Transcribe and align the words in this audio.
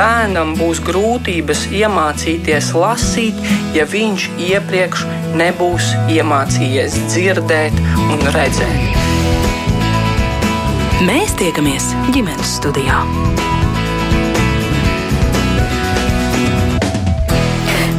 bērnam 0.00 0.54
būs 0.56 0.80
grūtības 0.86 1.66
iemācīties 1.76 2.70
lasīt, 2.78 3.36
ja 3.76 3.84
viņš 3.90 4.28
iepriekš 4.48 5.04
nebūs 5.36 5.90
iemācījies 6.14 6.96
dzirdēt 7.10 7.76
un 8.06 8.24
redzēt. 8.36 8.98
Mēs 11.04 11.36
tiekamies 11.40 11.92
ģimenes 12.16 12.58
studijā. 12.60 13.04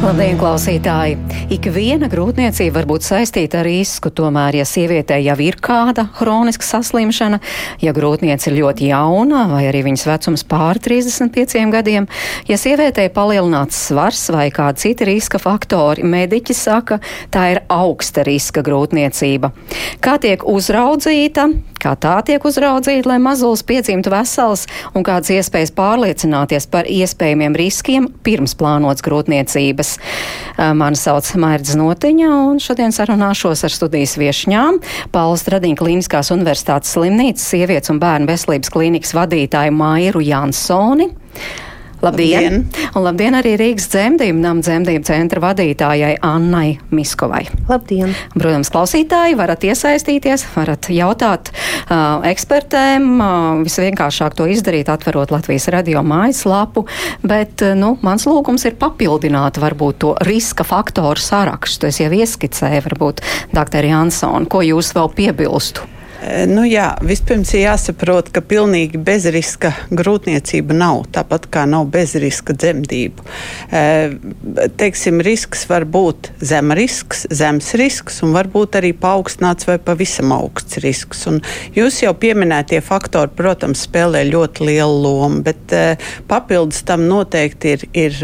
Labdien, 0.02 0.34
klausītāji! 0.34 1.14
Ik 1.54 1.68
viena 1.70 2.08
grūtniecība 2.10 2.80
var 2.80 2.86
būt 2.90 3.04
saistīta 3.06 3.60
ar 3.60 3.68
risku, 3.68 4.10
tomēr, 4.10 4.56
ja 4.58 4.64
sievietē 4.66 5.20
jau 5.22 5.36
ir 5.44 5.60
kāda 5.62 6.08
hroniska 6.16 6.66
saslimšana, 6.66 7.38
ja 7.78 7.92
grūtniece 7.94 8.50
ir 8.50 8.56
ļoti 8.56 8.88
jauna 8.90 9.44
vai 9.52 9.60
arī 9.68 9.84
viņas 9.86 10.06
vecums 10.08 10.42
pār 10.50 10.80
35 10.82 11.70
gadiem, 11.70 12.08
ja 12.50 12.58
sievietē 12.58 13.04
palielināts 13.14 13.78
svars 13.86 14.24
vai 14.34 14.48
kādi 14.50 14.88
citi 14.88 15.06
riska 15.06 15.38
faktori, 15.38 16.02
mediķi 16.02 16.56
saka, 16.56 16.98
tā 17.30 17.52
ir 17.54 17.62
augsta 17.70 18.26
riska 18.26 18.66
grūtniecība. 18.66 19.52
Kā 20.02 20.16
tiek 20.18 20.42
uzraudzīta, 20.42 21.46
kā 21.82 21.94
tā 21.98 22.16
tiek 22.26 22.42
uzraudzīta, 22.42 23.10
lai 23.10 23.20
mazulis 23.22 23.62
piedzimtu 23.66 24.10
vesels 24.10 24.66
un 24.96 25.06
kādas 25.06 25.30
iespējas 25.34 25.74
pārliecināties 25.78 26.66
par 26.72 26.90
iespējamiem 26.90 27.54
riskiem 27.58 28.10
pirms 28.26 28.58
plānotas 28.58 29.06
grūtniecības. 29.06 29.91
Mani 30.56 30.98
sauc 30.98 31.28
Mairds 31.40 31.74
Notiņa, 31.78 32.30
un 32.52 32.60
šodien 32.62 32.94
sarunāšos 32.94 33.64
ar 33.66 33.74
studijas 33.74 34.14
viešņām 34.20 34.80
Paulas 35.14 35.46
Tradiņa 35.48 35.80
Kliniskās 35.80 36.32
universitātes 36.34 36.94
slimnīcas 36.96 37.48
sievietes 37.54 37.92
un 37.92 38.00
bērnu 38.02 38.30
veselības 38.30 38.72
klīnikas 38.72 39.16
vadītāju 39.16 39.76
Mairu 39.76 40.24
Jansoni. 40.24 41.10
Labdien! 42.02 42.42
labdien. 42.42 42.88
Un 42.98 43.04
labdien 43.06 43.36
arī 43.38 43.52
Rīgas 43.60 43.86
dzemdību 43.92 44.40
nama 44.42 44.62
dzemdību 44.64 45.06
centra 45.06 45.42
vadītājai 45.44 46.16
Annai 46.26 46.80
Miskovai. 46.90 47.44
Labdien! 47.68 48.16
Protams, 48.34 48.72
klausītāji 48.74 49.38
varat 49.38 49.62
iesaistīties, 49.68 50.44
varat 50.56 50.90
jautāt 50.90 51.52
uh, 51.52 52.18
ekspertēm. 52.26 53.06
Uh, 53.14 53.62
visvienkāršāk 53.62 54.34
to 54.38 54.48
izdarīt, 54.50 54.90
atverot 54.90 55.30
Latvijas 55.34 55.68
radio 55.72 56.02
mājaslapu, 56.02 56.88
bet, 57.22 57.62
uh, 57.62 57.78
nu, 57.78 57.94
mans 58.02 58.26
lūgums 58.26 58.66
ir 58.66 58.76
papildināt 58.82 59.62
varbūt 59.62 60.02
to 60.02 60.14
riska 60.26 60.66
faktoru 60.66 61.22
sarakstu. 61.22 61.92
Es 61.92 62.02
jau 62.02 62.10
ieskicēju, 62.10 62.86
varbūt, 62.90 63.22
doktor 63.54 63.86
Jansson, 63.86 64.50
ko 64.50 64.66
jūs 64.66 64.90
vēl 64.98 65.12
piebilstu? 65.14 65.86
Eh, 66.22 66.44
nu, 66.46 66.62
jā, 66.68 66.92
vispirms 67.02 67.50
ir 67.56 67.64
jāsaprot, 67.64 68.28
ka 68.34 68.42
pilnīgi 68.46 69.00
bezriska 69.02 69.72
grūtniecība 69.90 70.76
nav, 70.76 71.06
tāpat 71.14 71.48
kā 71.50 71.64
nav 71.66 71.88
bezriska 71.90 72.54
dzemdību. 72.54 73.24
Eh, 73.74 74.14
teiksim, 74.78 75.18
risks 75.26 75.64
var 75.70 75.82
būt 75.82 76.30
zem 76.38 76.70
risks, 76.78 77.24
zems 77.34 77.72
risks 77.80 78.20
un 78.22 78.36
varbūt 78.36 78.78
arī 78.78 78.92
paaugstināts 78.94 79.66
vai 79.66 79.80
pavisam 79.82 80.34
augsts 80.36 80.78
risks. 80.84 81.24
Un 81.26 81.40
jūs 81.74 82.02
jau 82.04 82.14
pieminētie 82.14 82.78
faktori, 82.86 83.34
protams, 83.34 83.82
spēlē 83.88 84.22
ļoti 84.30 84.68
lielu 84.70 85.02
lomu, 85.02 85.42
bet 85.42 85.74
eh, 85.74 86.10
papildus 86.30 86.84
tam 86.86 87.08
noteikti 87.10 87.74
ir, 87.74 87.86
ir 87.98 88.22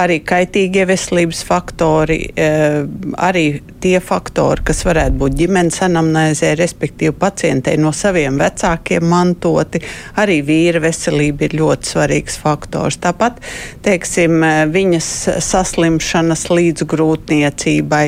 arī 0.00 0.18
kaitīgie 0.26 0.86
veselības 0.88 1.44
faktori, 1.46 2.18
arī 2.34 3.44
tie 3.86 4.00
faktori, 4.02 4.64
kas 4.66 4.82
varētu 4.86 5.14
būt 5.20 5.34
ģimenes 5.38 5.78
anamnēzē, 5.86 6.54
respektīvi 6.58 7.14
pacientei 7.20 7.76
no 7.78 7.92
saviem 7.94 8.38
vecākiem 8.40 9.04
mantoti. 9.06 9.78
Arī 10.18 10.40
vīra 10.46 10.80
veselība 10.82 11.46
ir 11.46 11.54
ļoti 11.60 11.92
svarīgs 11.92 12.38
faktors. 12.42 12.98
Tāpat, 13.04 13.38
teiksim, 13.86 14.42
viņas 14.74 15.10
saslimšanas 15.46 16.46
līdz 16.50 16.86
grūtniecībai, 16.90 18.02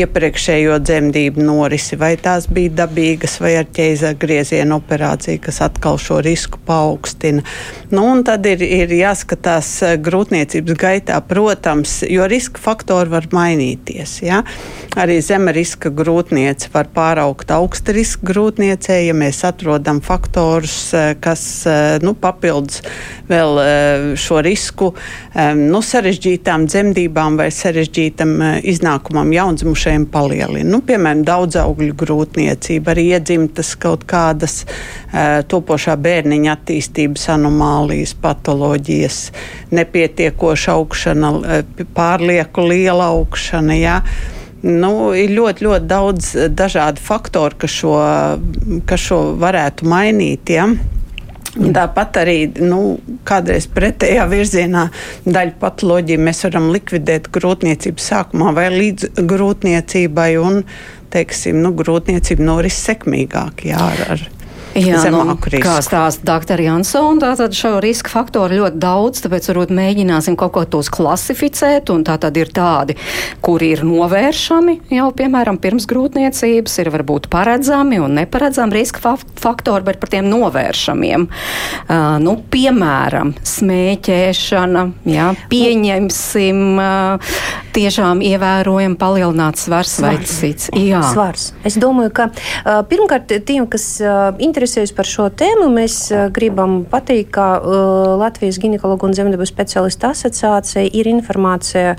iepriekšējo 0.00 0.80
dzemdību 0.88 1.46
norisi, 1.46 1.98
vai 2.00 2.16
tās 2.18 2.50
bija 2.50 2.80
dabīgas 2.82 3.38
vai 3.44 3.54
ar 3.60 3.70
ķēza 3.70 4.16
grieziena 4.18 4.80
operāciju, 4.80 5.44
kas 5.46 5.62
atkal 5.68 6.00
šo 6.02 6.18
risku 6.26 6.58
paaugstina. 6.66 7.46
Nu, 7.94 8.08
un 8.16 8.26
tad 8.26 8.50
ir, 8.50 8.66
ir 8.66 8.98
jāskatās 8.98 9.76
grūtniecības 10.02 10.80
gaitā, 10.80 11.22
protams, 11.22 12.00
jo 12.10 12.26
riska 12.30 12.62
faktori 12.62 13.14
var 13.14 13.30
mainīties. 13.30 14.20
Ja? 14.26 14.42
Arī 14.98 15.20
zema 15.22 15.52
riska 15.54 15.92
grūtniece 15.94 16.66
var 16.72 16.88
pāraugt 16.90 17.52
augsta 17.54 17.92
riska 17.94 18.26
grūtniecei, 18.26 19.04
ja 19.06 19.12
mēs 19.14 19.44
atrodam 19.46 20.00
faktorus, 20.02 20.90
eh, 20.98 21.12
kas 21.22 21.44
eh, 21.70 22.00
nu, 22.02 22.16
papildus 22.18 22.80
vēl 23.30 23.60
eh, 23.62 24.06
šo 24.18 24.40
risku 24.42 24.88
nu, 25.60 25.78
sarežģītām 25.86 26.64
dzemdībām 26.66 27.36
vai 27.38 27.46
sarežģītam 27.54 28.32
iznākumam 28.66 29.30
jaundzimušajiem 29.30 30.08
palielina. 30.10 30.66
Nu, 30.72 30.80
piemēram, 30.86 31.22
daudzaugļu 31.28 31.94
grūtniecība, 32.00 32.90
arī 32.90 33.06
iedzimtas 33.14 33.76
kaut 33.78 34.02
kādas 34.10 34.64
topošā 35.50 35.94
bērniņa 36.02 36.56
attīstības 36.56 37.28
anomālijas, 37.36 38.16
patoloģijas, 38.18 39.22
nepietiekoša 39.70 40.74
augšana, 40.74 41.32
pārlieku 41.94 42.66
liela 42.72 43.12
augšana. 43.14 43.78
Jā. 43.78 43.96
Nu, 44.62 45.10
ir 45.16 45.32
ļoti, 45.32 45.64
ļoti 45.64 45.88
daudz 45.88 46.30
dažādu 46.52 47.00
faktoru, 47.00 47.56
kas 47.62 47.76
šo, 47.80 47.94
kas 48.88 49.04
šo 49.08 49.20
varētu 49.40 49.88
mainīt. 49.88 50.52
Ja? 50.52 50.66
Tāpat 51.50 52.20
arī 52.20 52.36
nu, 52.62 53.00
kādreiz 53.26 53.66
pretējā 53.74 54.26
virzienā 54.30 54.84
daļu 55.26 55.56
patoloģiju 55.62 56.22
mēs 56.22 56.44
varam 56.46 56.68
likvidēt 56.74 57.30
grūtniecības 57.34 58.10
sākumā 58.12 58.52
vai 58.54 58.68
līdz 58.74 59.14
grūtniecībai, 59.32 60.30
un 60.38 60.62
teiksim, 61.10 61.58
nu, 61.64 61.72
grūtniecība 61.80 62.46
noris 62.46 62.78
sekmīgāk. 62.84 63.64
Jā, 63.72 63.80
ar, 63.80 64.04
ar 64.14 64.28
Jā, 64.78 65.00
nu, 65.10 65.34
kā 65.34 65.78
stāsta 65.82 66.22
dr. 66.26 66.60
Jansona, 66.62 67.18
tātad 67.24 67.54
šo 67.56 67.72
riska 67.82 68.12
faktoru 68.12 68.60
ļoti 68.60 68.78
daudz, 68.80 69.22
tāpēc 69.24 69.48
varbūt 69.50 69.72
mēģināsim 69.74 70.36
kaut 70.38 70.52
ko 70.54 70.62
tos 70.76 70.90
klasificēt, 70.94 71.90
un 71.90 72.04
tā 72.06 72.14
tad 72.22 72.38
ir 72.38 72.52
tādi, 72.54 72.94
kuri 73.42 73.72
ir 73.74 73.82
novēršami 73.86 74.76
jau, 74.94 75.08
piemēram, 75.16 75.58
pirms 75.62 75.88
grūtniecības, 75.90 76.76
ir 76.82 76.92
varbūt 76.94 77.26
paredzami 77.32 77.98
un 78.02 78.14
neparedzami 78.20 78.78
riska 78.78 79.02
fa 79.02 79.16
faktori, 79.18 79.86
bet 79.88 79.98
par 80.02 80.12
tiem 80.14 80.30
novēršamiem. 80.30 81.26
Uh, 81.26 82.20
nu, 82.22 82.36
piemēram, 82.52 83.34
smēķēšana, 83.50 84.86
jā, 85.10 85.32
pieņemsim, 85.50 86.62
uh, 86.78 87.34
tiešām 87.74 88.22
ievērojami 88.26 88.98
palielināts 89.00 89.66
svars, 89.66 89.96
svars. 89.98 90.20
vai 90.20 90.30
cits. 90.30 90.70
Jā. 90.76 91.02
Svars. 91.10 91.50
Es 91.66 91.78
domāju, 91.80 92.12
ka 92.14 92.28
uh, 92.30 92.80
pirmkārt 92.90 93.32
tiem, 93.46 93.66
kas 93.70 93.86
uh, 94.02 94.30
interesējas 94.60 94.92
par 94.92 95.08
šo 95.08 95.28
tēmu, 95.32 95.70
mēs 95.72 95.94
uh, 96.12 96.26
gribam 96.32 96.82
pateikt, 96.88 97.30
ka 97.32 97.46
uh, 97.56 98.18
Latvijas 98.20 98.58
ginekologu 98.60 99.08
un 99.08 99.14
zemdebu 99.16 99.46
speciālistu 99.48 100.10
asociācija 100.10 100.84
ir 100.84 101.08
informācija, 101.08 101.94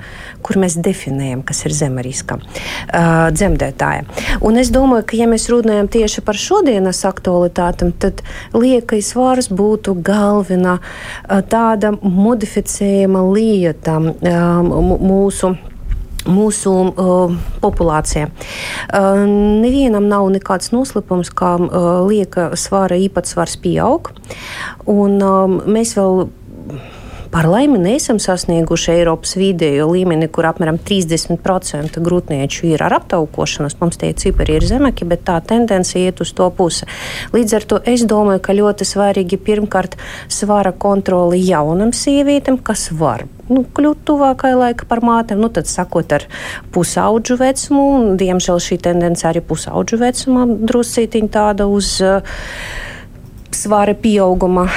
kur 0.46 0.60
mēs 0.62 0.76
definējam, 0.78 1.42
kas 1.46 1.64
ir 1.66 1.74
zemariska 1.74 2.38
uh, 2.38 3.32
dzemdētāja. 3.34 4.06
Un 4.46 4.60
es 4.62 4.70
domāju, 4.74 5.08
ka 5.10 5.18
ja 5.18 5.26
mēs 5.30 5.48
runājam 5.50 5.90
tieši 5.90 6.22
par 6.22 6.38
šodienas 6.38 7.02
aktualitātēm, 7.08 7.90
tad 7.98 8.22
liekais 8.54 9.10
svars 9.10 9.50
būtu 9.50 9.96
galvenā 10.06 10.78
tāda 11.50 11.92
modificējama 11.98 13.26
lieta 13.32 13.98
mūsu 13.98 15.56
mūsu 16.28 16.72
uh, 16.90 17.34
populācija. 17.62 18.28
Uh, 18.88 19.24
nevienam 19.62 20.08
nav 20.10 20.28
nekāds 20.34 20.72
noslēpums, 20.74 21.32
ka 21.34 21.54
uh, 21.58 21.90
lieka 22.06 22.52
svara 22.58 22.98
īpatsvars 23.00 23.58
pieaug, 23.62 24.12
un 24.90 25.18
uh, 25.22 25.60
mēs 25.66 25.96
vēl 25.98 26.26
Par 27.32 27.46
laimi 27.48 27.78
neesam 27.80 28.18
sasnieguši 28.20 28.90
Eiropas 28.92 29.30
vidējo 29.40 29.86
līmeni, 29.88 30.26
kur 30.28 30.44
apmēram 30.50 30.76
30% 30.76 31.96
grūtnieču 32.04 32.66
ir 32.68 32.84
ar 32.84 32.98
aptaukošanos. 32.98 33.78
Mums 33.80 33.96
tie 34.02 34.10
cipari 34.20 34.58
ir 34.58 34.66
zemāki, 34.68 35.08
bet 35.08 35.24
tā 35.30 35.38
tendence 35.40 35.96
iet 35.96 36.20
uz 36.20 36.34
to 36.36 36.50
pusi. 36.52 36.84
Līdz 37.32 37.56
ar 37.56 37.66
to 37.70 37.80
es 37.88 38.04
domāju, 38.04 38.42
ka 38.44 38.58
ļoti 38.58 38.84
svarīgi 38.84 39.40
pirmkārt 39.48 39.96
svara 40.28 40.74
kontroli 40.76 41.40
jaunam 41.46 41.96
sievietēm, 41.96 42.60
kas 42.60 42.90
var 42.92 43.24
nu, 43.48 43.64
kļūt 43.64 44.04
tuvākai 44.12 44.52
laika 44.52 44.84
par 44.92 45.00
mātēm, 45.00 45.40
nu, 45.40 45.48
tad 45.48 45.72
sakot 45.72 46.12
ar 46.12 46.28
pusauģu 46.76 47.40
vecumu, 47.40 47.88
un 47.96 48.20
diemžēl 48.20 48.60
šī 48.60 48.82
tendence 48.84 49.24
arī 49.28 49.40
pusauģu 49.40 50.04
vecumā 50.04 50.46
druscītiņ 50.68 51.32
tāda 51.32 51.72
uz. 51.72 51.96
Uh, 52.04 52.90
svara 53.62 53.94
pieauguma 53.98 54.68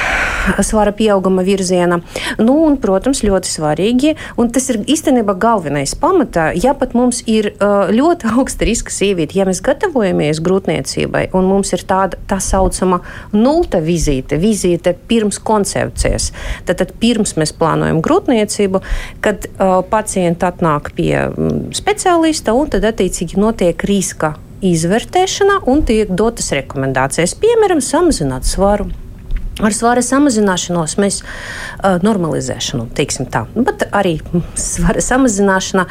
svara 0.60 0.92
pieauguma 0.92 1.42
virziena. 1.42 2.00
Nu, 2.38 2.58
un, 2.66 2.78
protams, 2.82 3.24
ļoti 3.26 3.50
svarīgi, 3.50 4.14
un 4.42 4.52
tas 4.54 4.70
ir 4.72 4.82
īstenībā 4.92 5.36
galvenais 5.42 5.96
pamatā, 6.00 6.52
ja 6.56 6.76
pat 6.78 6.96
mums 6.98 7.22
ir 7.30 7.52
ļoti 7.96 8.32
augsta 8.36 8.68
riska 8.68 8.94
sieviete, 8.94 9.38
ja 9.40 9.48
mēs 9.48 9.64
gatavojamies 9.66 10.42
grūtniecībai, 10.46 11.28
un 11.38 11.50
mums 11.50 11.74
ir 11.76 11.86
tāda 11.88 12.20
tā 12.30 12.40
saucama 12.44 13.02
nulta 13.34 13.82
vizīte, 13.84 14.40
vizīte 14.42 14.96
pirms 15.10 15.40
koncepcijas, 15.46 16.32
tad, 16.68 16.80
tad 16.82 16.96
pirms 17.02 17.36
mēs 17.40 17.56
plānojam 17.56 18.02
grūtniecību, 18.06 18.82
kad 19.26 19.48
uh, 19.50 19.80
pacienti 19.90 20.48
atnāk 20.48 20.94
pie 20.98 21.14
mm, 21.28 21.70
speciālista, 21.76 22.56
un 22.56 22.72
tad 22.74 22.86
attiecīgi 22.92 23.40
notiek 23.42 23.88
riska 23.88 24.36
izvērtēšana 24.73 25.62
un 25.71 25.83
tiek 25.88 26.12
dotas 26.17 26.51
rekomendācijas, 26.57 27.38
piemēram, 27.41 27.83
samazināt 27.83 28.47
svaru. 28.50 28.89
Ar 29.63 29.72
svara 29.72 30.02
samazināšanos 30.04 30.98
mēs 31.00 31.22
uh, 31.22 31.96
normalizēšanu, 32.04 32.90
teiksim 32.98 33.30
tā, 33.31 33.46
nu, 33.56 33.62
bet 33.63 33.86
arī 33.96 34.18
svara 34.60 35.00
samazināšana 35.00 35.86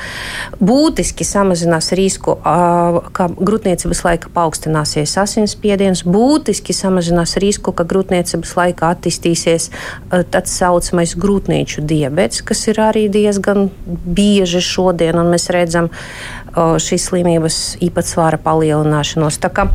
būtiski 0.61 1.25
samazinās 1.25 1.89
risku, 1.97 2.35
uh, 2.37 2.99
ka 3.17 3.31
grūtniecības 3.33 4.03
laika 4.05 4.33
paaugstināsies 4.37 5.15
asinsspiediens, 5.23 6.03
būtiski 6.05 6.77
samazinās 6.77 7.39
risku, 7.41 7.73
ka 7.73 7.87
grūtniecības 7.89 8.53
laikā 8.59 8.91
attīstīsies 8.99 9.71
uh, 9.71 10.21
tāds 10.29 10.53
saucamais 10.53 11.17
grūtnieču 11.17 11.87
diabetes, 11.89 12.45
kas 12.45 12.67
ir 12.69 12.83
arī 12.85 13.07
diezgan 13.09 13.71
bieži 13.89 14.61
šodien, 14.61 15.17
un 15.17 15.33
mēs 15.33 15.49
redzam 15.57 15.89
uh, 15.89 16.77
šīs 16.77 17.09
slimības 17.09 17.63
īpatsvara 17.89 18.37
palielināšanos. 18.45 19.41
Tā 19.41 19.49
kā 19.57 19.71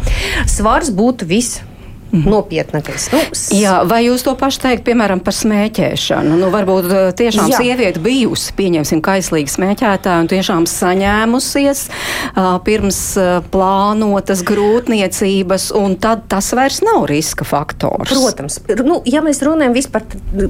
svars 0.46 0.94
būtu 0.94 1.26
viss 1.34 1.64
Mhm. 2.10 2.30
nopietnākais. 2.30 3.10
Nu, 3.14 3.20
Jā, 3.54 3.76
vai 3.86 4.02
jūs 4.08 4.24
to 4.26 4.34
pašu 4.38 4.64
teikt, 4.64 4.82
piemēram, 4.88 5.22
par 5.22 5.36
smēķēšanu? 5.38 6.40
Nu, 6.42 6.50
varbūt 6.54 6.88
eh, 6.90 7.12
tiešām 7.14 7.52
Jā. 7.52 7.60
sieviete 7.62 8.02
bijusi, 8.02 8.54
pieņemsim, 8.58 9.02
kaislīga 9.06 9.54
smēķētāja 9.54 10.24
un 10.24 10.30
tiešām 10.32 10.66
saņēmusies 10.70 11.84
uh, 11.90 12.58
pirms 12.66 13.02
uh, 13.22 13.30
plānotas 13.54 14.42
grūtniecības, 14.48 15.70
un 15.78 16.00
tad 16.02 16.26
tas 16.32 16.50
vairs 16.58 16.82
nav 16.86 17.06
riska 17.12 17.46
faktors. 17.46 18.10
Protams, 18.10 18.58
nu, 18.82 19.04
ja 19.06 19.22
mēs 19.26 19.44
runājam 19.46 19.78
vispār 19.78 20.08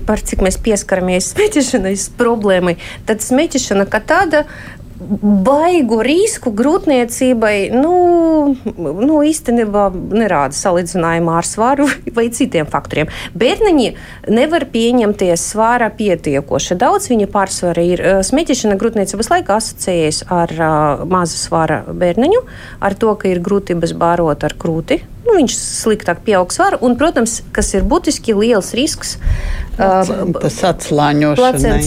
par 0.07 0.23
cik 0.23 0.45
mēs 0.45 0.59
pieskaramies 0.63 1.29
smēķēšanas 1.33 2.09
problēmai, 2.19 2.77
tad 3.09 3.25
smēķēšana 3.25 3.89
kā 3.91 3.99
tāda 3.99 4.45
baigu 4.99 6.01
risku 6.03 6.51
grūtniecībai 6.55 7.71
nu, 7.71 7.93
nu, 8.75 9.19
īstenībā 9.25 9.87
nerāda 9.95 10.55
salīdzinājumā 10.55 11.37
ar 11.39 11.47
svaru 11.47 11.87
vai 12.17 12.27
citiem 12.35 12.67
faktoriem. 12.69 13.11
Bērniņi 13.39 13.93
nevar 14.35 14.67
pieņemties 14.73 15.45
svārā 15.53 15.89
pietiekoši 15.95 16.79
daudz. 16.79 17.09
Viņa 17.11 17.29
pārsvara 17.31 17.85
ir 17.85 18.03
smēķēšana 18.27 18.79
grūtniecības 18.79 19.31
laikā 19.33 19.59
asociējas 19.59 20.25
ar 20.33 20.55
uh, 20.57 21.05
mazu 21.09 21.39
svara 21.39 21.81
bērniņu, 21.87 22.43
ar 22.83 22.97
to, 22.99 23.15
ka 23.19 23.31
ir 23.31 23.43
grūtības 23.45 23.95
bārot 23.99 24.43
ar 24.45 24.57
krūti 24.59 25.01
nu, 25.29 25.37
viņš 25.37 25.55
sliktāk 25.55 26.23
pieaug 26.25 26.51
svaru. 26.53 26.81
Un, 26.85 26.97
protams, 26.99 27.39
kas 27.55 27.73
ir 27.77 27.85
būtiski 27.87 28.33
liels 28.37 28.73
risks. 28.77 29.17
Tas 29.79 30.57
atslāņošanai, 30.67 31.77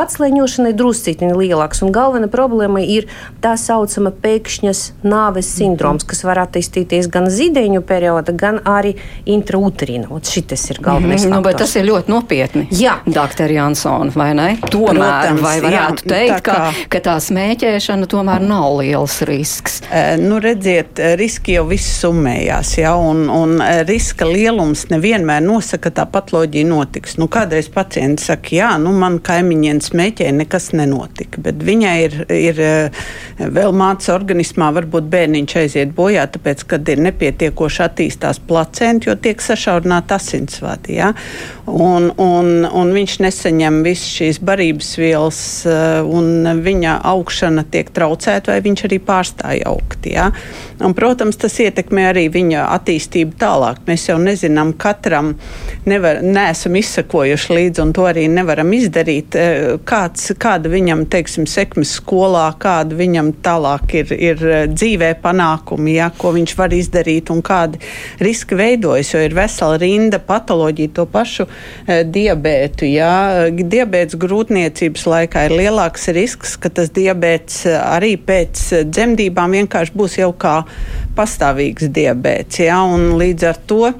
atslāņošanai 0.00 0.72
drusciņi 0.74 1.30
lielāks. 1.36 1.84
Un 1.86 1.92
galvenā 1.94 2.26
problēma 2.32 2.82
ir 2.82 3.06
tā 3.44 3.52
saucama 3.60 4.10
pēkšņas 4.10 4.80
nāves 5.06 5.52
sindroms, 5.54 6.06
kas 6.08 6.24
var 6.26 6.40
attīstīties 6.42 7.06
gan 7.12 7.28
zīdaiņu 7.30 7.84
perioda, 7.86 8.34
gan 8.34 8.58
arī 8.66 8.96
intrauterīna. 9.30 10.08
Šis 10.30 10.72
ir 10.72 10.80
galvenais. 10.82 11.26
Mm, 11.26 11.36
nu, 11.36 11.40
bet 11.44 11.60
tas 11.60 11.74
ir 11.78 11.86
ļoti 11.86 12.10
nopietni. 12.10 12.66
Jā, 12.74 12.96
doktor 13.06 13.52
Jansons, 13.52 14.16
vai 14.18 14.32
ne? 14.34 14.48
Tomēr, 14.64 14.98
Protams, 14.98 15.42
vai 15.44 15.54
varētu 15.62 16.06
jā, 16.06 16.10
teikt, 16.10 16.34
tā 16.34 16.40
kā... 16.46 16.56
ka, 16.58 16.86
ka 16.94 17.02
tā 17.06 17.16
smēķēšana 17.22 18.08
tomēr 18.10 18.42
nav 18.42 18.80
liels 18.80 19.20
risks? 19.28 19.80
E, 19.86 20.16
nu, 20.22 20.40
redziet, 20.42 20.98
riski 21.20 21.58
jau 21.58 21.66
viss 21.70 22.00
summējās 22.02 22.69
risinās. 22.70 22.78
Ja, 22.78 22.96
un, 22.96 23.28
un 23.28 23.60
e, 23.60 23.84
riska 23.84 24.26
lielums 24.26 24.88
nevienmēr 24.90 25.42
nosaka, 25.42 25.90
ka 25.90 25.90
tā 25.90 26.06
patoloģija 26.10 26.66
notiks. 26.68 27.16
Nu, 27.18 27.28
kādreiz 27.28 27.68
pacients 27.68 28.26
saka, 28.26 28.54
jā, 28.54 28.78
nu, 28.78 28.92
man 28.92 29.18
kaimiņiem 29.20 29.80
smēķē, 29.80 30.30
nekas 30.32 30.72
nenotika. 30.72 31.40
Bet 31.40 31.62
viņai 31.62 31.96
ir, 32.04 32.16
ir 32.28 32.60
e, 32.60 32.90
vēl 33.38 33.72
mācīts 33.72 34.12
organismā, 34.12 34.70
varbūt 34.72 35.08
bērniņš 35.10 35.56
aiziet 35.56 35.94
bojā, 35.94 36.26
tāpēc, 36.30 36.64
kad 36.66 36.88
ir 36.88 37.00
nepietiekoši 37.00 37.82
attīstās 37.84 38.40
placenta, 38.40 39.10
jo 39.10 39.16
tiek 39.16 39.40
sašaurināta 39.40 40.16
asinsvadi. 40.16 40.98
Ja? 41.00 41.12
Un, 41.66 42.10
un, 42.18 42.64
un 42.64 42.92
viņš 42.94 43.18
nesaņem 43.24 43.82
visas 43.86 44.10
šīs 44.20 44.40
barības 44.44 44.94
vielas, 45.00 45.40
e, 45.66 45.76
un 46.04 46.62
viņa 46.64 47.00
augšana 47.10 47.66
tiek 47.70 47.90
traucēta, 47.94 48.54
vai 48.54 48.64
viņš 48.64 48.86
arī 48.88 49.00
pārstāja 49.04 49.68
augt. 49.70 50.08
Ja? 50.10 50.30
Un, 50.80 50.94
protams, 50.96 51.38
tas 51.40 51.58
ietekmē 51.60 52.10
arī 52.10 52.28
viņa 52.32 52.49
attīstību 52.58 53.36
tālāk. 53.40 53.80
Mēs 53.86 54.08
jau 54.08 54.16
nezinām, 54.20 54.72
katram 54.80 55.34
nevar, 55.88 56.20
neesam 56.24 56.76
izsakojuši 56.78 57.56
līdzi, 57.56 57.82
un 57.84 57.92
to 57.96 58.06
arī 58.08 58.26
nevaram 58.30 58.72
izdarīt. 58.74 59.36
E, 59.36 59.76
kāds, 59.86 60.30
kāda 60.40 60.70
viņam, 60.72 61.04
teiksim, 61.10 61.46
sekmes 61.50 61.94
skolā, 62.00 62.46
kāda 62.60 62.98
viņam 62.98 63.32
tālāk 63.44 63.94
ir, 64.00 64.14
ir 64.16 64.44
e, 64.44 64.60
dzīvē 64.72 65.12
panākumi, 65.22 65.96
ja, 65.98 66.10
ko 66.16 66.34
viņš 66.36 66.56
var 66.58 66.74
izdarīt 66.76 67.32
un 67.34 67.42
kādi 67.46 67.80
riski 68.22 68.58
veidojas, 68.58 69.12
jo 69.14 69.22
ir 69.24 69.36
vesela 69.36 69.78
rinda 69.80 70.20
patoloģija, 70.22 70.94
to 70.98 71.06
pašu 71.10 71.46
e, 71.46 72.02
diabētu. 72.04 72.88
Ja. 72.90 73.12
Diabēts 73.50 74.18
grūtniecības 74.20 75.06
laikā 75.10 75.46
ir 75.48 75.56
lielāks 75.62 76.08
risks, 76.16 76.56
ka 76.60 76.72
tas 76.74 76.92
diabēts 76.94 77.64
arī 77.70 78.16
pēc 78.20 78.86
dzemdībām 78.90 79.58
vienkārši 79.60 79.96
būs 79.96 80.18
jau 80.20 80.32
kā 80.36 80.60
pastāvīgs 81.16 81.90
diabēts. 81.92 82.39
Ja, 82.60 82.84
līdz 83.20 83.50
ar 83.50 83.60
to 83.68 83.90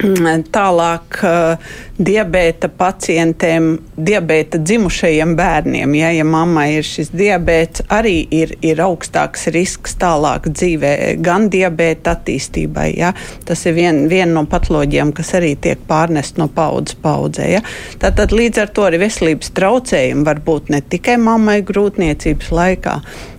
tālāk 0.00 1.18
uh, 1.24 1.72
diabēta 2.00 2.70
pacientiem, 2.72 3.78
diabēta 3.96 4.58
dzimušajiem 4.58 5.34
bērniem, 5.36 5.94
ja, 5.94 6.10
ja 6.14 6.24
mammai 6.24 6.78
ir 6.78 6.86
šis 6.86 7.10
diabēts, 7.12 7.84
arī 7.92 8.26
ir, 8.32 8.54
ir 8.64 8.80
augstāks 8.80 9.48
risks 9.52 9.96
tālāk 10.00 10.48
dzīvē, 10.48 11.16
gan 11.20 11.50
diabēta 11.52 12.16
attīstībai. 12.16 12.88
Ja. 12.96 13.12
Tas 13.44 13.66
ir 13.66 13.76
viena 13.76 14.08
vien 14.08 14.32
no 14.34 14.46
patoloģijām, 14.48 15.12
kas 15.16 15.34
arī 15.38 15.54
tiek 15.60 15.82
pārnest 15.88 16.40
no 16.40 16.48
paudzes 16.48 16.96
paudzē. 17.02 17.50
Ja. 17.58 17.64
Tātad 18.00 18.32
līdz 18.32 18.64
ar 18.64 18.72
to 18.72 18.88
arī 18.88 19.02
veselības 19.04 19.52
traucējumi 19.56 20.24
var 20.26 20.40
būt 20.46 20.72
ne 20.72 20.80
tikai 20.80 21.18
mammai 21.20 21.60
grūtniecības 21.66 22.50
laikā, 22.56 22.96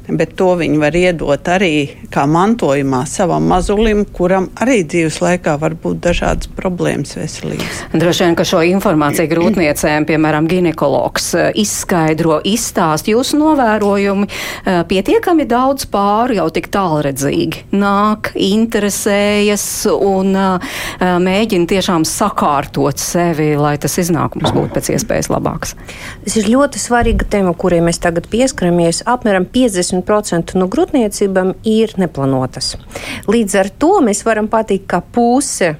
bet 0.10 0.34
to 0.40 0.54
viņi 0.60 0.80
var 0.82 0.96
iedot 0.98 1.50
arī 1.52 1.74
kā 2.12 2.26
mantojumā 2.30 3.04
savam 3.10 3.46
mazulim, 3.50 4.04
kuram 4.06 4.50
arī 4.62 4.82
dzīves 4.88 5.20
laikā 5.24 5.56
var 5.62 5.76
būt 5.80 6.02
dažādas 6.04 6.50
problēmas 6.56 7.16
veselības. 7.18 7.82
Droši 7.94 8.26
vien, 8.26 8.38
ka 8.38 8.46
šo 8.48 8.62
informāciju 8.72 9.32
grūtniecēm, 9.32 10.08
piemēram, 10.10 10.48
ginekologs 10.52 11.32
eh, 11.38 11.50
izskaidro, 11.62 12.40
izstāst 12.48 13.10
jūsu 13.12 13.40
novērojumi. 13.42 14.28
Eh, 14.28 14.82
pietiekami 14.90 15.48
daudz 15.50 15.88
pāru 15.92 16.38
jau 16.40 16.48
tik 16.54 16.72
tālredzīgi 16.74 17.68
nāk, 17.76 18.34
interesējas 18.36 19.66
un 19.94 20.36
eh, 20.36 20.76
mēģina 21.02 21.70
tiešām 21.72 22.08
sakārtot 22.08 23.02
sevi, 23.02 23.54
lai 23.60 23.78
tas 23.82 23.98
iznākums 24.02 24.54
būtu 24.56 24.76
pēc 24.78 24.92
iespējas 24.98 25.32
labāks. 25.32 25.76
Tas 26.26 26.38
ir 26.40 26.52
ļoti 26.52 26.82
svarīga 26.82 27.28
tēma, 27.32 27.54
kurai 27.58 27.82
mēs 27.86 28.02
tagad 28.02 28.28
pieskaramies. 28.32 29.04
Apmēram 29.10 29.48
50 29.52 29.91
80% 29.92 30.56
no 30.60 30.68
grūtniecībām 30.72 31.56
ir 31.68 31.96
neplānotas. 32.02 32.76
Līdz 33.32 33.58
ar 33.62 33.72
to 33.82 33.96
mēs 34.06 34.26
varam 34.28 34.50
pateikt, 34.52 34.88
ka 34.92 35.02
puse 35.14 35.76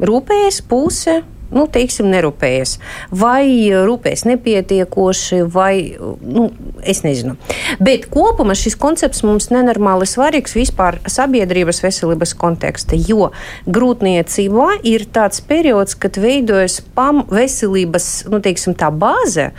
rūpējas, 0.00 0.62
puse 0.68 1.22
nu, 1.54 1.66
teiksim, 1.70 2.08
nerūpējas, 2.10 2.76
vai 3.14 3.46
rūpējas 3.86 4.24
nepietiekoši, 4.26 5.40
vai 5.52 5.94
nu, 6.20 6.48
es 6.82 7.02
nezinu. 7.06 7.36
Bet 7.82 8.08
kopumā 8.12 8.56
šis 8.58 8.78
koncepts 8.80 9.22
mums 9.26 9.50
nenormāli 9.54 10.08
svarīgs 10.10 10.56
vispār 10.58 10.98
sabiedrības 11.10 11.82
veselības 11.84 12.34
konteksta, 12.38 12.98
jo 12.98 13.30
grūtniecībā 13.70 14.80
ir 14.86 15.06
tāds 15.12 15.42
periods, 15.46 15.94
kad 15.98 16.18
veidojas 16.20 16.80
pam 16.96 17.24
veselības, 17.30 18.26
nu, 18.32 18.42
teiksim, 18.42 18.74
tā 18.78 18.90
bāze. 18.90 19.52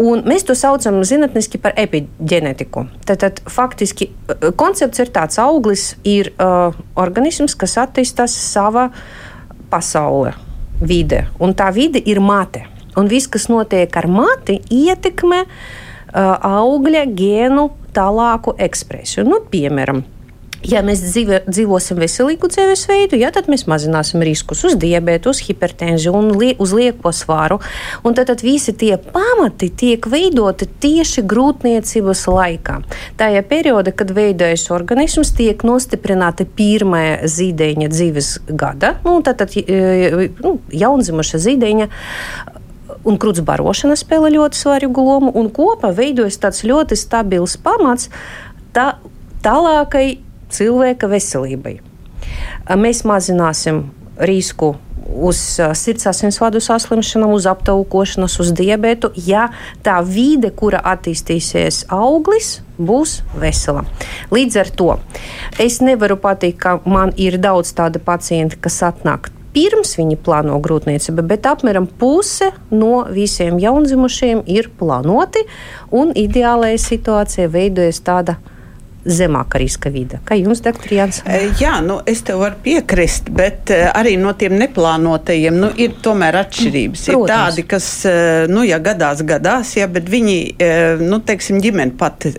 Un 0.00 0.24
mēs 0.26 0.42
to 0.42 0.56
saucam 0.58 1.02
zinātnīgi 1.06 1.60
par 1.62 1.76
epigenētiku. 1.78 2.86
Tad, 3.06 3.20
tad 3.22 3.42
faktiski 3.50 4.08
eh, 4.10 4.48
koncepts 4.58 5.02
ir 5.04 5.12
tāds, 5.14 5.38
ka 5.38 5.46
auglis 5.46 5.92
ir 6.02 6.32
uh, 6.34 6.74
organisms, 6.98 7.54
kas 7.58 7.76
attīstās 7.78 8.34
savā 8.34 8.88
pasaulē, 9.70 10.34
vide. 10.82 11.24
Un 11.38 11.54
tā 11.54 11.70
vide 11.74 12.02
ir 12.02 12.18
mate. 12.22 12.64
Un 12.98 13.06
viss, 13.10 13.30
kas 13.30 13.46
notiek 13.50 13.94
ar 13.98 14.06
mati, 14.10 14.60
ietekmē 14.70 15.40
uh, 15.44 16.34
augļa 16.42 17.06
gēnu 17.14 17.68
tālāku 17.94 18.56
ekspresiju. 18.58 19.26
Nu, 19.30 19.40
piemēram, 19.50 20.02
Ja 20.64 20.80
mēs 20.84 21.02
dzīve, 21.04 21.42
dzīvosim 21.44 21.98
veselīgu 22.00 22.48
dzīvesveidu, 22.48 23.18
ja, 23.20 23.28
tad 23.34 23.50
mēs 23.52 23.66
mazināsim 23.68 24.22
riskus 24.24 24.62
uz 24.64 24.78
diabetu, 24.80 25.34
uz 25.34 25.42
hipertenziju 25.44 26.14
un 26.16 26.30
li, 26.40 26.54
uz 26.62 26.72
lieko 26.76 27.12
svāru. 27.12 27.58
Un 28.04 28.16
tad, 28.16 28.30
tad 28.30 28.44
visi 28.44 28.72
tie 28.72 28.96
pamati 28.96 29.68
tiek 29.68 30.08
veidoti 30.08 30.68
tieši 30.80 31.26
grūtniecības 31.28 32.24
laikā. 32.32 32.78
Tajā 33.20 33.44
periodā, 33.50 33.92
kad 33.92 34.14
veidojas 34.16 34.66
organisms, 34.72 35.34
tiek 35.36 35.66
nostiprināta 35.68 36.48
pirmā 36.48 37.04
zīdaiņa 37.28 37.92
dzīves 37.92 38.32
gada, 38.48 38.96
nu, 39.04 39.18
tad, 39.26 39.42
tad 39.44 39.56
e, 39.60 40.30
nu, 40.40 40.56
jaundzimuša 40.72 41.44
zīdaiņa 41.44 41.90
un 43.04 43.20
krūts 43.20 43.44
barošana 43.44 43.96
spēlē 44.00 44.32
ļoti 44.38 44.64
svarīgu 44.64 45.08
lomu, 45.12 45.32
un 45.36 45.52
kopā 45.52 45.92
veidojas 45.92 46.40
tāds 46.40 46.64
ļoti 46.64 46.96
stabils 46.96 47.58
pamats 47.60 48.08
tā, 48.72 48.94
tālākai 49.44 50.06
cilvēka 50.52 51.08
veselībai. 51.10 51.78
Mēs 52.80 53.04
mazināsim 53.08 53.84
risku 54.18 54.74
uz 55.14 55.38
sirds 55.76 56.06
asinsvadu 56.08 56.60
saslimšanām, 56.64 57.34
uz 57.36 57.46
aptaukošanos, 57.46 58.38
uz 58.40 58.52
diabetu, 58.56 59.10
ja 59.26 59.48
tā 59.84 59.98
vide, 60.06 60.50
kura 60.54 60.80
attīstīsies 60.94 61.84
auglis, 61.92 62.58
būs 62.78 63.20
vesela. 63.38 63.84
Līdz 64.34 64.60
ar 64.62 64.72
to 64.80 64.90
es 65.60 65.80
nevaru 65.84 66.16
pateikt, 66.20 66.58
ka 66.64 66.78
man 66.88 67.14
ir 67.20 67.38
daudz 67.38 67.74
tādu 67.76 68.02
pacientu, 68.02 68.58
kas 68.64 68.80
atnāk. 68.86 69.30
Pirms 69.54 69.92
viņi 69.94 70.16
plāno 70.18 70.56
grūtniecību, 70.58 71.22
bet 71.30 71.46
apmēram 71.46 71.86
puse 71.86 72.48
no 72.74 73.04
visiem 73.06 73.60
jaundzimušiem 73.62 74.42
ir 74.50 74.72
plānoti, 74.80 75.44
un 75.94 76.10
ideālajā 76.10 76.80
situācijā 76.88 77.46
veidojas 77.52 78.02
tāda 78.02 78.40
zemāka 79.04 79.60
riska 79.60 79.90
vide. 79.92 80.18
Kā 80.24 80.36
jums, 80.38 80.62
doktor 80.64 80.92
Jānis? 80.96 81.20
E, 81.28 81.50
jā, 81.60 81.76
nu, 81.84 81.98
es 82.08 82.22
tev 82.24 82.40
varu 82.40 82.56
piekrist, 82.64 83.28
bet 83.34 83.72
e, 83.74 83.82
arī 83.92 84.14
no 84.20 84.32
tiem 84.38 84.56
neplānotajiem 84.60 85.58
nu, 85.60 85.70
ir 85.80 85.96
tomēr 86.04 86.38
atšķirības. 86.40 87.04
Protams. 87.10 87.24
Ir 87.24 87.32
tādi, 87.32 87.66
kas, 87.68 87.88
e, 88.08 88.14
nu, 88.50 88.64
ja 88.66 88.80
gadās, 88.82 89.20
gadās, 89.26 89.74
ja, 89.78 89.88
bet 89.90 90.08
viņi, 90.10 90.38
nu, 91.04 91.20
teiksim, 91.24 91.60
ģimene 91.64 91.96
pati 92.00 92.32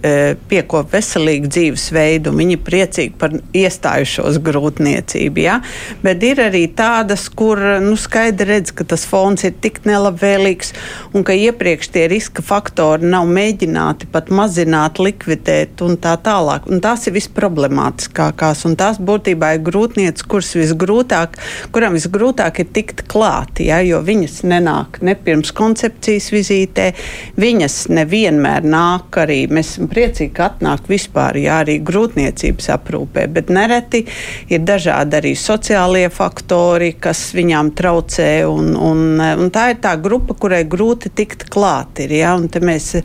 piekop 0.50 0.94
veselīgu 0.94 1.50
dzīvesveidu, 1.54 2.34
viņi 2.36 2.58
priecīgi 2.66 3.14
par 3.20 3.36
iestājušos 3.56 4.40
grūtniecību, 4.46 5.44
ja, 5.46 5.60
bet 6.04 6.24
ir 6.26 6.42
arī 6.48 6.66
tādas, 6.76 7.28
kur, 7.30 7.62
nu, 7.84 7.96
skaidri 8.00 8.56
redz, 8.56 8.74
ka 8.76 8.88
tas 8.90 9.06
fons 9.10 9.46
ir 9.46 9.56
tik 9.62 9.84
nelabvēlīgs 9.88 10.74
un 11.16 11.26
ka 11.28 11.36
iepriekš 11.38 11.92
tie 11.94 12.08
riska 12.12 12.44
faktori 12.46 13.08
nav 13.10 13.30
mēģināti 13.30 14.10
pat 14.14 14.32
mazināt, 14.34 15.00
likvidēt 15.02 15.84
un 15.86 15.98
tā 16.02 16.16
tālāk 16.26 16.55
tālāk. 16.56 16.70
Un 16.72 16.82
tās 16.82 17.08
ir 17.08 17.16
visproblemātiskākās, 17.16 18.66
un 18.66 18.76
tās 18.76 19.00
būtībā 19.00 19.56
ir 19.56 19.64
grūtnieces, 19.66 20.26
kuras 20.28 20.56
visgrūtāk, 20.56 21.38
kuram 21.72 21.96
visgrūtāk 21.96 22.60
ir 22.60 22.68
tikt 22.74 23.06
klāt, 23.08 23.60
ja, 23.60 23.82
jo 23.82 24.02
viņas 24.02 24.44
nenāk 24.44 25.02
ne 25.02 25.16
pirms 25.16 25.52
koncepcijas 25.52 26.32
vizītē, 26.32 26.94
viņas 27.38 27.90
nevienmēr 27.90 28.64
nāk 28.66 29.18
arī, 29.18 29.48
mēs 29.48 29.76
esam 29.76 29.90
priecīgi, 29.90 30.34
ka 30.36 30.50
atnāk 30.52 30.90
vispār, 30.90 31.38
jā, 31.38 31.62
arī 31.64 31.80
grūtniecības 31.84 32.70
aprūpē, 32.76 33.28
bet 33.28 33.50
nereti 33.50 34.06
ir 34.50 34.64
dažādi 34.66 35.20
arī 35.20 35.36
sociālie 35.36 36.10
faktori, 36.10 36.96
kas 37.00 37.34
viņām 37.36 37.74
traucē, 37.76 38.46
un, 38.48 38.76
un, 38.76 39.20
un 39.20 39.52
tā 39.54 39.72
ir 39.74 39.82
tā 39.84 39.96
grupa, 40.02 40.36
kurai 40.38 40.64
grūti 40.68 41.12
tikt 41.16 41.48
klāt 41.52 42.04
ir, 42.04 42.16
ja, 42.22 42.36
mēs 42.66 42.96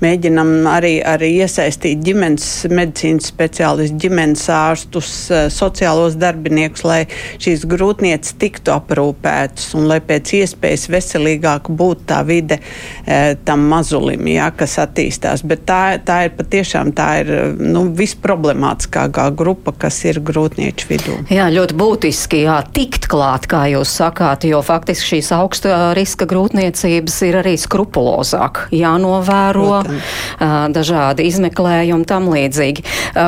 mēģinam 0.00 0.66
arī, 0.70 0.96
arī 1.04 1.32
iesaistīt 1.40 2.02
ģimenes 2.04 2.46
medicīnu 2.70 2.99
medicīnas 3.00 3.30
speciālistus, 3.30 3.98
ģimenes 4.00 4.44
ārstus, 4.52 5.30
eh, 5.30 5.48
sociālos 5.48 6.16
darbiniekus, 6.16 6.84
lai 6.84 7.06
šīs 7.38 7.64
grūtnieces 7.66 8.36
tiktu 8.38 8.72
aprūpētas 8.74 9.74
un 9.74 9.88
lai 9.88 10.00
pēc 10.00 10.32
iespējas 10.40 10.88
veselīgāk 10.90 11.70
būtu 11.70 12.04
tā 12.06 12.24
vide 12.26 12.60
eh, 13.06 13.36
tam 13.44 13.68
mazulim, 13.68 14.26
jā, 14.26 14.50
kas 14.56 14.78
attīstās. 14.78 15.44
Bet 15.44 15.64
tā, 15.66 15.98
tā 16.04 16.26
ir 16.26 16.30
patiešām 16.36 16.92
tā 16.92 17.08
ir 17.22 17.56
nu, 17.58 17.88
visproblemātiskākā 17.96 19.30
grupa, 19.34 19.72
kas 19.72 20.04
ir 20.04 20.20
grūtnieču 20.20 20.88
vidū. 20.90 21.16
Jā, 21.30 21.48
ļoti 21.50 21.76
būtiski 21.76 22.44
jā, 22.44 22.60
tikt 22.72 23.08
klāt, 23.10 23.48
kā 23.50 23.66
jūs 23.70 23.88
sakāt, 24.00 24.44
jo 24.44 24.60
faktiski 24.62 25.16
šīs 25.16 25.32
augsta 25.36 25.92
riska 25.96 26.28
grūtniecības 26.28 27.20
ir 27.28 27.40
arī 27.40 27.56
skrupulozāk 27.60 28.66
jānovēro, 28.74 29.82
Protams. 29.84 30.74
dažādi 30.74 31.26
izmeklējumi 31.30 32.06
tam 32.08 32.28
līdzīgi. 32.32 32.84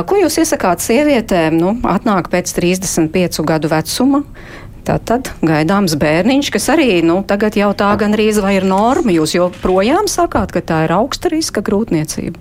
Ko 0.06 0.18
jūs 0.20 0.38
iesakāt 0.42 0.82
sievietēm, 0.84 1.58
nu, 1.58 1.74
atnāk 1.88 2.30
pēc 2.32 2.52
35 2.56 3.42
gadu 3.48 3.70
vecuma? 3.72 4.22
Tātad 4.82 5.28
gaidāms 5.46 5.94
bērniņš, 5.94 6.48
kas 6.50 6.64
arī 6.72 7.04
nu, 7.06 7.20
tagad 7.22 7.54
jau 7.54 7.68
tā 7.78 7.92
gandrīz 8.00 8.40
vai 8.42 8.56
ir 8.56 8.64
norma. 8.66 9.12
Jūs 9.14 9.36
joprojām 9.36 10.08
sakāt, 10.10 10.50
ka 10.50 10.62
tā 10.66 10.80
ir 10.88 10.94
augsta 10.96 11.30
riska 11.30 11.62
grūtniecība? 11.62 12.40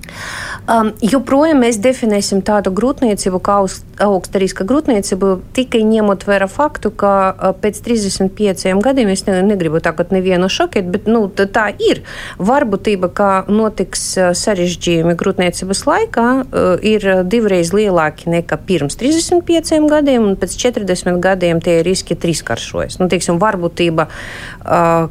Um, 0.65 0.89
joprojām 1.05 1.61
mēs 1.61 1.77
definēsim 1.81 2.41
tādu 2.45 2.73
grūtniecību 2.73 3.41
kā 3.45 3.59
augsta 4.01 4.41
riska 4.41 4.65
grūtniecību 4.65 5.29
tikai 5.53 5.83
ņemot 5.85 6.25
vērā 6.25 6.47
faktu, 6.49 6.89
ka 6.89 7.11
uh, 7.29 7.51
pēc 7.61 7.83
35 7.85 8.81
gadiem 8.81 9.13
es 9.13 9.25
ne, 9.29 9.37
negribu 9.45 9.83
tagad 9.85 10.09
nevienu 10.09 10.49
šokēt, 10.49 10.89
bet 10.89 11.05
nu, 11.11 11.27
tā 11.29 11.67
ir. 11.77 12.01
Varbūtība, 12.41 13.11
ka 13.13 13.29
notiks 13.53 14.07
uh, 14.17 14.31
sarežģījumi 14.37 15.13
grūtniecības 15.19 15.85
laikā, 15.91 16.27
uh, 16.41 16.73
ir 16.81 17.05
divreiz 17.29 17.69
lielāki 17.77 18.33
nekā 18.33 18.57
pirms 18.65 18.97
35 18.97 19.85
gadiem, 19.93 20.25
un 20.25 20.41
pēc 20.41 20.57
40 20.65 21.21
gadiem 21.21 21.61
tie 21.61 21.79
riski 21.85 22.17
ir 22.17 22.30
trīskaršojas. 22.31 22.99
Nu, 23.01 23.07
teiksim, 23.11 23.39
varbūtība, 23.41 24.07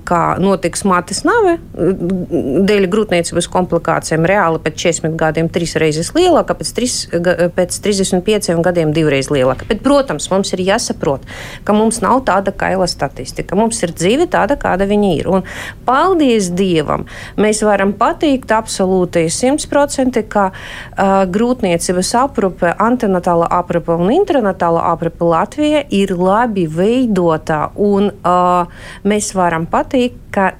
kā 0.08 0.22
notiks 0.40 0.84
mātes 0.88 1.22
nave 1.26 1.58
dēļ 1.74 2.86
grūtniecības 2.90 3.48
komplikācijām, 3.50 4.26
reāli 4.28 4.60
pēc 4.64 4.78
40 4.80 5.16
gadiem 5.20 5.50
trīs 5.52 5.76
reizes 5.80 6.12
lielāka, 6.16 6.56
pēc, 6.56 6.72
3, 6.76 7.50
pēc 7.56 7.78
35 7.84 8.60
gadiem 8.64 8.94
divreiz 8.96 9.30
lielāka. 9.32 9.66
Bet, 9.68 9.82
protams, 9.84 10.30
mums 10.32 10.52
ir 10.54 10.64
jāsaprot, 10.64 11.26
ka 11.64 11.76
mums 11.76 12.00
nav 12.04 12.22
tāda 12.28 12.54
kaila 12.56 12.88
statistika. 12.90 13.58
Mums 13.58 13.82
ir 13.84 13.94
dzīve 13.96 14.28
tāda, 14.30 14.56
kāda 14.60 14.88
viņa 14.90 15.12
ir. 15.18 15.30
Un, 15.30 15.46
paldies 15.88 16.50
Dievam! 16.56 17.06
Mēs 17.40 17.62
varam 17.66 17.92
pateikt 17.98 18.52
absolūti 18.54 19.26
100%, 19.30 20.22
ka 20.30 20.50
uh, 20.52 21.24
grūtniecības 21.30 22.14
aprūpe, 22.22 22.74
antinatāla 22.80 23.50
aprūpe 23.60 23.98
un 23.98 24.14
intranatāla 24.14 24.86
aprūpe 24.92 25.26
Latvijā 25.26 25.84
ir 25.94 26.14
labi 26.16 26.66
veidota 26.70 27.09
veidotā, 27.10 27.70
un 27.76 28.10
uh, 28.10 28.66
mēs 29.04 29.34
varam 29.34 29.66
pateikt, 29.66 30.18
ka 30.30 30.54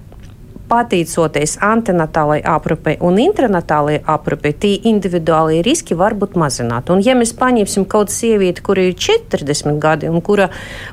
pateicoties 0.70 1.58
antinatālajai 1.60 2.44
aprūpei 2.46 2.98
un 3.02 3.18
intranatālajai 3.18 4.04
aprūpei, 4.06 4.52
tie 4.54 4.76
individuālie 4.86 5.62
riski 5.66 5.96
var 5.98 6.14
būt 6.14 6.36
mazināti. 6.38 6.92
Un, 6.92 7.02
ja 7.02 7.16
mēs 7.18 7.34
paņemsim 7.34 7.86
kaut 7.86 8.06
kādu 8.06 8.14
sievieti, 8.14 8.62
kura 8.62 8.84
ir 8.86 8.94
40 8.94 9.80
gadi 9.82 10.08
un 10.08 10.20
kura 10.22 10.48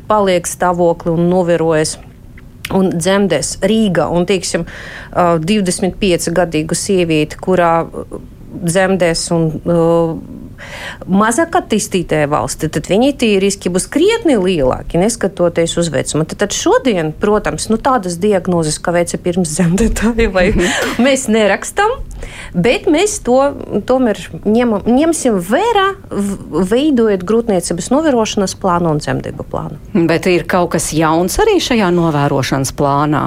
paliek 0.08 0.48
stāvokli 0.48 1.14
un 1.14 1.30
novērojas 1.30 2.00
un 2.74 2.90
dzemdēs 2.90 3.60
Rīgā, 3.62 4.10
un, 4.12 4.26
teiksim, 4.28 4.66
25 5.14 6.34
gadīgu 6.36 6.76
sievieti, 6.76 7.38
kurā 7.40 7.86
dzemdēs 8.58 9.30
un 9.36 9.46
uh, 9.62 10.18
mazāk 11.08 11.58
attīstītajā 11.60 12.30
valstī, 12.32 12.70
tad 12.74 12.90
viņi 12.90 13.14
tie 13.22 13.32
riski 13.44 13.72
būs 13.74 13.88
krietni 13.92 14.38
lielāki, 14.40 15.00
neskatoties 15.02 15.78
uz 15.82 15.92
vecumu. 15.94 16.26
Tad, 16.28 16.42
tad 16.46 16.58
šodien, 16.58 17.14
protams, 17.18 17.70
nu, 17.72 17.80
tādas 17.82 18.20
diagnozes, 18.22 18.80
kā 18.82 18.96
veica 18.96 19.20
pirms 19.22 19.56
dzemdētāja, 19.58 20.32
vai 20.38 20.50
mhm. 20.54 21.04
mēs 21.06 21.28
nerakstām, 21.32 22.00
bet 22.54 22.88
mēs 22.92 23.20
to 23.26 23.40
tomēr 23.88 24.20
ņem, 24.46 24.76
ņemsim 24.88 25.40
vērā, 25.48 25.88
veidojot 26.72 27.26
grūtniecības 27.28 27.90
novērošanas 27.94 28.56
plānu 28.62 28.94
un 28.96 29.02
dzemdību 29.04 29.48
plānu. 29.52 29.80
Bet 30.10 30.30
ir 30.32 30.48
kaut 30.50 30.74
kas 30.76 30.90
jauns 30.96 31.38
arī 31.44 31.58
šajā 31.64 31.90
novērošanas 31.96 32.74
plānā. 32.78 33.24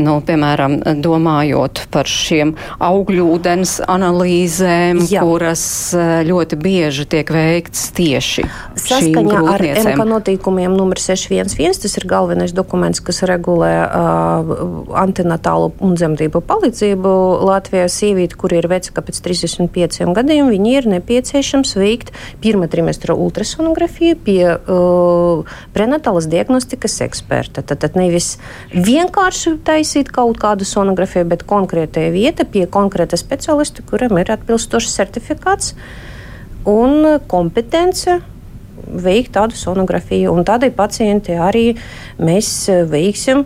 Nu, 0.00 0.18
piemēram, 0.26 0.78
domājot 1.02 1.86
par 1.94 2.08
šiem 2.10 2.54
augļūdens 2.82 3.78
analīzēm, 3.86 5.04
Jā. 5.10 5.24
kuras 5.24 5.66
eh, 5.96 6.20
ļoti 6.26 6.58
bieži 6.60 7.06
tiek 7.16 7.30
veikts 7.32 7.90
tieši 7.96 8.46
saskaņā 8.80 9.42
ar 9.52 9.64
MK 9.82 10.06
notīkumiem 10.08 10.74
numur 10.76 11.00
611. 11.00 11.82
Tas 11.86 11.96
ir 12.00 12.06
galvenais 12.08 12.54
dokuments, 12.56 13.02
kas 13.04 13.22
regulē 13.28 13.72
uh, 13.84 14.52
antinatālu 14.98 15.72
un 15.84 15.96
dzemdību 15.98 16.42
palīdzību 16.46 17.14
Latvijā. 17.46 17.86
Sieviete, 18.16 18.36
kur 18.40 18.52
ir 18.56 18.64
veca 18.70 19.02
pēc 19.04 19.18
35 19.20 20.14
gadiem, 20.16 20.48
viņi 20.48 20.70
ir 20.78 20.86
nepieciešams 20.88 21.74
veikt 21.76 22.14
pirmā 22.40 22.64
trimestra 22.72 23.12
ultrasonografiju 23.12 24.16
pie 24.24 24.54
uh, 24.56 25.58
prenatālas 25.76 26.28
diagnostikas 26.32 26.96
eksperta. 27.04 27.60
Tad, 27.60 27.82
tad 27.84 27.98
nevis 28.00 28.38
vienkārši 28.72 29.58
taisīt 29.66 30.08
kaut 30.16 30.40
kādu 30.40 30.64
sonografiju, 30.64 31.26
bet 31.28 31.44
konkrētajā 31.44 32.14
vieta 32.14 32.48
pie 32.48 32.64
konkrēta 32.64 33.20
specialista, 33.20 33.84
kuram 33.84 34.16
ir 34.22 34.32
atbilstošs 34.32 34.96
certifikāts 34.96 35.74
un 36.64 37.20
kompetence 37.28 38.22
veikt 38.86 39.34
tādu 39.36 39.60
sonografiju. 39.60 40.32
Un 40.32 40.48
tādai 40.48 40.72
pacientei 40.72 41.36
arī 41.36 41.66
mēs 42.16 42.70
veiksim 42.88 43.44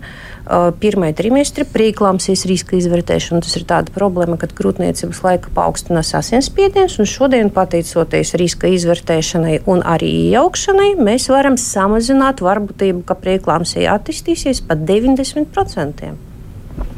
pirmā 0.80 1.10
trimestra 1.16 1.64
prīklāmsīs 1.68 2.44
riska 2.50 2.76
izvērtēšanu. 2.78 3.42
Tas 3.44 3.56
ir 3.58 3.66
tāda 3.68 3.92
problēma, 3.94 4.38
kad 4.40 4.54
grūtniecības 4.56 5.22
laika 5.24 5.52
paaugstinās 5.56 6.12
asinsspiediens, 6.18 6.98
un 7.00 7.08
šodien, 7.08 7.52
pateicoties 7.54 8.34
riska 8.40 8.70
izvērtēšanai 8.76 9.60
un 9.70 9.84
arī 9.86 10.10
iejaukšanai, 10.26 10.90
mēs 11.00 11.30
varam 11.32 11.58
samazināt 11.60 12.42
varbūtību, 12.44 13.04
ka 13.06 13.18
prīklāmsija 13.20 13.94
attīstīsies 13.98 14.64
pat 14.66 14.82
90%. 14.88 16.12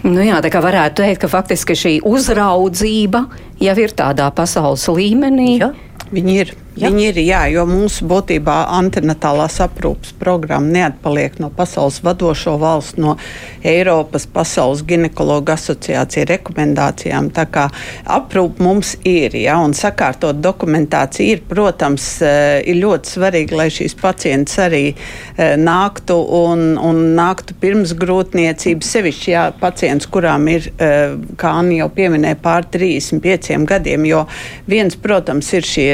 Nu 0.02 0.24
jā, 0.24 0.40
tā 0.42 0.50
kā 0.50 0.62
varētu 0.62 1.02
teikt, 1.02 1.22
ka 1.22 1.30
faktiski 1.30 1.76
šī 1.78 1.94
uzraudzība 2.06 3.26
jau 3.62 3.78
ir 3.78 3.94
tādā 3.98 4.26
pasaules 4.34 4.88
līmenī. 4.90 5.54
Ja. 5.60 5.72
Viņi 6.12 6.38
ir. 6.42 6.54
Ja? 6.72 6.88
Viņi 6.88 7.02
ir, 7.10 7.18
jā, 7.20 7.40
jo 7.52 7.66
mūsu 7.68 8.06
būtībā 8.08 8.54
antinatālās 8.78 9.58
aprūpas 9.60 10.14
programma 10.16 10.72
neatpaliek 10.72 11.34
no 11.42 11.50
pasaules 11.52 11.98
vadošo 12.00 12.54
valstu, 12.60 13.02
no 13.04 13.16
Eiropas 13.60 14.24
Pasaules 14.24 14.80
ginekologa 14.88 15.52
asociācija 15.58 16.24
rekomendācijām. 16.30 17.28
Tā 17.36 17.44
kā 17.52 17.66
aprūpa 18.08 18.64
mums 18.64 18.94
ir, 19.04 19.36
jā, 19.36 19.58
un 19.60 19.76
sakārtot 19.76 20.40
dokumentāciju 20.40 21.34
ir, 21.34 21.42
protams, 21.50 22.06
eh, 22.24 22.62
ir 22.64 22.80
ļoti 22.80 23.12
svarīgi, 23.18 23.58
lai 23.58 23.68
šīs 23.68 23.96
pacients 24.00 24.56
arī 24.64 24.82
eh, 24.94 25.58
nāktu 25.60 26.16
un, 26.40 26.64
un 26.80 27.02
nāktu 27.18 27.58
pirms 27.60 27.92
grūtniecības, 28.00 28.94
sevišķi, 28.96 29.30
jā, 29.34 29.44
pacients, 29.60 30.08
kurām 30.08 30.48
ir, 30.48 30.70
eh, 30.78 31.18
kā 31.36 31.52
Anni 31.60 31.82
jau 31.82 31.90
pieminēja, 31.92 32.40
pār 32.40 32.64
35 32.72 33.68
gadiem, 33.68 34.08
jo 34.08 34.24
viens, 34.64 34.96
protams, 34.96 35.52
ir 35.52 35.68
šie 35.68 35.90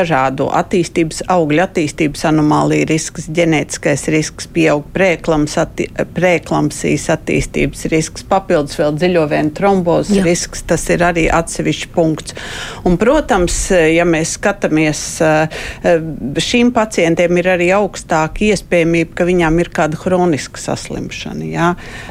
dažādu 0.00 0.48
attīstības, 0.56 1.22
augļu 1.30 1.64
attīstības 1.64 2.24
anomāliju 2.30 2.88
risks, 2.90 3.28
ģenētiskais 3.36 4.06
risks, 4.12 4.48
pieaug 4.50 4.86
prēklams, 4.94 5.56
atti, 5.60 5.86
prēklamsijas 6.16 7.08
attīstības 7.14 7.86
risks, 7.92 8.24
papildus 8.26 8.78
vēl 8.80 8.96
dziļovēnu 8.98 9.54
trombozes 9.56 10.20
Jā. 10.20 10.24
risks. 10.26 10.64
Tas 10.70 10.86
ir 10.92 11.04
arī 11.04 11.26
atsevišķs 11.32 11.90
punkts. 11.94 12.36
Un, 12.88 12.96
protams, 13.00 13.56
ja 13.70 14.06
mēs 14.08 14.36
skatāmies, 14.38 15.02
šīm 16.50 16.72
pacientiem 16.76 17.40
ir 17.40 17.50
arī 17.56 17.70
augstāka 17.76 18.46
iespējamība, 18.50 19.16
ka 19.18 19.26
viņām 19.28 19.60
ir 19.62 19.72
kāda 19.74 19.98
hroniska 20.00 20.60
saslimšana. 20.60 21.48
Jā? 21.50 21.70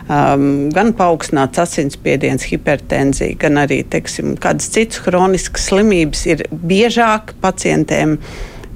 Um, 0.10 0.69
gan 0.75 0.93
paaugstināts 0.98 1.62
asinsspiediens, 1.63 2.46
hipertenzija, 2.50 3.38
gan 3.39 3.62
arī 3.63 3.81
teiksim, 3.88 4.36
kādas 4.41 4.69
citas 4.74 5.03
hroniskas 5.05 5.69
slimības 5.69 6.25
ir 6.29 6.46
biežāk 6.51 7.36
pacienti 7.41 7.79
pacientēm 7.80 8.18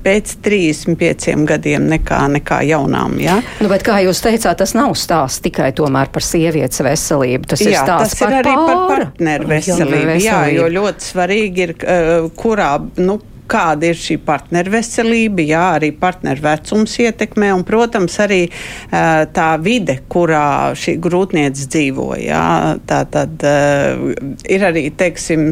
pēc 0.03 0.33
35 0.43 1.45
gadiem 1.47 1.85
nekā, 1.87 2.17
nekā 2.35 2.59
jaunām. 2.67 3.15
Ja? 3.23 3.37
Nu, 3.63 3.69
bet, 3.71 3.85
kā 3.87 4.01
jūs 4.03 4.19
teicāt, 4.19 4.57
tas 4.59 4.73
nav 4.75 4.97
stāsts 4.99 5.39
tikai 5.45 5.71
par 5.71 6.23
sievietes 6.23 6.81
veselību. 6.83 7.47
Tas 7.47 7.61
jā, 7.61 7.71
ir 7.71 7.77
stāsts 7.79 8.17
tas 8.17 8.19
par, 8.19 8.33
ir 8.33 8.39
arī 8.41 8.51
pār. 8.51 8.65
par 8.65 8.89
partneru 8.89 9.47
veselību. 9.47 9.95
Jā, 9.95 10.09
veselību. 10.09 10.25
Jā, 10.25 10.41
jo 10.57 10.67
ļoti 10.75 11.07
svarīgi 11.07 11.63
ir, 11.63 11.75
uh, 11.79 12.27
kurā. 12.35 12.73
Nu, 12.99 13.21
kāda 13.49 13.89
ir 13.91 13.99
šī 13.99 14.17
partneru 14.25 14.73
veselība, 14.73 15.43
jā, 15.45 15.63
arī 15.77 15.91
partneru 15.97 16.43
vecums 16.43 16.95
ietekmē, 17.03 17.51
un, 17.55 17.63
protams, 17.67 18.15
arī 18.23 18.41
uh, 18.47 19.23
tā 19.33 19.49
vide, 19.63 19.99
kurā 20.11 20.73
šī 20.77 20.95
grūtniece 21.03 21.67
dzīvo. 21.73 22.09
Jā, 22.23 22.43
tā 22.89 23.03
tad 23.13 23.43
uh, 23.47 24.13
ir 24.49 24.65
arī, 24.67 24.85
teiksim, 24.97 25.51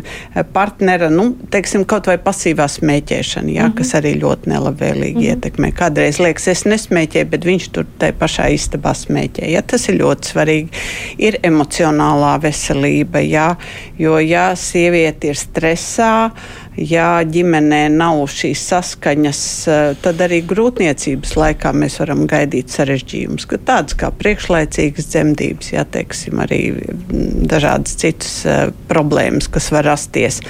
partnera, 0.53 1.11
nu, 1.13 1.31
teiksim, 1.53 1.85
kaut 1.89 2.09
vai 2.09 2.17
pasīvā 2.21 2.67
smēķēšana, 2.71 3.51
jā, 3.51 3.67
mm 3.67 3.71
-hmm. 3.71 3.77
kas 3.77 3.93
arī 3.99 4.15
ļoti 4.21 4.53
nelabvēlīgi 4.53 5.15
mm 5.15 5.21
-hmm. 5.21 5.29
ietekmē. 5.35 5.71
Kādreiz 5.75 6.19
liekas, 6.23 6.47
es 6.47 6.65
nesmēķēju, 6.65 7.29
bet 7.29 7.45
viņš 7.45 7.69
tur 7.71 7.85
tai 7.97 8.11
pašā 8.11 8.49
istabā 8.55 8.93
smēķē. 8.95 9.49
Jā, 9.51 9.61
tas 9.61 9.89
ir 9.89 10.01
ļoti 10.01 10.33
svarīgi. 10.33 10.69
Ir 11.17 11.39
emocionālā 11.43 12.37
veselība, 12.41 13.19
jā, 13.19 13.55
jo, 13.97 14.19
ja 14.19 14.55
sieviete 14.55 15.31
ir 15.31 15.35
stresā, 15.39 16.31
ja 16.79 17.21
ģimenē 17.27 17.81
nav 17.91 18.21
šīs 18.31 18.61
saskaņas, 18.71 19.41
eh, 19.67 19.81
tad 20.01 20.21
arī 20.23 20.41
grūtniecības 20.47 21.35
laikā 21.35 21.73
mēs 21.75 21.99
varam 21.99 22.23
gaidīt 22.29 22.71
sarežģījumus, 22.71 23.47
tādas 23.65 23.97
kā 23.97 24.11
priekšlaicīgas 24.15 25.09
dzemdības, 25.11 25.73
ja 25.73 25.83
teiksim, 25.83 26.39
arī 26.39 26.61
mm, 26.71 27.47
dažādas 27.51 27.97
citas 27.99 28.45
uh, 28.45 28.69
problēmas, 28.87 29.49
kas 29.51 29.71
var 29.71 29.85
rasties. 29.91 30.41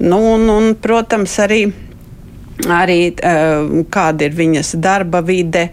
Nu, 0.00 0.18
un, 0.34 0.48
un, 0.50 0.74
protams, 0.74 1.36
arī, 1.38 1.62
arī 2.66 2.98
uh, 3.14 3.84
kāda 3.94 4.26
ir 4.26 4.34
viņas 4.34 4.74
darba 4.82 5.22
vide. 5.22 5.68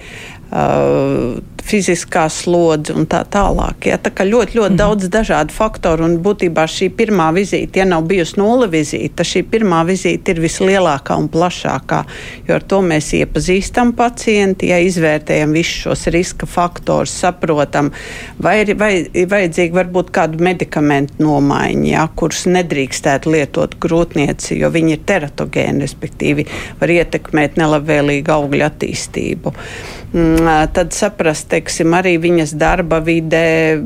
Uh, 0.52 1.40
fiziskā 1.72 2.26
slodze 2.32 2.94
un 2.98 3.08
tā 3.10 3.22
tālāk. 3.32 3.88
Ja? 3.92 3.98
Tā 4.02 4.12
kā 4.16 4.26
ļoti, 4.28 4.58
ļoti 4.60 4.74
mm. 4.74 4.80
daudz 4.80 5.10
dažādu 5.12 5.56
faktoru 5.56 6.06
un 6.08 6.18
būtībā 6.24 6.66
šī 6.70 6.92
pirmā 6.98 7.30
vizīte, 7.36 7.82
ja 7.82 7.88
nav 7.88 8.06
bijusi 8.10 8.40
nulle 8.42 8.68
vizīte, 8.72 9.14
tad 9.22 9.30
šī 9.30 9.44
pirmā 9.52 9.82
vizīte 9.88 10.36
ir 10.36 10.42
vislielākā 10.44 11.18
un 11.20 11.30
plašākā, 11.32 12.02
jo 12.48 12.58
ar 12.58 12.66
to 12.68 12.82
mēs 12.86 13.12
iepazīstam 13.22 13.94
pacienti, 13.98 14.72
ja 14.72 14.82
izvērtējam 14.84 15.56
visus 15.56 15.86
šos 15.86 16.08
riska 16.14 16.50
faktorus, 16.50 17.14
saprotam, 17.24 17.92
vai 18.42 18.58
ir 18.64 18.74
vai, 18.80 18.92
vajadzīgi 19.08 19.76
varbūt 19.78 20.12
kādu 20.16 20.42
medikamentu 20.44 21.24
nomaiņu, 21.24 21.88
ja, 21.94 22.06
kurus 22.16 22.46
nedrīkstētu 22.52 23.32
lietot 23.32 23.78
grūtnieci, 23.82 24.58
jo 24.60 24.72
viņi 24.74 24.98
ir 24.98 25.08
teratogēni, 25.08 25.86
respektīvi 25.86 26.48
var 26.82 26.96
ietekmēt 26.98 27.60
nelabvēlīgu 27.62 28.36
augļu 28.36 28.68
attīstību. 28.68 29.56
Mm, 30.12 30.48
tad 30.76 30.92
saprast, 30.96 31.48
teiksim, 31.62 31.94
arī 31.94 32.16
viņas 32.22 32.56
darba 32.58 33.00
vidē, 33.04 33.78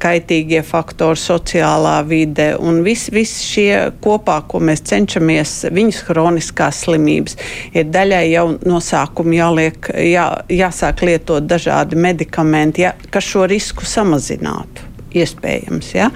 kaitīgie 0.00 0.62
faktori, 0.62 1.18
sociālā 1.18 1.96
vide 2.06 2.54
un 2.60 2.82
visi 2.86 3.10
vis 3.14 3.32
šie 3.42 3.90
kopā, 4.04 4.40
ko 4.48 4.60
mēs 4.62 4.84
cenšamies, 4.86 5.54
viņas 5.74 6.02
hroniskās 6.08 6.84
slimības, 6.84 7.36
ir 7.74 7.90
daļai 7.90 8.24
jau 8.30 8.46
no 8.66 8.80
sākuma 8.80 9.34
jāliek, 9.34 9.90
jā, 9.98 10.28
jāsāk 10.48 11.02
lietot 11.02 11.46
dažādi 11.46 11.98
medikamenti, 11.98 12.86
ja, 12.86 12.94
kas 13.10 13.26
šo 13.26 13.48
risku 13.50 13.86
samazinātu. 13.86 14.92
Iespējams, 15.14 15.92
ja? 15.94 16.08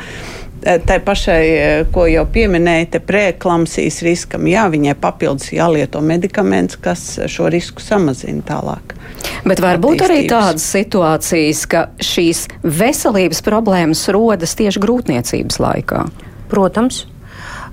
Tā 0.58 0.98
pašai, 1.04 1.42
ko 1.94 2.08
jau 2.10 2.24
pieminēja, 2.34 2.88
te 2.94 3.00
preeklamsijas 3.04 4.00
riskam, 4.06 4.48
jā, 4.50 4.64
viņai 4.72 4.96
papildus 4.98 5.52
jālieto 5.54 6.02
medikaments, 6.02 6.78
kas 6.82 7.04
šo 7.30 7.46
risku 7.52 7.84
samazina 7.84 8.42
tālāk. 8.48 8.96
Bet 9.46 9.62
var 9.62 9.78
būt 9.82 10.02
arī 10.08 10.24
tādas 10.30 10.66
situācijas, 10.74 11.62
ka 11.70 11.84
šīs 12.02 12.46
veselības 12.64 13.44
problēmas 13.46 14.02
rodas 14.14 14.56
tieši 14.58 14.82
grūtniecības 14.82 15.62
laikā. 15.62 16.02
Protams. 16.50 17.04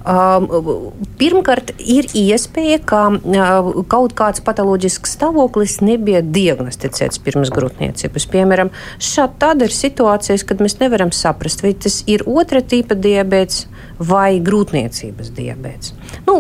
Um, 0.06 0.92
pirmkārt, 1.18 1.72
ir 1.82 2.06
iespēja, 2.14 2.78
ka 2.86 3.00
uh, 3.10 3.70
kaut 3.90 4.14
kāds 4.18 4.44
patoloģisks 4.46 5.16
stāvoklis 5.18 5.80
nebija 5.82 6.22
diagnosticēts 6.22 7.24
pirms 7.26 7.50
grūtniecības. 7.56 8.28
Piemēram, 8.30 8.70
šādi 9.02 9.40
tāda 9.42 9.66
ir 9.66 9.74
situācijas, 9.74 10.46
kad 10.46 10.62
mēs 10.62 10.78
nevaram 10.78 11.10
saprast, 11.10 11.66
vai 11.66 11.74
tas 11.74 12.04
ir 12.12 12.22
otra 12.30 12.62
tipa 12.62 12.94
diabetes 12.94 13.66
vai 13.98 14.38
grūtniecības 14.44 15.32
diabetes. 15.34 15.94
Nu, 16.28 16.38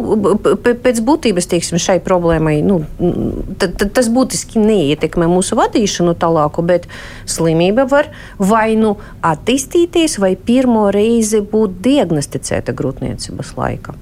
pēc 0.61 0.99
būtības 1.07 1.47
teiksim, 1.49 1.79
šai 1.81 1.97
problēmai 2.03 2.57
nu, 2.65 2.81
tad, 3.61 3.77
tad 3.79 3.93
tas 3.95 4.09
būtiski 4.11 4.59
neietekmē 4.61 5.27
mūsu 5.31 5.57
vadīšanu 5.57 6.15
tālāku, 6.19 6.65
bet 6.67 6.89
slimība 7.29 7.87
var 7.89 8.11
vai 8.37 8.75
nu 8.79 8.95
attīstīties, 9.25 10.19
vai 10.21 10.35
pirmo 10.35 10.89
reizi 10.93 11.41
būt 11.41 11.79
diagnosticēta 11.85 12.75
grūtniecības 12.75 13.54
laikā. 13.59 13.95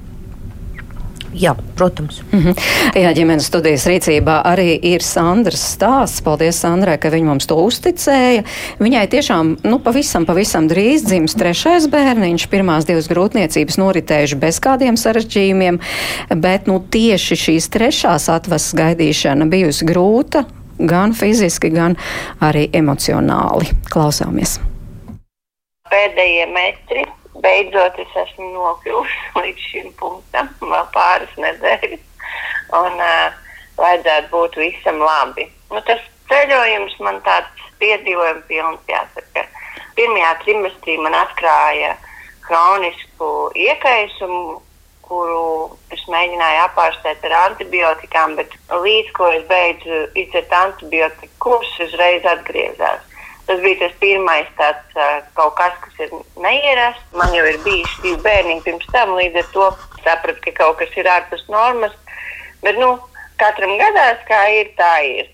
Jā, 1.34 1.56
protams. 1.76 2.22
Mm 2.32 2.40
-hmm. 2.40 2.56
Jā, 2.96 3.14
ģimenes 3.14 3.46
studijas 3.46 3.88
rīcībā 3.88 4.44
arī 4.46 4.80
ir 4.82 5.02
Sandras 5.02 5.76
stāsts. 5.76 6.22
Paldies, 6.22 6.60
Sandrai, 6.60 6.98
ka 6.98 7.10
viņa 7.10 7.26
mums 7.26 7.46
to 7.46 7.56
uzticēja. 7.56 8.44
Viņai 8.80 9.08
tiešām, 9.08 9.58
nu, 9.64 9.80
pavisam, 9.80 10.26
pavisam 10.26 10.70
drīz 10.70 11.06
dzims 11.06 11.34
trešais 11.34 11.88
bērniņš. 11.88 12.48
Pirmās 12.48 12.86
divas 12.86 13.08
grūtniecības 13.08 13.78
noritējuši 13.78 14.36
bez 14.36 14.60
kādiem 14.60 14.98
sarežģījumiem, 14.98 15.80
bet, 16.36 16.68
nu, 16.68 16.84
tieši 16.90 17.36
šīs 17.36 17.70
trešās 17.70 18.30
atvasas 18.30 18.74
gaidīšana 18.74 19.46
bijusi 19.46 19.86
grūta 19.86 20.46
gan 20.78 21.14
fiziski, 21.14 21.70
gan 21.70 21.96
arī 22.42 22.70
emocionāli. 22.74 23.66
Klausāmies! 23.90 24.60
Pēdējie 25.90 26.46
metri 26.54 27.06
beidzot 27.44 28.00
es 28.02 28.18
esmu 28.24 28.50
nokļuvusi 28.56 29.20
līdz 29.42 29.68
šim 29.70 29.92
punktam, 30.00 30.50
vēl 30.62 30.90
pāris 30.96 31.36
nedēļas. 31.46 32.10
Un 32.80 32.98
uh, 32.98 33.36
vajadzētu 33.78 34.32
būt 34.32 34.58
visam 34.62 35.02
labi. 35.04 35.48
Nu, 35.72 35.82
tas 35.88 36.02
ceļojums 36.32 36.98
man 37.06 37.22
tāds 37.28 37.70
piedzīvojums 37.82 38.48
pilns, 38.50 38.84
jāsaka. 38.90 39.48
Pirmajā 39.98 40.36
trimestrī 40.42 40.98
man 41.02 41.16
atklāja 41.18 41.96
kronisku 42.48 43.34
iekaisumu 43.56 44.62
kuru 45.14 45.78
es 45.94 46.04
mēģināju 46.10 46.62
apārstēt 46.66 47.26
ar 47.28 47.36
antibiotikām, 47.44 48.38
bet 48.40 48.54
līdz 48.72 49.12
ko 49.18 49.30
es 49.36 49.44
beidzu 49.50 50.04
izdzert 50.20 50.54
antibiotiku 50.58 51.34
kursu, 51.46 51.88
uzreiz 51.88 52.26
atgriezās. 52.34 53.04
Tas 53.48 53.60
bija 53.60 53.80
tas 53.82 53.96
pirmais 54.00 54.48
tāds 54.56 55.00
kaut 55.36 55.58
kas, 55.60 55.74
kas 55.84 56.06
ir 56.06 56.14
neierasts. 56.40 57.10
Man 57.20 57.34
jau 57.36 57.44
ir 57.50 57.60
bijuši 57.66 58.02
divi 58.06 58.22
bērni 58.24 58.62
pirms 58.64 58.88
tam, 58.96 59.16
līdz 59.18 59.42
ar 59.42 59.50
to 59.56 59.70
sapratu, 60.06 60.40
ka 60.46 60.54
kaut 60.62 60.80
kas 60.80 60.96
ir 61.00 61.10
ārpus 61.12 61.44
normas. 61.52 61.96
Bet 62.64 62.80
nu, 62.80 62.94
katram 63.42 63.76
gadās, 63.82 64.22
kā 64.30 64.44
ir, 64.62 64.72
tā 64.80 64.94
ir. 65.10 65.32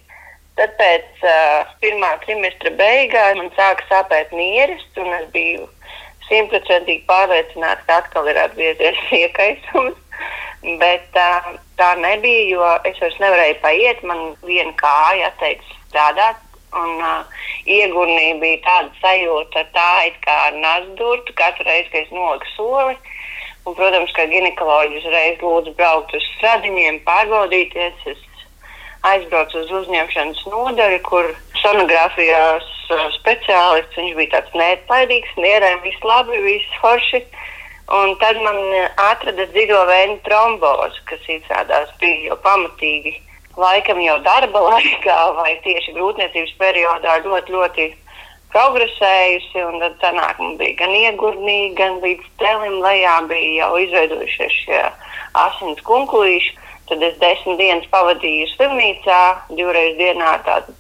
Tad 0.58 0.74
pēc 0.80 1.22
uh, 1.24 1.70
pirmā 1.84 2.16
trimestra 2.26 2.74
beigās 2.80 3.38
man 3.38 3.54
sāka 3.56 3.86
sāpēt 3.92 4.34
nieres, 4.36 4.82
un 5.00 5.14
es 5.22 5.30
biju 5.36 5.70
simtprocentīgi 6.28 7.06
pārliecināta, 7.10 7.86
ka 7.88 8.02
atkal 8.04 8.28
ir 8.30 8.42
atgriezies 8.42 9.00
iekaisums. 9.22 9.98
Bet 10.82 11.06
tā, 11.16 11.30
tā 11.80 11.94
nebija, 12.02 12.44
jo 12.52 12.66
es 12.90 13.00
vairs 13.00 13.22
nevarēju 13.22 13.60
paiet. 13.64 14.04
Man 14.04 14.34
viena 14.44 14.74
kāja 14.82 15.30
atteicis 15.32 15.78
strādāt. 15.88 16.42
Un 16.78 17.00
uh, 17.02 17.38
iegurnī 17.66 18.36
bija 18.42 18.60
tāda 18.66 18.92
sajūta, 19.02 19.66
tā 19.74 19.92
it 20.10 20.20
kā 20.26 20.36
ar 20.50 20.58
nazdurtu 20.62 21.34
katru 21.34 21.66
reizi, 21.66 21.90
kad 21.90 22.04
es 22.04 22.12
noliku 22.14 22.52
soli. 22.56 22.98
Un, 23.66 23.76
protams, 23.76 24.12
ka 24.16 24.26
ginekoloģis 24.30 25.06
uzreiz 25.06 25.42
lūdzu 25.44 25.74
braukt 25.78 26.14
uz 26.18 26.26
stradiņiem, 26.38 27.02
pārbaudīties. 27.08 28.06
Es 28.14 28.26
aizbraucu 29.08 29.62
uz 29.64 29.72
uzņemšanas 29.82 30.42
nodaļu, 30.52 31.00
kur 31.08 31.30
sonogrāfijās 31.62 32.68
speciālists. 33.20 33.98
Viņš 33.98 34.16
bija 34.18 34.34
tāds 34.36 34.58
neatlaidīgs, 34.62 35.38
nierēm 35.38 35.82
viss 35.86 36.06
labi, 36.06 36.42
viss 36.46 36.82
forši. 36.84 37.24
Un 38.00 38.14
tad 38.22 38.38
man 38.46 38.60
atrada 39.02 39.48
dziļo 39.50 39.80
vēju 39.90 40.20
trombozi, 40.28 41.02
kas 41.10 41.26
izrādās 41.40 41.90
bija 42.02 42.30
jau 42.30 42.38
pamatīgi. 42.44 43.16
Laikam 43.60 44.00
jau 44.04 44.18
darba 44.24 44.62
laikā 44.72 45.18
vai 45.40 45.58
tieši 45.66 45.96
grūtniecības 45.98 46.54
periodā 46.62 47.18
ļoti, 47.26 47.56
ļoti 47.56 47.88
progresējusi. 48.54 49.66
Tad 49.82 49.98
sanāk, 50.04 50.40
man 50.42 50.58
bija 50.62 50.78
gan 50.80 50.96
iegurnīgi, 50.96 51.76
gan 51.80 52.00
līdz 52.04 52.32
celim 52.42 52.80
lejā 52.84 53.20
bija 53.30 53.66
jau 53.66 53.72
izveidojušies 53.84 54.60
šie 54.64 54.84
asins 55.46 55.84
kunkulīši. 55.88 56.56
Tad 56.90 57.04
es 57.06 57.18
desmit 57.22 57.60
dienas 57.60 57.86
pavadīju 57.92 58.48
slimnīcā, 58.56 59.20
divreiz 59.54 59.94
dienā 60.00 60.32
tādu, 60.48 60.74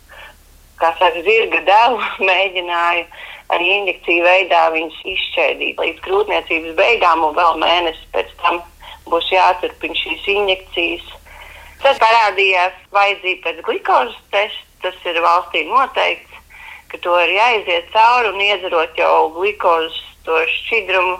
kā 0.81 0.89
saka, 0.97 1.21
zirga 1.21 1.61
devu 1.67 1.99
mēģināju 2.31 3.05
ar 3.53 3.65
injekciju 3.65 4.25
veidā 4.25 4.63
viņus 4.73 4.97
izšķēdīt 5.13 5.79
līdz 5.81 6.01
grūtniecības 6.05 6.75
beigām, 6.77 7.23
un 7.27 7.37
vēl 7.37 7.61
mēnesi 7.61 8.09
pēc 8.13 8.33
tam 8.41 8.61
būs 9.09 9.29
jāturpina 9.33 9.97
šīs 9.97 10.27
injekcijas. 10.33 11.07
Tad 11.83 11.99
parādījās 12.01 12.75
vajadzība 12.95 13.45
pēc 13.47 13.63
glukozes 13.67 14.19
testa. 14.33 14.65
Tas 14.79 14.95
ir 15.03 15.17
valstī 15.19 15.65
noteikts, 15.67 16.37
ka 16.87 16.97
to 17.03 17.17
ir 17.19 17.33
jāiziet 17.35 17.89
cauri 17.91 18.29
un 18.31 18.37
iedzerot 18.39 18.95
jau 18.95 19.25
glukozes 19.35 19.97
to 20.23 20.37
šķidrumu 20.53 21.17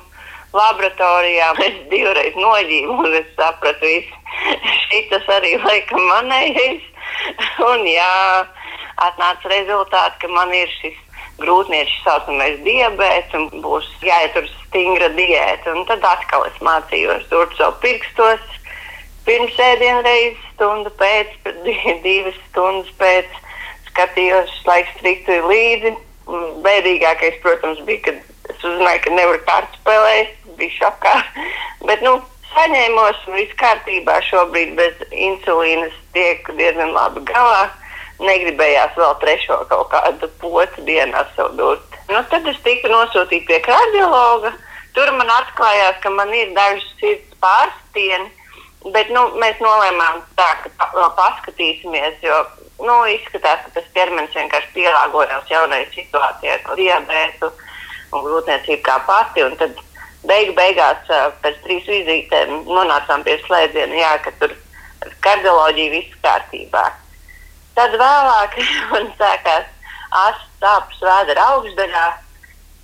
laboratorijā. 0.56 1.50
Es 1.68 1.82
divreiz 1.92 2.38
noģīju, 2.40 2.96
un 3.04 3.18
es 3.20 3.28
sapratu, 3.36 3.92
ka 4.48 4.78
šis 4.86 5.28
arī 5.36 5.58
laikam 5.66 6.08
manējais. 6.14 6.88
Un 7.72 7.84
jā, 7.90 8.16
atnāca 9.04 9.52
rezultāti, 9.52 10.22
ka 10.24 10.32
man 10.32 10.54
ir 10.56 10.72
šis 10.80 10.96
grūtnieču 11.40 12.04
saucamais 12.04 12.60
diabetes 12.66 13.36
un 13.38 13.48
būs 13.64 13.88
jāietur 14.04 14.48
stingra 14.52 15.10
diēta. 15.16 15.74
Un 15.76 15.86
tad 15.90 16.04
atkal 16.06 16.46
es 16.50 16.58
mācījos 16.64 17.28
tur 17.32 17.52
savu 17.58 17.80
pirkstos. 17.84 18.59
Pirms 19.30 19.60
ēdienu 19.62 20.02
reizes, 20.06 20.42
stundu 20.56 20.90
pēc, 20.98 21.36
divas 22.08 22.38
stundas 22.50 22.90
pēc, 22.98 23.36
skatījos, 23.92 24.56
laiks 24.66 24.96
strikti 24.98 25.38
līdzi. 25.46 25.94
Bēdīgākais, 26.66 27.40
protams, 27.42 27.80
bija, 27.86 28.10
kad 28.10 28.52
es 28.54 28.66
uzzināju, 28.66 29.04
ka 29.06 29.14
nevaru 29.14 29.40
kārtu 29.48 29.80
spēlēt, 29.82 30.34
bija 30.58 30.76
šokā. 30.80 31.16
Bet, 31.90 32.02
nu, 32.06 32.18
saņēmos 32.56 33.28
un 33.30 33.38
viss 33.38 33.58
kārtībā 33.62 34.18
šobrīd 34.26 34.74
bez 34.78 35.06
insulīnas 35.14 35.94
tiek 36.16 36.50
diezgan 36.58 36.94
labi 36.96 37.22
galā 37.30 37.68
negribējās 38.24 38.98
vēl 39.00 39.14
trešo 39.22 39.62
kaut 39.70 39.92
kādu 39.94 40.30
pocu 40.42 40.84
dienā 40.88 41.24
sev 41.36 41.54
durt. 41.60 42.00
Nu, 42.10 42.22
tad 42.32 42.48
es 42.52 42.60
tiku 42.66 42.92
nosūtīta 42.92 43.48
pie 43.48 43.60
kardiologa. 43.68 44.52
Tur 44.98 45.12
man 45.16 45.30
atklājās, 45.32 46.00
ka 46.04 46.12
man 46.12 46.34
ir 46.36 46.52
daži 46.56 46.84
sirds 47.00 47.38
pārstieni, 47.44 48.28
bet 48.94 49.12
nu, 49.16 49.26
mēs 49.42 49.60
nolēmām 49.64 50.22
tā, 50.40 50.48
ka 50.64 51.10
paskatīsimies, 51.18 52.20
jo 52.24 52.38
nu, 52.86 52.96
izskatās, 53.12 53.66
ka 53.66 53.76
tas 53.80 53.90
ķermenis 53.96 54.36
vienkārši 54.38 54.72
pielāgojās 54.78 55.52
jaunai 55.52 55.84
situācijai, 55.96 56.60
ar 56.64 56.80
diabetu 56.80 57.52
un 58.16 58.26
grūtniecību 58.26 58.82
kā 58.86 58.98
pati. 59.08 59.46
Tad 59.60 59.84
beigu 60.30 60.56
beigās 60.58 61.12
pēc 61.44 61.60
trīs 61.66 61.90
vizītēm 61.90 62.64
nonācām 62.68 63.26
pie 63.28 63.38
slēdziena, 63.46 64.00
jā, 64.00 64.14
ka 64.24 64.36
tur 64.40 64.56
kardioloģija 65.26 65.96
viss 65.96 66.22
kārtībā. 66.24 66.86
Tad 67.76 68.00
vēlāk 68.00 68.58
man 68.94 69.12
sākās 69.20 69.68
asins 70.10 70.48
sāpes 70.60 71.00
vēdera 71.04 71.46
augšdaļā, 71.56 72.06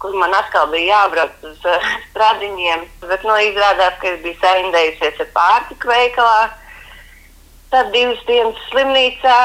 kur 0.06 0.18
man 0.22 0.34
atkal 0.38 0.68
bija 0.70 1.00
jābrauc 1.00 1.46
uz 1.50 1.64
uh, 1.66 1.86
stradiņiem. 2.12 2.84
Bet 3.10 3.24
nu, 3.26 3.38
izrādās, 3.48 3.96
ka 4.02 4.12
es 4.12 4.20
biju 4.22 4.38
saindējusies 4.42 5.24
ar 5.24 5.32
pārtiku 5.38 5.90
veikalā. 5.90 6.44
Tad 7.74 7.90
divas 7.96 8.22
dienas 8.28 8.60
slimnīcā, 8.70 9.38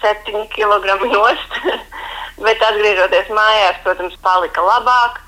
septiņi 0.00 0.46
kilogrami 0.54 1.10
nost. 1.12 1.58
Bet 2.46 2.64
atgriežoties 2.64 3.28
mājās, 3.36 3.82
protams, 3.84 4.16
palika 4.24 4.64
labāk. 4.64 5.20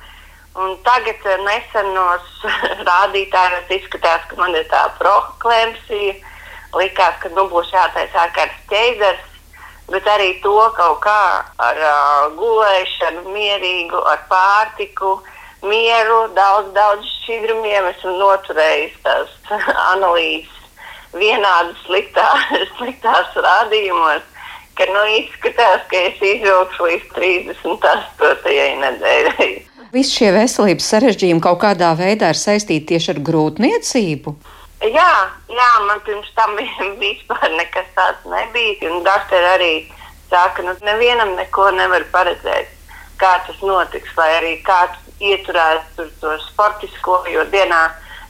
Un 0.64 0.78
tagad 0.86 1.28
nesenos 1.44 2.40
rādītājos 2.88 3.76
izskatās, 3.76 4.24
ka 4.30 4.40
man 4.40 4.56
ir 4.56 4.64
tā 4.72 4.86
prohoklemsija. 5.02 6.16
Likās, 6.74 7.20
ka 7.20 7.30
nu, 7.36 7.44
būs 7.52 7.68
jātaisa 7.70 8.24
ārkārtas 8.24 8.64
ķeizars 8.72 9.33
bet 9.90 10.08
arī 10.08 10.34
to 10.44 10.56
kaut 10.76 11.00
kā 11.04 11.44
ar 11.68 11.80
uh, 11.80 12.26
gulēšanu, 12.38 13.28
mierīgu, 13.34 14.00
ar 14.10 14.24
pārtiku, 14.30 15.18
mieru, 15.64 16.28
daudz, 16.36 16.72
daudz 16.76 17.08
šķidrumiem 17.20 17.90
esmu 17.92 18.16
noturējis 18.20 19.00
tās 19.04 19.34
analīzes 19.92 20.54
vienādi 21.18 21.76
sliktā, 21.84 22.26
sliktās 22.78 23.36
rādījumos. 23.36 24.30
Ka 24.74 24.88
nu, 24.90 25.04
izskatās, 25.20 25.84
ka 25.86 25.98
es 26.08 26.18
izvilkšu 26.18 26.88
līdz 26.88 27.12
38. 27.14 28.54
nedēļai. 28.80 29.52
Visi 29.94 30.16
šie 30.18 30.32
veselības 30.34 30.88
sarežģījumi 30.90 31.42
kaut 31.44 31.60
kādā 31.62 31.92
veidā 31.94 32.32
ir 32.34 32.40
saistīti 32.40 32.88
tieši 32.90 33.12
ar 33.12 33.20
grūtniecību. 33.28 34.34
Jā, 34.84 35.10
jā, 35.48 35.68
man 35.88 36.00
pirms 36.04 36.28
tam 36.36 36.56
vispār 37.00 37.48
nekas 37.56 37.88
tāds 37.96 38.24
nebija. 38.28 38.90
Un 38.90 39.04
doktori 39.06 39.48
arī 39.48 39.72
saka, 40.28 40.58
ka 40.58 40.64
nu, 40.66 40.74
nevienam 40.84 41.34
neko 41.38 41.70
nevar 41.76 42.04
paredzēt, 42.12 42.68
kā 43.20 43.38
tas 43.46 43.60
notiks, 43.64 44.12
vai 44.18 44.28
arī 44.40 44.54
kāds 44.66 44.98
ieturēs 45.24 45.86
tur 45.96 46.10
to 46.20 46.34
sportisko, 46.50 47.22
jo 47.32 47.46
dienā 47.52 47.84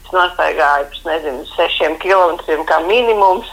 es 0.04 0.12
nostaigāju 0.14 0.90
pēc, 0.92 1.00
nezinu, 1.08 1.46
sešiem 1.56 1.96
kilometriem 2.02 2.62
kā 2.68 2.78
minimums, 2.86 3.50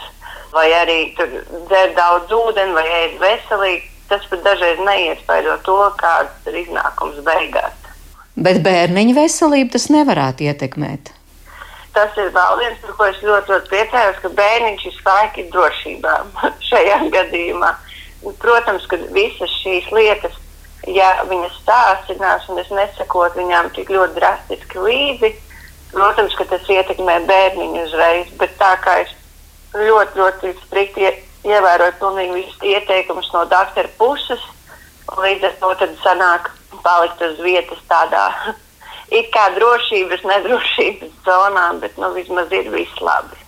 vai 0.52 0.68
arī 0.76 0.98
tur 1.16 1.32
dzer 1.70 1.96
daudz 1.96 2.30
ūdeni, 2.36 2.76
vai 2.76 2.84
ēd 3.00 3.16
veselīgi. 3.22 3.88
Tas 4.12 4.26
pat 4.28 4.42
dažreiz 4.44 4.82
neiespaido 4.84 5.56
to, 5.64 5.78
kāds 5.96 6.50
ir 6.50 6.58
iznākums 6.66 7.22
beigās. 7.24 7.78
Bet 8.36 8.60
bērniņa 8.64 9.16
veselību 9.16 9.72
tas 9.72 9.88
nevarētu 9.94 10.44
ietekmēt 10.50 11.14
tas 11.94 12.16
ir 12.20 12.30
vēl 12.34 12.58
viens, 12.60 12.78
par 12.82 12.94
ko 12.98 13.08
es 13.10 13.20
ļoti, 13.24 13.52
ļoti 13.52 13.70
priecājos, 13.72 14.20
ka 14.22 14.30
bērniņš 14.38 14.84
ir 14.88 14.94
spēki 14.98 15.48
drošībā 15.52 16.14
šajā 16.70 17.00
gadījumā. 17.14 17.72
Protams, 18.42 18.86
ka 18.90 18.98
visas 19.14 19.50
šīs 19.62 19.88
lietas, 19.94 20.36
ja 20.86 21.10
viņas 21.28 21.58
stāstinās 21.62 22.46
un 22.50 22.60
es 22.62 22.70
nesakot 22.74 23.34
viņām 23.38 23.72
tik 23.76 23.90
ļoti 23.90 24.18
drastiski 24.18 24.84
līdzi, 24.86 25.32
protams, 25.92 26.36
ka 26.38 26.46
tas 26.50 26.70
ietekmē 26.70 27.18
bērniņu 27.28 27.84
uzreiz, 27.88 28.32
bet 28.40 28.54
tā 28.60 28.72
kā 28.84 29.02
es 29.02 29.12
ļoti, 29.74 30.18
ļoti 30.20 30.54
strikti 30.66 31.10
ievēroju 31.48 31.98
pilnīgi 32.00 32.36
visus 32.38 32.66
ieteikumus 32.72 33.30
no 33.34 33.44
doktora 33.50 33.90
puses, 33.98 34.42
līdz 35.18 35.48
ar 35.48 35.56
to 35.60 35.72
tad 35.82 35.96
sanāk 36.04 36.50
palikt 36.84 37.22
uz 37.26 37.40
vietas 37.42 37.80
tādā 37.90 38.26
it 39.12 39.30
kā 39.34 39.48
drošības, 39.56 40.24
nedrošības 40.28 41.14
zonā, 41.26 41.68
bet 41.82 41.98
nu, 42.00 42.12
vismaz 42.16 42.52
ir 42.54 42.70
viss 42.72 43.00
labi. 43.04 43.38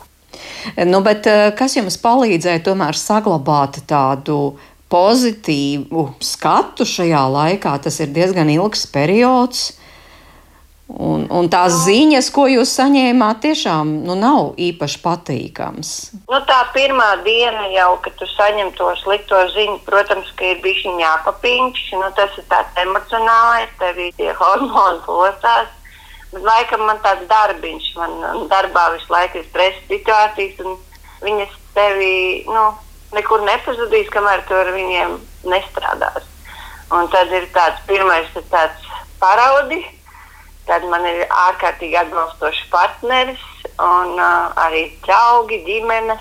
Nu, 0.88 1.00
bet, 1.04 1.26
eh, 1.26 1.50
kas 1.56 1.76
jums 1.76 1.96
palīdzēja 2.00 2.64
tomēr 2.64 2.96
saglabāt 2.98 3.82
tādu 3.88 4.56
pozitīvu 4.92 6.06
skatu 6.24 6.86
šajā 6.88 7.24
laikā? 7.36 7.76
Tas 7.82 8.00
ir 8.00 8.12
diezgan 8.14 8.50
ilgs 8.50 8.86
periods. 8.86 9.72
Un, 10.94 11.24
un 11.34 11.48
tās 11.50 11.74
ziņas, 11.88 12.28
ko 12.30 12.44
jūs 12.46 12.70
saņēmāt, 12.78 13.40
tiešām 13.42 13.88
nu, 14.06 14.14
nav 14.14 14.52
īpaši 14.62 15.00
patīkamas. 15.02 15.88
Nu, 16.30 16.38
tā 16.46 16.60
pirmā 16.76 17.08
diena 17.24 17.64
jau, 17.72 17.96
kad 18.04 18.14
tu 18.20 18.28
saņem 18.30 18.70
to 18.78 18.92
slikto 19.00 19.40
ziņu, 19.56 19.80
protams, 19.88 20.30
ka 20.38 20.52
ir 20.52 20.60
bijis 20.62 20.84
jāpapīņš. 20.86 21.80
Nu, 21.98 22.10
tas 22.14 22.36
ir 22.38 22.46
tāds 22.52 22.78
emocionālais, 22.84 23.72
tev 23.80 23.98
ir 24.04 24.14
tie 24.20 24.30
hormoni 24.38 25.02
plosās. 25.06 25.72
Bet 26.30 26.46
laikam 26.46 26.86
man 26.86 27.02
tāds 27.02 27.26
darbiņš, 27.30 27.90
man 27.98 28.46
darbā 28.52 28.86
visu 28.94 29.10
laiku 29.10 29.42
ir 29.42 29.48
stresa 29.50 29.82
situācijas, 29.90 30.62
un 30.62 30.78
viņas 31.26 31.58
tevi 31.74 32.14
nu, 32.46 32.68
nekur 33.18 33.42
nepazudīs, 33.42 34.14
kamēr 34.14 34.46
tu 34.46 34.54
ar 34.54 34.70
viņiem 34.78 35.18
nestrādās. 35.50 36.30
Un 36.94 37.10
tad 37.10 37.34
ir 37.34 37.50
tāds 37.54 37.82
pirmais 37.90 38.30
tāds 38.52 38.90
paraudi 39.18 39.82
Tad 40.68 40.86
man 40.88 41.04
ir 41.04 41.26
ārkārtīgi 41.28 41.98
atbalstošs 42.00 42.62
partneris 42.72 43.42
un 43.74 44.14
uh, 44.16 44.54
arī 44.64 44.86
draugi, 45.04 45.60
ģimene. 45.66 46.16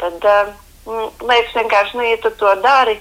Tad 0.00 0.26
uh, 0.30 0.52
liekas 0.86 1.56
vienkārši, 1.56 1.98
nu, 1.98 2.06
ja 2.06 2.20
tu 2.22 2.30
to 2.38 2.52
dari, 2.62 2.94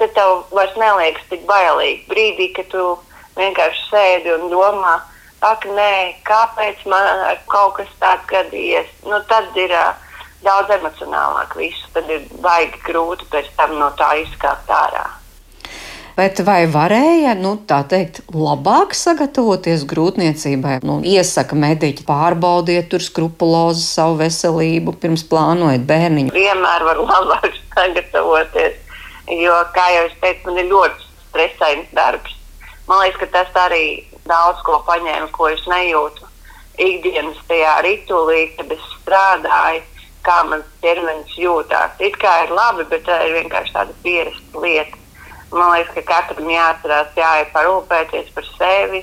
tad 0.00 0.14
tev 0.16 0.46
vairs 0.54 0.74
neliekas 0.80 1.28
tik 1.28 1.44
bailīgi. 1.50 2.06
Brīdī, 2.08 2.48
kad 2.56 2.70
tu 2.72 2.88
vienkārši 3.36 3.84
sēdi 3.90 4.32
un 4.38 4.48
domā, 4.52 4.96
ak, 5.44 5.68
nē, 5.76 5.92
kāpēc 6.26 6.82
man 6.90 7.36
kaut 7.52 7.76
kas 7.78 7.92
tāds 8.00 8.24
gadījies, 8.32 8.88
nu, 9.06 9.20
tad 9.28 9.52
ir 9.60 9.76
uh, 9.76 9.92
daudz 10.44 10.72
emocionālāk 10.78 11.56
viss. 11.58 11.86
Tad 11.94 12.10
ir 12.12 12.26
baigi 12.42 12.80
grūti 12.88 13.28
pēc 13.32 13.52
tam 13.60 13.76
no 13.78 13.92
tā 14.00 14.14
izkāpt 14.24 14.72
ārā. 14.72 15.06
Bet 16.18 16.40
vai 16.42 16.64
varēja, 16.66 17.36
nu, 17.38 17.52
tā 17.70 17.84
teikt, 17.86 18.24
labāk 18.34 18.96
sagatavoties 18.98 19.84
grūtniecībai? 19.86 20.80
Nu, 20.82 20.96
iesaka 21.06 21.54
mediķi 21.54 22.02
pārbaudiet 22.08 22.88
tur 22.90 23.04
skrupulozi 23.04 23.84
savu 23.86 24.16
veselību 24.24 24.96
pirms 24.98 25.22
plānojat 25.30 25.86
bērniņu. 25.86 26.34
Vienmēr 26.34 26.86
var 26.88 27.02
labāk 27.12 27.54
sagatavoties, 27.76 28.82
jo, 29.30 29.60
kā 29.78 29.86
jau 29.94 30.02
es 30.08 30.18
teicu, 30.24 30.48
man 30.50 30.58
ir 30.64 30.68
ļoti 30.72 31.08
stresains 31.28 31.94
darbs. 31.94 32.34
Man 32.90 33.04
liekas, 33.04 33.22
ka 33.22 33.32
tas 33.38 33.62
arī 33.68 33.84
daudz 34.26 34.66
ko 34.66 34.82
paņēma, 34.90 35.30
ko 35.38 35.52
es 35.54 35.62
nejūtu 35.70 36.26
ikdienas 36.82 37.38
tajā 37.46 37.78
ritulī, 37.86 38.48
kad 38.58 38.74
es 38.74 38.92
strādāju, 38.98 39.86
kā 40.26 40.42
mans 40.50 40.66
ķermenis 40.82 41.38
jūtās. 41.38 41.94
It 42.02 42.18
kā 42.18 42.40
ir 42.48 42.58
labi, 42.58 42.90
bet 42.90 43.06
tā 43.06 43.22
ir 43.28 43.38
vienkārši 43.38 43.78
tāda 43.78 43.94
pierasta 44.02 44.66
lieta. 44.66 45.04
Man 45.50 45.70
liekas, 45.72 45.94
ka 45.96 46.02
katram 46.04 46.50
jāatcerās, 46.52 47.14
jāiet 47.16 47.54
parūpēties 47.54 48.28
par 48.36 48.46
sevi. 48.58 49.00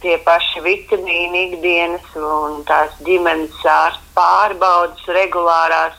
Tie 0.00 0.16
paši 0.24 0.60
vitamīni 0.64 1.46
ikdienas 1.46 2.12
un 2.16 2.60
tās 2.68 2.92
ģimenes 3.04 3.56
ārsta 3.64 4.14
pārbaudas 4.16 5.08
regulārās. 5.16 5.96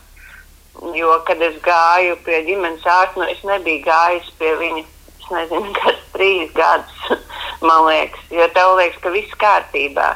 Jo, 0.97 1.17
kad 1.25 1.41
es 1.45 1.57
gāju 1.65 2.15
pie 2.25 2.43
ģimenes 2.47 2.85
ārsta, 2.85 3.21
nu, 3.21 3.27
es 3.29 3.41
nebiju 3.45 3.83
gājis 3.85 4.29
pie 4.39 4.53
viņa, 4.61 4.85
es 5.17 5.27
nezinu, 5.33 5.73
kas 5.77 5.99
trīs 6.13 6.53
gadus, 6.57 7.01
man 7.67 7.85
liekas. 7.89 8.25
Jo 8.33 8.49
tev 8.55 8.77
liekas, 8.79 9.01
ka 9.01 9.13
viss 9.13 9.41
kārtībā. 9.41 10.11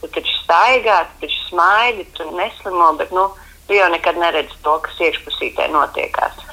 Tu 0.00 0.08
taču 0.16 0.36
staigā, 0.40 1.02
tu 1.12 1.26
taču 1.26 1.42
smaidi, 1.50 2.08
tu 2.16 2.28
neslimo, 2.36 2.94
bet 3.00 3.12
nu, 3.16 3.28
tu 3.68 3.76
jau 3.76 3.88
nekad 3.92 4.20
neredzi 4.20 4.56
to, 4.64 4.78
kas 4.84 5.04
iekšpusītē 5.08 5.68
notiekās. 5.76 6.49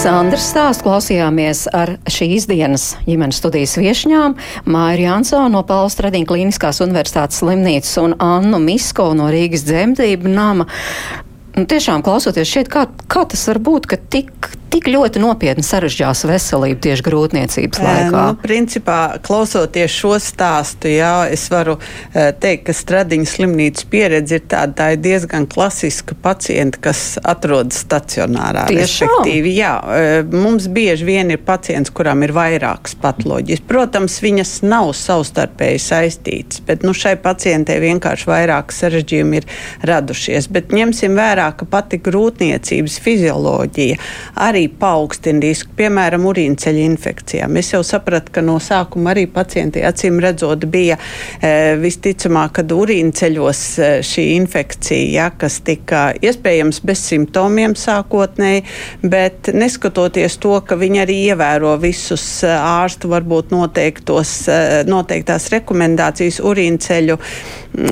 Sandra 0.00 0.38
stāstu 0.40 0.86
klausījāmies 0.86 1.66
ar 1.76 1.90
šīs 2.08 2.46
dienas 2.48 2.84
ģimenes 3.04 3.36
studijas 3.36 3.74
viešņām 3.76 4.32
Māju 4.72 5.02
Jansonu 5.02 5.50
no 5.52 5.60
Paulas 5.68 5.98
Tradiņa 5.98 6.28
Kliniskās 6.30 6.80
universitātes 6.80 7.42
slimnīcas 7.42 7.98
un 8.00 8.14
Annu 8.24 8.62
Misko 8.64 9.10
no 9.18 9.26
Rīgas 9.28 9.66
dzemdību 9.68 10.32
nama. 10.32 10.64
Nu, 11.52 11.66
tiešām 11.68 12.00
klausoties 12.06 12.48
šeit, 12.48 12.70
kā, 12.72 12.86
kā 13.12 13.26
tas 13.28 13.44
var 13.50 13.60
būt, 13.66 13.90
ka 13.92 14.00
tik 14.00 14.48
tik 14.70 14.88
ļoti 14.90 15.20
nopietni 15.22 15.64
sarežģās 15.66 16.24
veselību 16.30 16.80
tieši 16.86 17.04
grūtniecības 17.06 17.80
laikā? 17.82 18.10
Nu, 18.12 18.38
principā, 18.40 18.98
klausoties 19.24 19.92
šo 19.94 20.14
stāstu, 20.22 20.90
jā, 20.92 21.26
es 21.32 21.48
varu 21.52 21.76
teikt, 22.14 22.68
ka 22.68 22.74
Stradiņas 22.76 23.34
slimnīcas 23.36 23.86
pieredze 23.90 24.38
ir 24.38 24.44
tāda, 24.50 24.76
tā 24.78 24.88
ir 24.94 25.02
diezgan 25.02 25.46
klasiska 25.50 26.16
pacienta, 26.22 26.80
kas 26.88 27.18
atrodas 27.20 27.82
stacionārā. 27.84 28.66
Respektīvi, 28.70 29.54
jā, 29.58 29.74
mums 30.30 30.68
bieži 30.70 31.08
vien 31.08 31.34
ir 31.34 31.42
pacients, 31.44 31.92
kuram 31.94 32.22
ir 32.26 32.34
vairākas 32.36 32.96
patoloģijas. 33.00 33.64
Protams, 33.68 34.20
viņas 34.22 34.54
nav 34.66 34.92
savstarpēji 34.98 35.82
saistītas, 35.82 36.62
bet 36.66 36.86
nu, 36.86 36.94
šai 36.96 37.16
pacientei 37.22 37.80
vienkārši 37.82 38.30
vairāk 38.30 38.74
sarežģījumi 38.76 39.40
ir 39.40 39.48
radušies. 39.90 40.50
Bet 40.52 40.74
ņemsim 40.76 41.18
vērā, 41.18 41.50
ka 41.58 41.68
pati 41.70 42.00
grūtniecības 42.02 42.98
fizioloģija 43.02 44.00
arī 44.46 44.59
arī 44.60 44.68
paaugstina 44.80 45.40
risku, 45.40 45.72
piemēram, 45.78 46.26
urīnceļa 46.28 46.84
infekcijām. 46.90 47.56
Es 47.56 47.72
jau 47.72 47.80
sapratu, 47.86 48.32
ka 48.34 48.42
no 48.44 48.58
sākuma 48.60 49.14
arī 49.14 49.26
pacientiem 49.32 49.86
acīm 49.88 50.20
redzot 50.20 50.66
bija 50.70 50.98
e, 51.40 51.76
visticamāk, 51.80 52.58
ka 52.58 52.64
urīnceļos 52.76 53.62
e, 53.78 53.90
šī 54.04 54.26
infekcija, 54.36 55.08
ja, 55.14 55.28
kas 55.32 55.60
tika 55.64 56.10
iespējams 56.20 56.82
bez 56.84 57.04
simptomiem 57.08 57.76
sākotnēji, 57.78 58.66
bet 59.02 59.52
neskatoties 59.54 60.36
to, 60.42 60.58
ka 60.66 60.76
viņi 60.80 61.02
arī 61.06 61.18
ievēro 61.30 61.76
visus 61.80 62.26
e, 62.44 62.52
ārstu 62.52 63.10
varbūt 63.14 63.54
noteiktos, 63.54 64.34
e, 64.48 64.60
noteiktās 64.90 65.48
rekomendācijas 65.54 66.42
urīnceļu 66.44 67.18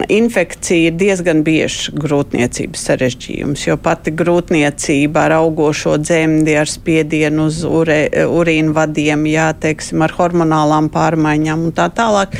infekcija 0.08 0.90
ir 0.90 0.96
diezgan 0.98 1.42
biežs 1.46 1.88
grūtniecības 1.96 2.84
sarežģījums, 2.88 3.64
jo 3.68 3.76
pati 3.80 4.12
grūtniecība 4.16 5.26
ar 5.28 5.36
augošo 5.38 5.96
dzemdi, 6.02 6.54
ar 6.58 6.70
spiedienu 6.70 7.48
uz 7.48 7.62
ure, 7.66 7.98
urīnu 8.28 8.74
vadiem, 8.76 9.26
jā, 9.30 9.48
teiksim, 9.60 10.02
ar 10.04 10.14
hormonālām 10.18 10.90
pārmaiņām 10.94 11.68
un 11.68 11.74
tā 11.76 11.88
tālāk, 11.94 12.36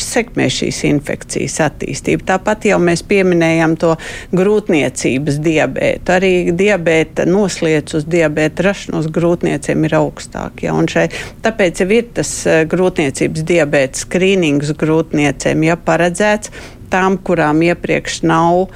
sekmē 0.00 0.48
šīs 0.52 0.82
infekcijas 0.90 1.60
attīstību. 1.68 2.26
Tāpat 2.30 2.68
jau 2.70 2.80
mēs 2.82 3.04
pieminējam 3.06 3.76
to 3.80 3.94
grūtniecības 4.36 5.40
diabētu. 5.44 6.16
Arī 6.16 6.32
diabēta 6.56 7.26
noslēdz 7.28 8.00
uz 8.00 8.08
diabēta 8.10 8.66
rašanos 8.66 9.10
grūtniecēm 9.14 9.86
ir 9.88 9.96
augstāk. 10.00 10.64
Ja, 10.66 10.74
šai, 10.90 11.06
tāpēc 11.44 11.84
jau 11.84 11.88
ir 11.94 12.10
tas 12.16 12.34
eh, 12.48 12.64
grūtniecības 12.70 13.46
diabēta 13.46 14.04
skrīnings 14.04 14.74
grūtniecēm, 14.80 15.66
ja 15.68 15.78
paredzēts 15.80 16.52
tām, 16.92 17.20
kurām 17.24 17.62
iepriekš 17.66 18.22
nav 18.28 18.68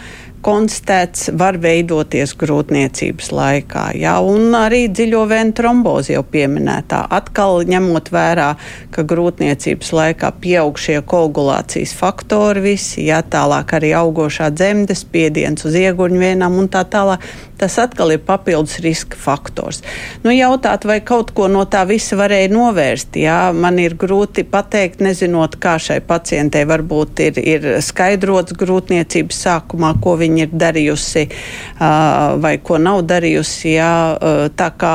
konstatēts, 0.44 1.30
var 1.40 1.56
veidoties 1.60 2.34
grūtniecības 2.36 3.30
laikā. 3.32 3.84
Jā, 3.96 4.18
un 4.20 4.52
arī 4.58 4.84
dziļo 4.92 5.22
vēju 5.30 5.54
trombozi 5.56 6.14
jau 6.14 6.24
pieminētā. 6.34 7.00
Atkal 7.16 7.64
ņemot 7.68 8.10
vērā, 8.12 8.50
ka 8.94 9.06
grūtniecības 9.08 9.94
laikā 9.96 10.32
pieaug 10.44 10.80
šie 10.80 11.00
koagulācijas 11.08 11.94
faktori, 11.96 12.64
visi, 12.68 13.06
jā, 13.08 13.22
tālāk 13.24 13.76
arī 13.78 13.94
augošā 13.96 14.50
dzemdes 14.52 15.06
spiediens 15.06 15.64
uz 15.64 15.80
ieguņvienām 15.80 16.60
un 16.60 16.70
tā 16.72 16.84
tālāk. 16.92 17.24
Tas 17.64 17.78
atkal 17.80 18.10
ir 18.12 18.20
papildus 18.20 18.76
riska 18.84 19.16
faktors. 19.16 19.78
Nu, 20.20 20.28
jautāt, 20.34 20.82
vai 20.84 20.98
kaut 21.00 21.30
ko 21.32 21.46
no 21.48 21.62
tā 21.64 21.86
visa 21.88 22.18
varēja 22.20 22.50
novērst, 22.52 23.16
jā, 23.16 23.38
man 23.56 23.78
ir 23.80 23.94
grūti 23.96 24.44
pateikt, 24.44 25.00
nezinot, 25.00 25.56
kā 25.62 25.78
šai 25.80 26.02
pacientei 26.04 26.66
varbūt 26.68 27.22
ir, 27.24 27.40
ir 27.40 27.64
skaidrots 27.80 28.52
grūtniecības 28.60 29.38
sākumā, 29.46 29.94
ko 30.04 30.18
viņa 30.20 30.42
ir 30.44 30.52
darījusi 30.60 31.22
vai 32.44 32.52
ko 32.60 32.76
nav 32.84 33.00
darījusi. 33.08 33.72
Jā, 33.78 33.94
tā 34.60 34.68
kā, 34.76 34.92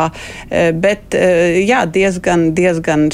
bet 0.86 1.17
jā, 1.17 1.82
diezgan, 1.89 2.51
diezgan 2.53 3.08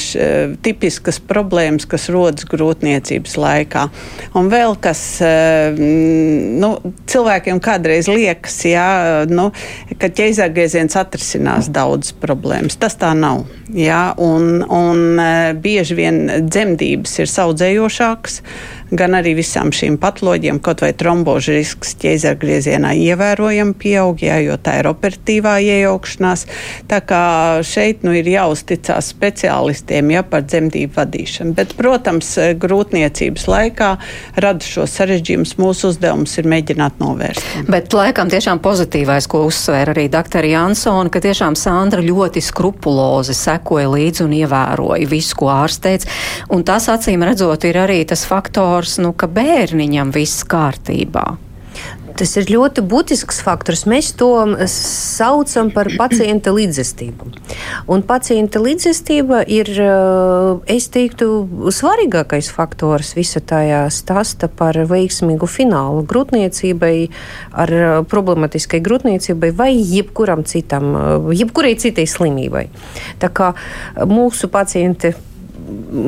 tipiskas 0.68 1.22
problēmas, 1.32 1.88
kas 1.88 2.10
rodas 2.12 2.44
grūtniecības 2.52 3.38
laikā. 3.40 3.86
Un 4.36 4.52
vēl 4.52 4.76
kas 4.84 5.06
nu, 5.80 6.74
cilvēkiem 7.08 7.64
kādreiz 7.64 8.12
liekas, 8.12 8.60
jā, 8.68 8.90
nu, 9.32 9.45
ka 10.00 10.10
ķeizārgrieziens 10.12 10.96
atrisinās 10.98 11.70
daudzas 11.72 12.16
problēmas. 12.22 12.78
Tas 12.80 12.98
tā 13.00 13.12
nav. 13.18 13.44
Jā, 13.72 14.14
un, 14.22 14.62
un 14.62 15.20
bieži 15.62 15.98
vien 15.98 16.22
dzemdības 16.46 17.18
ir 17.22 17.32
saudzējošākas 17.32 18.40
gan 18.90 19.16
arī 19.18 19.34
visām 19.38 19.72
šīm 19.74 19.98
patoloģijām, 20.02 20.60
kaut 20.64 20.84
vai 20.84 20.92
trombožu 20.96 21.56
risks 21.56 21.96
ķēzergriezienā 22.02 22.92
ievērojami 23.00 23.74
pieaug, 23.80 24.22
jā, 24.22 24.38
jo 24.44 24.56
tā 24.62 24.78
ir 24.80 24.90
operatīvā 24.90 25.56
iejaukšanās. 25.64 26.46
Tā 26.90 27.00
kā 27.06 27.22
šeit 27.66 28.04
nu, 28.06 28.14
ir 28.16 28.28
jāuzticās 28.30 29.10
speciālistiem 29.14 30.12
ja, 30.14 30.22
par 30.26 30.46
dzemdību 30.46 30.94
vadīšanu. 30.96 31.56
Bet, 31.56 31.74
protams, 31.78 32.32
grūtniecības 32.62 33.46
laikā 33.50 33.90
rada 34.42 34.66
šo 34.66 34.86
sarežģījumus. 34.90 35.56
Mūsu 35.60 35.90
uzdevums 35.92 36.36
ir 36.38 36.48
mēģināt 36.50 37.00
novērst. 37.02 37.66
Bet 37.70 37.94
laikam 37.96 38.30
tiešām 38.32 38.60
pozitīvais, 38.64 39.28
ko 39.30 39.44
uzsvēra 39.48 39.94
arī 39.96 40.06
dr. 40.12 40.46
Jansona, 40.46 41.10
ka 41.12 41.22
tiešām 41.24 41.56
Sandra 41.58 42.04
ļoti 42.04 42.42
skrupulozi 42.44 43.34
sekoja 43.36 43.90
līdzi 43.92 44.24
un 44.26 44.36
ievēroja 44.36 45.10
visu, 45.10 45.38
ko 45.40 45.50
ārsteic. 45.54 46.06
Un 46.52 46.64
tas 46.66 46.88
acīm 46.92 47.24
redzot 47.26 47.64
ir 47.68 47.80
arī 47.80 48.02
tas 48.08 48.26
faktors, 48.28 48.75
nu, 49.02 49.12
ka 49.16 49.28
bērniņam 49.30 50.12
viss 50.14 50.46
kārtībā. 50.48 51.26
Tas 52.16 52.32
ir 52.40 52.48
ļoti 52.48 52.80
būtisks 52.88 53.42
faktors. 53.44 53.82
Mēs 53.88 54.14
to 54.16 54.30
saucam 54.72 55.68
par 55.74 55.90
pacienta 56.00 56.52
līdzestību. 56.56 57.28
Un 57.92 58.04
pacienta 58.08 58.62
līdzestība 58.62 59.42
ir, 59.52 59.68
es 60.72 60.88
teiktu, 60.94 61.28
svarīgākais 61.76 62.48
faktors 62.54 63.12
visā 63.18 63.42
tajā 63.44 63.84
stāsta 63.92 64.48
par 64.48 64.78
veiksmīgu 64.88 65.48
finālu 65.50 66.06
grūtniecībai, 66.08 66.94
ar 67.52 67.76
problematiskai 68.08 68.80
grūtniecībai 68.84 69.52
vai 69.56 69.70
jebkuram 69.76 70.46
citam, 70.48 70.96
jebkurai 71.36 71.76
citai 71.80 72.08
slimībai. 72.08 72.68
Tā 73.20 73.32
kā 73.32 73.52
mūsu 74.08 74.48
pacienti 74.52 75.12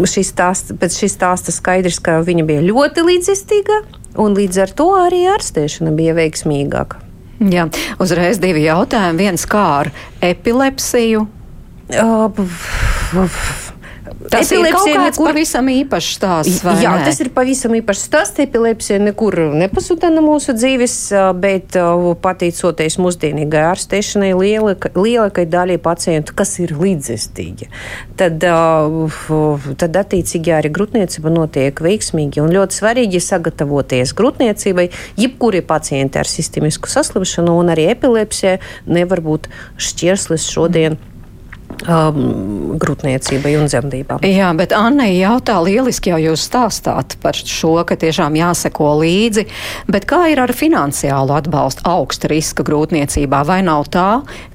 šis 0.08 0.32
stāsts, 0.32 0.74
pēc 0.78 0.96
šīs 1.02 1.16
stāsta 1.18 1.54
skaidrs, 1.54 2.00
ka 2.04 2.20
viņa 2.26 2.46
bija 2.48 2.64
ļoti 2.66 3.04
līdzjūtīga, 3.08 3.80
un 4.22 4.36
līdz 4.38 4.62
ar 4.64 4.74
to 4.78 4.88
arī 5.00 5.24
ārstēšana 5.34 5.94
bija 5.98 6.16
veiksmīgāka. 6.18 7.04
Jā, 7.38 7.68
uzreiz 8.02 8.40
divi 8.42 8.64
jautājumi. 8.64 9.28
Viens 9.28 9.44
kā 9.46 9.64
ar 9.84 9.92
epilepsiju. 10.26 11.26
Uh, 11.88 12.42
Tas 14.30 14.50
ir 14.52 14.64
kaut 14.68 14.84
kāds 14.88 15.16
nekur... 15.16 15.30
pavisam 15.30 15.68
īpašs 15.72 16.10
stāsts. 16.18 16.60
Jā, 16.82 16.92
ne? 16.98 17.06
tas 17.06 17.20
ir 17.22 17.30
pavisam 17.34 17.74
īpašs 17.78 18.04
stāsts. 18.08 18.42
Epilepsija 18.42 19.00
nekur 19.02 19.36
nepazuda 19.56 20.10
no 20.12 20.22
mūsu 20.26 20.54
dzīves, 20.56 20.96
bet 21.40 21.78
pateicoties 22.24 22.98
mūsdienīgai 23.00 23.64
ārstēšanai, 23.70 24.30
lielākai 24.36 25.46
daļai 25.48 25.78
pacientu, 25.82 26.36
kas 26.38 26.56
ir 26.62 26.74
līdzestīgi, 26.78 27.70
tad, 28.20 28.44
tad 29.82 30.00
attiecīgi 30.02 30.54
arī 30.54 30.72
grūtniecība 30.76 31.32
notiek 31.32 31.82
veiksmīgi 31.84 32.44
un 32.44 32.54
ļoti 32.54 32.80
svarīgi 32.82 33.22
sagatavoties 33.24 34.14
grūtniecībai. 34.18 34.88
Jebkuri 35.18 35.62
pacienti 35.66 36.20
ar 36.20 36.28
sistemisku 36.28 36.90
saslimšanu 36.92 37.56
un 37.62 37.72
arī 37.74 37.88
epilepsija 37.94 38.58
nevar 38.88 39.24
būt 39.24 39.48
šķērslis 39.88 40.50
šodien. 40.52 40.98
Mm 40.98 41.17
um, 41.86 42.78
grūtniecībai 42.80 43.54
un 43.58 43.68
dzemdībām. 43.70 44.24
Jā, 44.26 44.50
bet 44.58 44.74
Anna 44.76 45.06
jautā, 45.10 45.58
lieliski 45.64 46.12
jau 46.12 46.18
jūs 46.22 46.46
stāstāt 46.48 47.18
par 47.22 47.38
šo, 47.38 47.76
ka 47.88 47.98
tiešām 48.00 48.36
jāseko 48.38 48.94
līdzi, 49.02 49.46
bet 49.90 50.08
kā 50.08 50.24
ir 50.32 50.42
ar 50.42 50.52
finansiālu 50.56 51.36
atbalstu 51.38 51.86
augsta 51.88 52.30
riska 52.32 52.66
grūtniecībā? 52.66 53.44
Vai 53.48 53.60
nav 53.66 53.88
tā, 53.94 54.08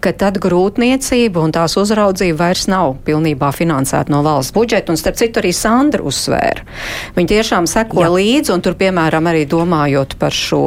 ka 0.04 0.14
tad 0.18 0.42
grūtniecība 0.44 1.44
un 1.44 1.56
tās 1.56 1.78
uzraudzība 1.80 2.42
vairs 2.48 2.68
nav 2.72 2.98
pilnībā 3.08 3.54
finansēta 3.56 4.14
no 4.14 4.24
valsts 4.26 4.56
budžeta? 4.56 4.94
Un 4.94 5.00
starp 5.00 5.20
citu 5.22 5.44
arī 5.44 5.54
Sandra 5.56 6.04
uzsvēra. 6.04 6.68
Viņi 7.18 7.34
tiešām 7.36 7.70
seko 7.70 8.04
Jā. 8.04 8.14
līdzi 8.14 8.56
un 8.56 8.64
tur, 8.66 8.78
piemēram, 8.80 9.32
arī 9.32 9.48
domājot 9.50 10.18
par 10.20 10.36
šo 10.36 10.64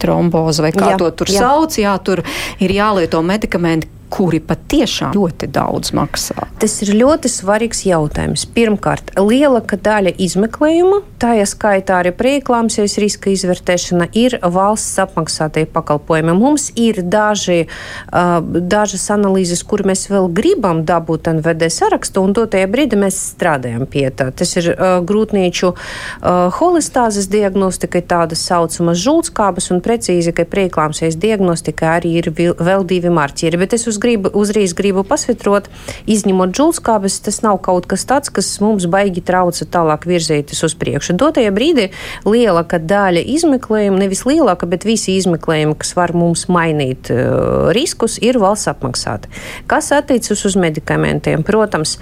trombozi 0.00 0.64
vai 0.64 0.72
kā 0.72 0.94
jā, 0.94 0.98
to 1.00 1.10
tur 1.12 1.28
jā. 1.28 1.44
sauc, 1.44 1.76
jā, 1.76 1.92
tur 2.00 2.22
ir 2.64 2.72
jālieto 2.72 3.20
medikamenti 3.20 3.99
kuri 4.10 4.40
patiešām 4.42 5.14
ļoti 5.16 5.48
daudz 5.54 5.94
maksā? 5.96 6.48
Tas 6.60 6.74
ir 6.84 6.92
ļoti 6.98 7.30
svarīgs 7.30 7.84
jautājums. 7.86 8.44
Pirmkārt, 8.52 9.14
lielāka 9.16 9.78
daļa 9.80 10.12
izmeklējumu, 10.20 11.00
tā 11.22 11.36
ieskaitā 11.40 12.00
arī 12.02 12.12
prieklāmsies 12.16 12.98
riska 13.00 13.30
izvērtēšana, 13.32 14.10
ir 14.18 14.36
valsts 14.42 14.98
apmaksātie 15.04 15.64
pakalpojumi. 15.70 16.34
Mums 16.36 16.70
ir 16.80 17.00
daži, 17.06 17.62
dažas 18.10 19.06
analīzes, 19.14 19.62
kur 19.64 19.84
mēs 19.88 20.08
vēl 20.10 20.28
gribam 20.36 20.82
dabūt 20.88 21.30
NVD 21.32 21.70
sarakstu, 21.72 22.24
un 22.26 22.34
dotajā 22.36 22.68
brīdī 22.70 22.98
mēs 23.00 23.18
strādājam 23.36 23.86
pie 23.90 24.08
tā. 24.10 24.30
Tas 24.34 24.56
ir 24.60 24.72
grūtnieču 25.06 25.72
holistāzes 26.58 27.30
diagnostika, 27.32 28.02
tāda 28.02 28.36
saucama 28.38 28.96
žultskābes, 28.98 29.70
un 29.74 29.80
precīzi, 29.84 30.34
ka 30.34 30.48
prieklāmsies 30.50 31.18
diagnostika 31.20 31.94
arī 31.98 32.16
ir 32.20 32.32
vēl 32.34 32.84
divi 32.88 33.12
marķieri. 33.14 33.60
Bet 33.60 33.76
es 33.78 33.86
uz 33.90 33.99
gribu, 34.00 34.32
uzreiz 34.34 34.74
gribu 34.76 35.04
pasvitrot, 35.06 35.68
izņemot 36.10 36.54
džulskābes, 36.56 37.20
tas 37.26 37.40
nav 37.44 37.60
kaut 37.64 37.86
kas 37.90 38.06
tāds, 38.08 38.32
kas 38.32 38.48
mums 38.64 38.86
baigi 38.90 39.22
trauca 39.24 39.66
tālāk 39.68 40.06
virzēties 40.08 40.64
uz 40.66 40.74
priekšu. 40.80 41.16
Dotajā 41.20 41.52
brīdī 41.54 41.90
lielāka 42.26 42.80
daļa 42.80 43.22
izmeklējumu, 43.36 44.00
nevis 44.00 44.24
lielāka, 44.28 44.68
bet 44.70 44.86
visi 44.88 45.16
izmeklējumi, 45.20 45.76
kas 45.80 45.94
var 45.98 46.14
mums 46.16 46.46
mainīt 46.52 47.12
uh, 47.12 47.70
riskus, 47.76 48.18
ir 48.22 48.40
valsts 48.42 48.70
apmaksāti. 48.72 49.30
Kas 49.70 49.90
attiecas 49.94 50.44
uz 50.48 50.56
medikamentiem? 50.60 51.44
Protams, 51.46 51.98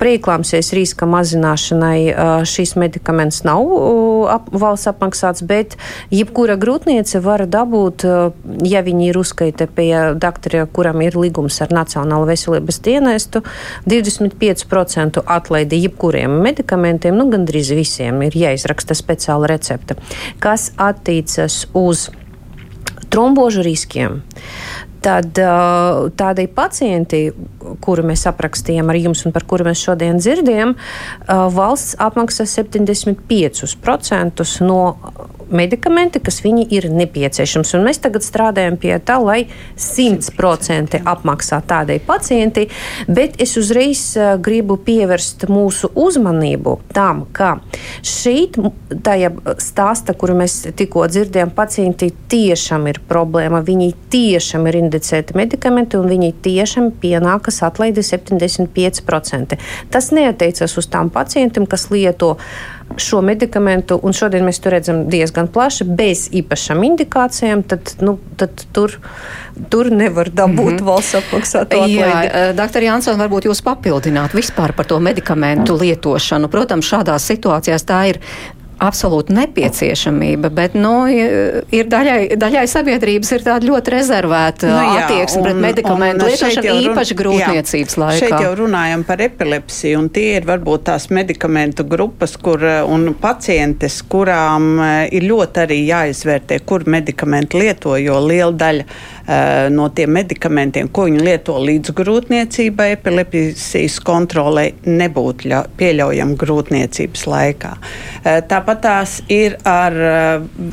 prieklāmsies 0.00 0.72
riska 0.76 1.08
mazināšanai 1.10 2.00
uh, 2.10 2.34
šīs 2.48 2.76
medikaments 2.80 3.42
nav 3.46 3.62
uh, 3.62 4.26
ap, 4.34 4.50
valsts 4.52 4.90
apmaksāts, 4.90 5.44
bet 5.46 5.78
jebkura 6.14 6.58
grūtniece 6.60 7.22
var 7.24 7.46
dabūt, 7.50 8.06
uh, 8.08 8.60
ja 8.66 8.82
viņi 8.86 9.10
ir 9.10 9.20
uzskaita 9.20 9.68
pie 9.76 9.92
doktora, 10.18 10.66
kuram 10.66 11.02
ir 11.04 11.16
līgums 11.18 11.35
līgums 11.36 11.60
ar 11.60 11.72
Nacionālo 11.74 12.26
veselības 12.26 12.80
dienestu, 12.80 13.42
25% 13.86 15.22
atlaidi 15.26 15.82
jebkuriem 15.84 16.40
medikamentiem, 16.42 17.16
nu 17.16 17.28
gandrīz 17.30 17.74
visiem 17.76 18.22
ir 18.22 18.32
jāizraksta 18.36 18.94
speciāla 18.96 19.46
recepte, 19.46 19.96
kas 20.40 20.72
attiecas 20.76 21.66
uz 21.74 22.10
trombožu 23.10 23.62
riskiem 23.62 24.22
tad 25.06 25.38
tādai 26.18 26.48
pacientei, 26.50 27.28
kuru 27.84 28.02
mēs 28.06 28.26
aprakstījām 28.30 28.90
ar 28.92 28.96
jums 29.00 29.26
un 29.26 29.32
par 29.36 29.44
kuru 29.48 29.64
mēs 29.68 29.80
šodien 29.86 30.16
dzirdējam, 30.22 30.70
valsts 31.28 31.96
apmaksā 32.02 32.44
75% 32.48 34.44
no 34.66 34.80
medikamenti, 35.50 36.20
kas 36.22 36.40
viņi 36.44 36.66
ir 36.74 36.88
nepieciešams. 36.92 37.74
Un 37.76 37.86
mēs 37.86 38.00
tagad 38.02 38.24
strādājam 38.26 38.78
pie 38.80 38.94
tā, 39.06 39.18
lai 39.22 39.46
100% 39.78 41.00
apmaksā 41.06 41.60
tādai 41.66 41.98
pacientei, 42.02 42.68
bet 43.06 43.38
es 43.42 43.56
uzreiz 43.60 44.02
uh, 44.18 44.34
gribu 44.42 44.78
pievērst 44.82 45.46
mūsu 45.50 45.92
uzmanību 45.94 46.76
tam, 46.94 47.24
ka 47.36 47.56
šeit, 48.06 48.58
tajā 49.06 49.32
stāsta, 49.62 50.16
kuru 50.18 50.38
mēs 50.42 50.58
tikko 50.76 51.06
dzirdējām, 51.10 51.52
pacienti 51.56 52.10
tiešām 52.30 52.88
ir 52.90 53.00
problēma, 53.08 53.62
viņi 53.66 53.92
tiešām 54.12 54.66
ir 54.70 54.80
indicēti 54.82 55.36
medikamenti 55.38 56.00
un 56.00 56.10
viņi 56.10 56.32
tiešām 56.44 56.90
pienākas 57.02 57.55
atlaidi 57.62 58.04
75%. 58.04 59.58
Tas 59.90 60.10
neatiecas 60.10 60.78
uz 60.78 60.88
tām 60.92 61.10
pacientiem, 61.10 61.66
kas 61.66 61.90
lieto 61.90 62.36
šo 62.96 63.20
medikamentu, 63.24 63.98
un 64.02 64.14
šodien 64.14 64.44
mēs 64.46 64.60
to 64.62 64.70
redzam 64.70 65.02
diezgan 65.10 65.48
plaši, 65.52 65.84
bez 65.98 66.26
īpašām 66.38 66.84
indikācijām, 66.86 67.64
tad, 67.66 67.96
nu, 68.04 68.16
tad 68.38 68.62
tur, 68.76 68.94
tur 69.72 69.90
nevar 69.90 70.30
dabūt 70.30 70.72
mm 70.72 70.76
-hmm. 70.78 70.86
valsts 70.86 71.14
apmaksāto 71.18 71.82
atlaidi. 71.82 71.98
Jā, 71.98 72.22
eh, 72.24 72.52
doktor 72.56 72.82
Jansson, 72.82 73.18
varbūt 73.18 73.48
jūs 73.50 73.62
papildināt 73.62 74.34
vispār 74.34 74.72
par 74.72 74.86
to 74.86 75.00
medikamentu 75.00 75.78
lietošanu. 75.78 76.48
Protams, 76.48 76.86
šādās 76.92 77.26
situācijās 77.32 77.84
tā 77.84 78.08
ir 78.08 78.20
absolūta 78.82 79.32
nepieciešamība, 79.32 80.50
bet 80.52 80.74
nu, 80.76 81.06
ir 81.08 81.88
daļai, 81.90 82.36
daļai 82.36 82.64
sabiedrības 82.68 83.32
ir 83.36 83.44
tāda 83.46 83.68
ļoti 83.70 83.92
rezervēta 83.94 84.68
nu, 84.68 84.76
jā, 84.76 85.04
attieksme 85.06 85.42
pret 85.46 85.60
medikamentu 85.62 86.28
lietošanu 86.28 86.74
īpaši 86.90 87.16
grūtniecības 87.16 87.96
jā, 87.96 88.02
laikā. 88.02 88.20
Šeit 88.20 88.44
jau 88.44 88.52
runājam 88.60 89.04
par 89.08 89.22
epilepsiju, 89.24 90.02
un 90.02 90.10
tie 90.12 90.26
ir 90.36 90.48
varbūt 90.48 90.86
tās 90.90 91.08
medikamentu 91.14 91.86
grupas 91.88 92.36
kur, 92.36 92.62
un 92.92 93.08
pacientes, 93.20 93.98
kurām 94.12 94.68
eh, 94.84 94.94
ir 95.16 95.28
ļoti 95.30 95.64
arī 95.64 95.80
jāizvērtē, 95.86 96.60
kur 96.68 96.84
medikamenti 96.90 97.62
lieto, 97.62 97.96
jo 98.00 98.20
liela 98.26 98.52
daļa 98.52 98.86
no 99.72 99.88
tiem 99.94 100.12
medikamentiem, 100.16 100.88
ko 100.94 101.06
viņi 101.08 101.24
lieto 101.26 101.56
līdz 101.58 101.94
grūtniecībai, 101.98 102.92
epilepsijas 102.96 103.98
kontrolē, 104.06 104.68
nebūtu 104.86 105.64
pieļaujama 105.78 106.38
grūtniecības 106.40 107.26
laikā. 107.30 107.72
Uh, 107.76 108.16
Tāpat 108.26 108.80
tās 108.82 109.12
ir 109.30 109.54
ar 109.66 109.94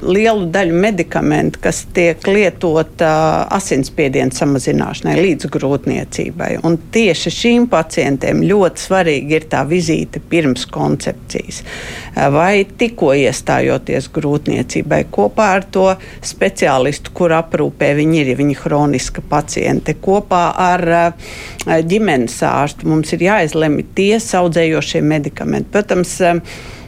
lielu 0.01 0.47
daļu 0.53 0.77
medikamentu, 0.81 1.59
kas 1.61 1.83
tiek 1.93 2.23
lietot 2.25 3.01
asinsspiediena 3.03 4.33
samazināšanai 4.33 5.13
līdz 5.19 5.49
grūtniecībai. 5.53 6.49
Un 6.65 6.79
tieši 6.93 7.33
šīm 7.35 7.67
pacientiem 7.69 8.41
ļoti 8.49 8.85
svarīgi 8.87 9.37
ir 9.37 9.45
tā 9.51 9.61
vizīte 9.69 10.21
pirms 10.31 10.65
koncepcijas 10.73 11.61
vai 12.33 12.65
tikko 12.65 13.11
iestājoties 13.21 14.09
grūtniecībai 14.13 15.03
kopā 15.13 15.51
ar 15.59 15.67
to 15.69 15.87
speciālistu, 16.25 17.13
kur 17.13 17.35
aprūpē 17.37 17.93
viņi 18.01 18.21
ir, 18.21 18.33
ja 18.33 18.39
viņi 18.43 18.57
ir 18.57 18.61
hroniska 18.61 19.23
paciente, 19.29 19.95
kopā 20.03 20.43
ar 20.59 20.85
ģimenes 21.65 22.37
ārstu. 22.45 22.91
Mums 22.91 23.15
ir 23.15 23.25
jāizlemj 23.29 23.87
tie 23.97 24.19
saudzējošie 24.21 25.01
medikamenti. 25.07 25.71
Protams, 25.73 26.19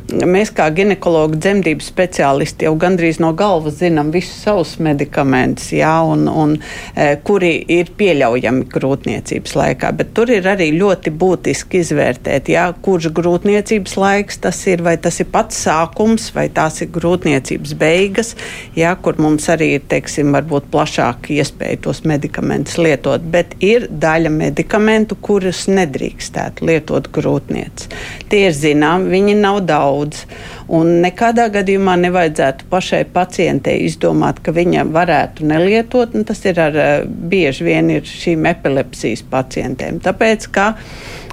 Mēs, 0.06 0.52
kā 0.54 0.68
ginekologi, 0.70 1.40
dzemdību 1.42 1.82
speciālisti, 1.82 2.68
jau 2.68 2.76
gandrīz 2.78 3.18
no 3.24 3.32
galvas 3.34 3.80
zinām 3.80 4.12
visus 4.14 4.38
savus 4.46 4.76
medikamentus, 4.78 5.72
jā, 5.74 5.96
un, 6.06 6.28
un, 6.30 6.52
e, 6.94 7.08
kuri 7.26 7.56
ir 7.74 7.90
pieļaujami 7.98 8.68
grūtniecības 8.70 9.56
laikā. 9.58 9.90
Bet 9.98 10.12
tur 10.14 10.30
ir 10.30 10.46
arī 10.52 10.68
ļoti 10.78 11.10
būtiski 11.10 11.82
izvērtēt, 11.82 12.52
jā, 12.54 12.68
kurš 12.86 13.10
grūtniecības 13.18 13.96
laiks 13.98 14.38
tas 14.44 14.60
ir, 14.70 14.84
vai 14.86 14.94
tas 15.02 15.18
ir 15.24 15.30
pats 15.34 15.64
sākums, 15.66 16.30
vai 16.38 16.46
tās 16.54 16.78
ir 16.86 16.92
grūtniecības 16.94 17.74
beigas, 17.82 18.36
jā, 18.78 18.94
kur 19.02 19.18
mums 19.18 19.50
arī 19.50 19.72
ir, 19.80 19.88
teiksim, 19.90 20.30
varbūt 20.38 20.70
plašāka 20.76 21.34
iespēja 21.34 21.82
tos 21.90 22.04
medikamentus 22.06 22.78
lietot. 22.78 23.26
Bet 23.26 23.58
ir 23.66 23.90
daļa 23.90 24.30
medikamentu, 24.38 25.18
kurus 25.18 25.66
nedrīkstētu 25.66 26.70
lietot 26.70 27.10
grūtniecības. 27.18 28.06
Tie 28.30 28.46
ir 28.52 28.54
zinām, 28.54 29.10
viņi 29.10 29.38
nav 29.42 29.64
daudz 29.66 29.95
daudz. 29.96 30.26
Un 30.68 31.02
nekādā 31.04 31.48
gadījumā 31.54 31.96
nevajadzētu 32.06 32.68
pašai 32.70 33.04
pacientei 33.14 33.86
izdomāt, 33.86 34.42
ka 34.44 34.54
viņa 34.56 34.86
varētu 34.92 35.46
nelietot. 35.46 36.16
Tas 36.26 36.46
ir 36.46 36.60
ar, 36.60 36.76
eh, 36.76 37.06
bieži 37.06 37.64
vien 37.64 37.90
ir 37.90 38.02
šīm 38.02 38.46
epilepsijas 38.50 39.24
pacientiem. 39.30 40.00
Tāpēc, 40.00 40.52
ka 40.52 40.76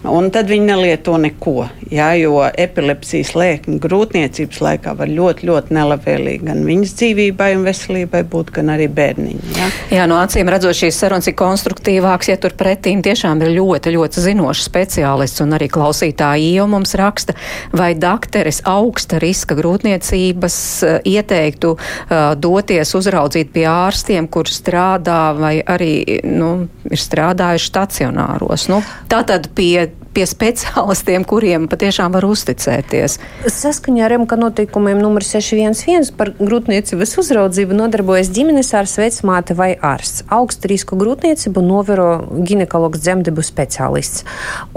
Un 0.03 0.33
tad 0.35 0.49
viņi 0.51 0.67
nelieto 0.67 1.15
neko, 1.21 1.69
jā, 1.95 2.09
jo 2.19 2.41
epilepsijas 2.43 3.37
lēkņa 3.39 3.77
grūtniecības 3.85 4.59
laikā 4.65 4.97
var 4.99 5.11
ļoti, 5.11 5.47
ļoti 5.47 5.77
nelabvēlīgi 5.77 6.49
gan 6.49 6.65
viņas 6.67 6.95
dzīvībai 6.99 7.53
un 7.55 7.63
veselībai 7.69 8.25
būt, 8.33 8.51
gan 8.57 8.73
arī 8.75 8.89
bērniņam. 8.91 9.53
Jā, 9.61 9.69
jā 9.95 10.07
no 10.11 10.19
acīm 10.19 10.51
redzot, 10.51 10.75
šīs 10.75 10.99
sarunas 10.99 11.31
ir 11.31 11.37
konstruktīvāks, 11.39 12.33
ja 12.33 12.39
tur 12.43 12.57
pretīm 12.59 13.05
tiešām 13.07 13.45
ir 13.47 13.53
ļoti, 13.61 13.93
ļoti 13.95 14.25
zinošs 14.27 14.65
speciālists 14.67 15.45
un 15.45 15.55
arī 15.55 15.71
klausītāji 15.71 16.51
jau 16.57 16.67
mums 16.75 16.97
raksta, 16.99 17.37
vai 17.71 17.93
dakteris 17.95 18.65
augsta 18.67 19.23
riska 19.23 19.55
grūtniecības 19.61 20.59
uh, 20.83 20.99
ieteiktu 21.07 21.77
uh, 21.77 22.33
doties 22.35 22.97
uzraudzīt 22.99 23.55
pie 23.55 23.69
ārstiem, 23.71 24.27
kur 24.27 24.51
strādā 24.51 25.23
vai 25.39 25.55
arī 25.63 25.95
nu, 26.27 26.53
ir 26.91 27.07
strādājuši 27.07 27.71
stacionāros. 27.71 28.67
Nu, 28.73 28.83
tātad 29.13 29.53
pie 29.55 29.92
pie 30.13 30.27
speciālistiem, 30.29 31.25
kuriem 31.29 31.67
patiešām 31.73 32.13
var 32.15 32.27
uzticēties. 32.29 33.19
Saskaņā 33.49 34.05
ar 34.07 34.15
MK 34.21 34.37
noteikumiem 34.41 35.01
numur 35.01 35.25
611 35.25 36.13
par 36.19 36.33
grūtniecības 36.39 37.15
uzraudzību 37.23 37.77
nodarbojas 37.79 38.31
ģimenes 38.35 38.73
ārsts, 38.77 39.01
vecmāte 39.01 39.57
vai 39.59 39.71
ārsts. 39.77 40.27
Augstu 40.33 40.71
risku 40.73 40.99
grūtniecību 41.01 41.65
novēro 41.65 42.09
ginekologs 42.49 43.01
dzemdebu 43.03 43.45
speciālists. 43.47 44.27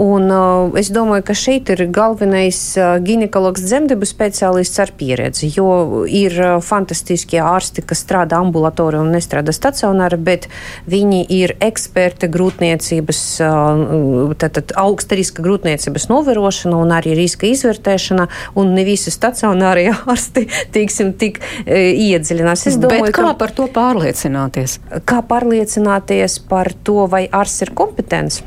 Un, 0.02 0.30
uh, 0.32 0.72
es 0.80 0.90
domāju, 0.94 1.26
ka 1.28 1.36
šeit 1.36 1.72
ir 1.74 1.84
galvenais 1.92 2.60
uh, 2.80 2.96
ginekologs 3.04 3.64
dzemdebu 3.66 4.08
speciālists 4.08 4.80
ar 4.82 4.94
pieredzi, 4.96 5.50
jo 5.52 6.04
ir 6.08 6.36
uh, 6.40 6.56
fantastiskie 6.64 7.42
ārsti, 7.44 7.84
kas 7.84 8.04
strādā 8.06 8.40
ambulatorā 8.40 9.04
un 9.04 9.12
nestrādā 9.14 9.52
stacionāri, 9.54 10.16
bet 10.16 10.48
viņi 10.88 11.22
ir 11.36 11.56
eksperti 11.60 12.30
grūtniecības, 12.32 13.22
uh, 13.44 14.34
tātad 14.40 14.72
augsta 14.80 15.18
riska 15.18 15.25
riska 15.26 15.42
grūtniecības 15.42 16.06
novērošana 16.10 16.78
un 16.78 16.94
arī 16.94 17.16
riska 17.18 17.48
izvērtēšana, 17.50 18.28
un 18.56 18.74
ne 18.76 18.84
visi 18.86 19.10
stacionārie 19.10 19.90
ārsti 20.12 20.46
tiksim, 20.74 21.14
tik 21.18 21.42
e, 21.64 21.90
iedziļinās. 22.06 22.66
Es 22.70 22.78
domāju, 22.78 23.08
Bet 23.10 23.18
kā 23.18 23.26
ka, 23.26 23.34
par 23.42 23.54
to 23.56 23.66
pārliecināties? 23.74 24.78
Kā 25.08 25.22
pārliecināties 25.26 26.40
par 26.48 26.72
to, 26.86 27.02
vai 27.10 27.26
ārsts 27.26 27.66
ir 27.66 27.74
kompetents? 27.74 28.42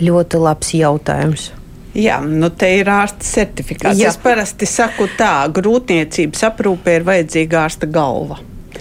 Ļoti 0.00 0.38
labs 0.38 0.74
jautājums. 0.74 1.50
Jā, 1.98 2.20
nu 2.22 2.52
te 2.54 2.68
ir 2.78 2.86
ārsta 2.86 3.26
certifikāts. 3.26 3.98
Jā. 3.98 4.12
Es 4.12 4.18
parasti 4.20 4.68
saku 4.70 5.08
tā, 5.18 5.48
grūtniecības 5.50 6.46
aprūpē 6.52 7.00
ir 7.00 7.06
vajadzīga 7.08 7.64
ārsta 7.64 7.88
galva. 7.90 8.38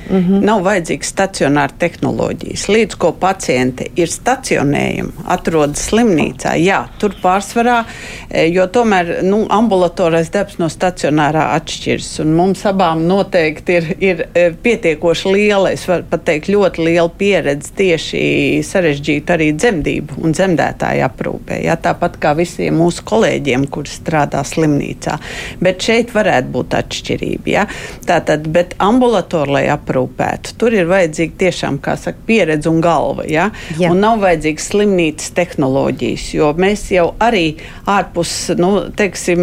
Mm 0.09 0.17
-hmm. 0.17 0.45
Nav 0.45 0.63
vajadzīgas 0.65 1.11
stacionāra 1.13 1.73
tehnoloģijas. 1.79 2.67
Līdz 2.69 2.95
ko 2.97 3.11
pacienti 3.11 3.91
ir 3.95 4.07
stacionējami, 4.09 5.11
atrodas 5.25 5.89
slimnīcā, 5.89 6.55
jā, 6.57 6.79
tur 6.99 7.13
pārsvarā, 7.23 7.83
e, 8.29 8.47
jo 8.47 8.65
tomēr 8.67 9.23
nu, 9.23 9.45
ambulatorais 9.49 10.29
darbs 10.29 10.57
no 10.57 10.65
stacionārā 10.69 11.43
atšķiras. 11.55 12.25
Mums 12.25 12.65
abām 12.65 13.05
noteikti 13.07 13.73
ir, 13.73 13.95
ir 13.99 14.27
e, 14.33 14.51
pietiekoši 14.63 15.33
liela, 15.33 15.71
es 15.71 15.87
varu 15.87 16.03
pat 16.09 16.23
teikt, 16.23 16.49
ļoti 16.49 16.85
liela 16.85 17.09
pieredze 17.09 17.71
tieši 17.75 18.63
sarežģīt 18.63 19.29
arī 19.29 19.51
dzemdību 19.53 20.13
un 20.23 20.31
dzemdētāju 20.31 21.05
aprūpē. 21.05 21.61
Jā, 21.63 21.77
tāpat 21.77 22.17
kā 22.17 22.33
visiem 22.37 22.77
mūsu 22.77 23.03
kolēģiem, 23.03 23.67
kuri 23.67 23.89
strādā 23.89 24.43
slimnīcā. 24.43 25.17
Bet 25.61 25.81
šeit 25.81 26.13
varētu 26.13 26.47
būt 26.47 26.73
atšķirība. 26.73 27.49
Jā. 27.49 27.67
Tātad, 28.05 28.47
bet 28.47 28.75
ambulatorlai 28.77 29.67
aprūpē 29.67 29.78
aprūpētu. 29.79 30.53
Tur 30.59 30.75
ir 30.75 30.89
vajadzīga 30.89 31.37
tiešām, 31.45 31.79
kā 31.83 31.95
saka, 31.99 32.21
pieredze 32.27 32.69
un 32.71 32.81
galva. 32.83 33.25
Ja? 33.29 33.49
Jā. 33.79 33.93
Un 33.93 34.03
nav 34.03 34.21
vajadzīgas 34.23 34.69
slimnīcas 34.73 35.33
tehnoloģijas, 35.39 36.27
jo 36.35 36.51
mēs 36.59 36.85
jau 36.93 37.07
arī 37.23 37.45
ārpus, 37.89 38.35
nu, 38.59 38.71
teiksim, 38.99 39.41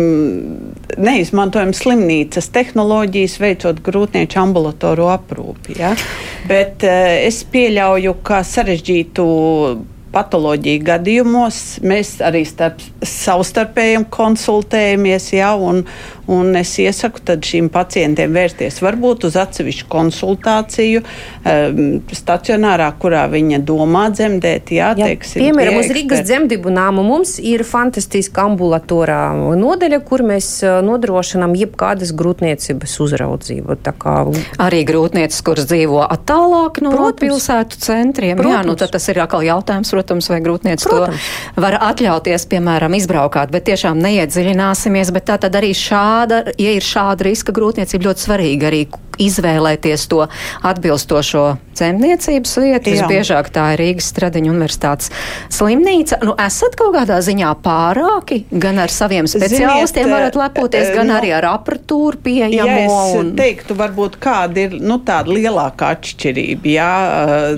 neizmantojam 0.97 1.75
slimnīcas 1.77 2.51
tehnoloģijas, 2.55 3.41
veicot 3.43 3.83
grūtnieču 3.87 4.41
ambulatoru 4.45 5.11
aprūpi. 5.17 5.81
Ja? 5.81 5.97
Bet 6.47 6.87
uh, 6.87 7.19
es 7.27 7.43
pieļauju, 7.51 8.17
ka 8.27 8.45
sarežģītu 8.47 9.27
patoloģiju 10.17 10.85
gadījumos 10.87 11.61
mēs 11.87 12.17
arī 12.25 12.45
starp, 12.49 12.81
savstarpēji 13.05 14.05
konsultējamies. 14.15 15.31
Ja, 15.37 15.53
un, 15.59 15.85
Un 16.27 16.57
es 16.59 16.73
iesaku 16.83 17.23
šīm 17.47 17.69
pacientiem 17.71 18.33
vērsties 18.35 18.81
varbūt 18.83 19.29
uz 19.29 19.37
atsevišķu 19.39 19.87
konsultāciju 19.91 21.03
um, 21.03 22.01
stacionārā, 22.11 22.89
kurā 22.99 23.27
viņa 23.31 23.61
domā 23.67 24.09
dzemdēt. 24.15 24.73
Jā, 24.75 24.91
jā, 24.99 25.11
teiksim, 25.13 25.45
piemēram, 25.45 25.79
uz 25.79 25.93
Rīgas 25.95 26.25
dzemdību 26.27 26.73
nāmu 26.75 27.05
mums 27.07 27.37
ir 27.39 27.63
fantastiska 27.67 28.49
ambulatorā 28.51 29.21
nodeļa, 29.59 30.01
kur 30.09 30.25
mēs 30.27 30.49
uh, 30.67 30.81
nodrošinām 30.87 31.55
jebkādas 31.59 32.11
grūtniecības 32.17 32.97
uzraudzību. 33.07 33.79
Kā... 34.03 34.17
Arī 34.67 34.83
grūtniecis, 34.89 35.45
kuras 35.47 35.69
dzīvo 35.71 36.03
attālāk 36.03 36.83
no 36.83 36.91
protams. 36.91 37.23
pilsētu 37.23 37.81
centriem. 37.87 38.41
Protams. 38.41 38.57
Jā, 38.57 38.65
nu 38.67 38.75
tad 38.79 38.97
tas 38.97 39.07
ir 39.13 39.23
atkal 39.23 39.47
jautājums, 39.47 39.95
protams, 39.95 40.31
vai 40.33 40.41
grūtniecis 40.43 40.91
to 40.91 41.07
var 41.63 41.79
atļauties, 41.93 42.49
piemēram, 42.51 42.99
izbraukāt, 42.99 43.55
bet 43.55 43.69
tiešām 43.71 44.03
neiedziļināsimies, 44.03 45.15
bet 45.15 45.31
tā 45.31 45.39
tad 45.47 45.55
arī 45.59 45.71
šā 45.77 46.16
šāda, 46.17 46.43
ja 46.59 46.73
ir 46.77 46.85
šāda 46.85 47.27
riska 47.27 47.53
grūtniecība, 47.53 48.09
ļoti 48.09 48.25
svarīgi 48.25 48.67
arī 48.69 48.83
izvēlēties 49.23 50.07
to 50.11 50.25
atbilstošo 50.67 51.47
dzemdniecības 51.77 52.57
vietu. 52.63 52.95
Visbiežāk 52.97 53.51
tā 53.55 53.69
ir 53.75 53.83
Rīgas 53.83 54.11
Stradiņa 54.13 54.53
universitātes 54.53 55.11
slimnīca. 55.53 56.21
Nu, 56.25 56.35
esat 56.41 56.77
kaut 56.79 56.95
kādā 56.97 57.19
ziņā 57.25 57.53
pārāki, 57.65 58.43
gan 58.51 58.81
ar 58.83 58.93
saviem 58.93 59.29
speciālistiem 59.31 60.07
Ziniet, 60.07 60.15
varat 60.15 60.39
lepoties, 60.41 60.91
gan 60.97 61.11
no, 61.11 61.19
arī 61.19 61.33
ar 61.37 61.49
aparatūru 61.51 62.23
pieejamo. 62.25 62.57
Ja 62.57 62.87
es 62.87 63.19
un... 63.21 63.33
teiktu, 63.39 63.77
varbūt 63.79 64.19
kāda 64.23 64.67
ir 64.67 64.79
nu, 64.81 64.99
tāda 65.07 65.35
lielākā 65.37 65.93
atšķirība 65.97 66.73
jā, 66.73 66.91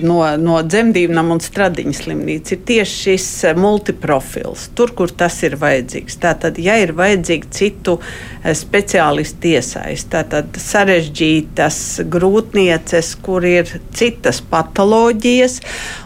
no, 0.02 0.20
no 0.42 0.60
dzemdībām 0.66 1.34
un 1.34 1.42
Stradiņa 1.42 1.96
slimnīca 2.02 2.56
ir 2.56 2.64
tieši 2.68 2.98
šis 2.98 3.28
multiprofils, 3.58 4.68
tur, 4.76 4.92
kur 4.96 5.12
tas 5.14 5.36
ir 5.46 5.56
vajadzīgs. 5.60 6.18
Tātad, 6.22 6.58
ja 6.62 6.78
ir 6.82 6.92
vajadzīgi 6.98 7.52
citu 7.54 7.98
speciālistu 8.42 9.54
iesaist, 9.54 10.10
tātad 10.12 10.58
sarežģīt 10.62 11.47
citas 11.48 12.00
grūtnieces, 12.06 13.16
kur 13.22 13.42
ir 13.42 13.66
citas 13.94 14.38
patoloģijas, 14.40 15.58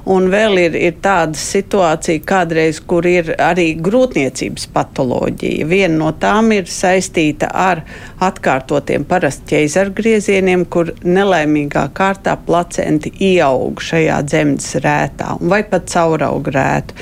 un 0.08 0.30
vēl 0.32 0.56
ir, 0.62 0.76
ir 0.76 0.94
tāda 1.02 1.36
situācija 1.36 2.22
kādreiz, 2.24 2.80
kur 2.80 3.04
ir 3.04 3.34
arī 3.36 3.74
grūtniecības 3.76 4.70
patoloģija. 4.72 5.66
Viena 5.68 5.98
no 5.98 6.12
tām 6.16 6.52
ir 6.56 6.64
saistīta 6.64 7.50
ar 7.52 7.82
atkārtotiem 8.20 9.04
parasti 9.04 9.52
ķeizargriezieniem, 9.52 10.64
kur 10.72 10.94
nelaimīgā 11.04 11.90
kārtā 11.92 12.38
placenti 12.46 13.12
ieaug 13.20 13.82
šajā 13.82 14.22
dzemdas 14.24 14.72
rētā 14.80 15.36
vai 15.40 15.64
pat 15.68 15.90
caurauga 15.92 16.56
rētu. 16.56 16.96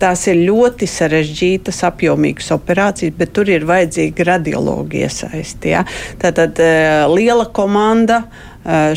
Tās 0.00 0.26
ir 0.30 0.42
ļoti 0.46 0.88
sarežģītas, 0.90 1.82
apjomīgas 1.90 2.52
operācijas, 2.56 3.14
bet 3.18 3.32
tur 3.36 3.50
ir 3.52 3.66
vajadzīga 3.68 4.28
radiologa 4.32 5.04
iesaiste. 5.06 5.72
Ja? 5.74 5.86
Tātad 6.22 6.60
liela 7.12 7.48
komanda 7.56 8.24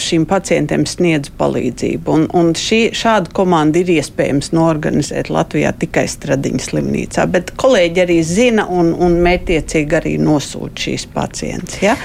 šīm 0.02 0.26
pacientiem 0.30 0.86
sniedz 0.90 1.30
palīdzību. 1.38 2.14
Un, 2.14 2.24
un 2.34 2.54
šī, 2.58 2.80
šādu 2.98 3.34
komandu 3.38 3.84
ir 3.84 3.92
iespējams 4.00 4.52
norganizēt 4.58 5.30
Latvijā 5.34 5.74
tikai 5.78 6.08
Stradiņas 6.10 6.72
slimnīcā. 6.72 7.28
Bet 7.30 7.54
kolēģi 7.60 8.04
arī 8.06 8.18
zina 8.26 8.66
un, 8.66 8.96
un 8.98 9.20
mētiecīgi 9.26 10.00
arī 10.02 10.16
nosūta 10.22 10.88
šīs 10.88 11.06
pacientus. 11.14 11.84
Ja? 11.86 11.98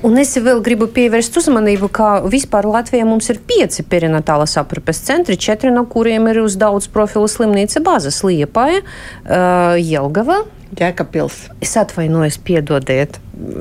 Un 0.00 0.16
es 0.16 0.30
vēl 0.40 0.62
gribu 0.64 0.86
pievērst 0.88 1.34
uzmanību, 1.36 1.90
ka 1.92 2.06
vispār 2.32 2.64
Latvijā 2.64 3.04
mums 3.04 3.26
ir 3.28 3.40
pieci 3.44 3.84
perinatālas 3.84 4.56
aprūpes 4.56 5.02
centri, 5.04 5.36
četri 5.36 5.68
no 5.74 5.82
kuriem 5.92 6.30
ir 6.32 6.40
uz 6.40 6.56
daudz 6.60 6.88
profilu 6.88 7.28
slimnīca 7.28 7.82
bāzes 7.84 8.22
Liepaja, 8.24 8.80
uh, 8.80 9.76
Jelgava. 9.76 10.38
Jēkabpils. 10.78 11.48
Es 11.64 11.74
atvainojos, 11.80 12.38
piedodiet. 12.46 13.18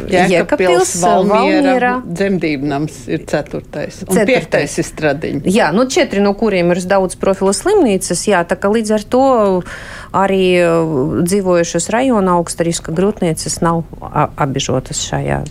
Jēkabpils, 0.09 0.91
Valmiera, 0.99 1.93
dzemdību 2.03 2.67
nams 2.67 2.97
ir 3.07 3.23
ceturtais. 3.29 4.01
Un 4.03 4.11
ceturtais. 4.11 4.27
piektais 4.27 4.75
ir 4.81 4.87
stradiņa. 4.87 5.43
Jā, 5.49 5.69
nu 5.75 5.85
četri 5.89 6.23
no 6.23 6.33
kuriem 6.37 6.73
ir 6.73 6.81
daudz 6.89 7.15
profilu 7.19 7.53
slimnīcas, 7.55 8.25
jā, 8.27 8.43
tā 8.47 8.59
ka 8.59 8.71
līdz 8.73 8.95
ar 8.97 9.05
to 9.15 9.25
arī 10.15 10.43
uh, 10.59 11.21
dzīvojušas 11.23 11.89
rajona 11.95 12.35
augsta 12.39 12.67
riska 12.67 12.93
grūtnieces 12.95 13.61
nav 13.63 13.85
apbežotas 14.35 15.01
šajā 15.05 15.43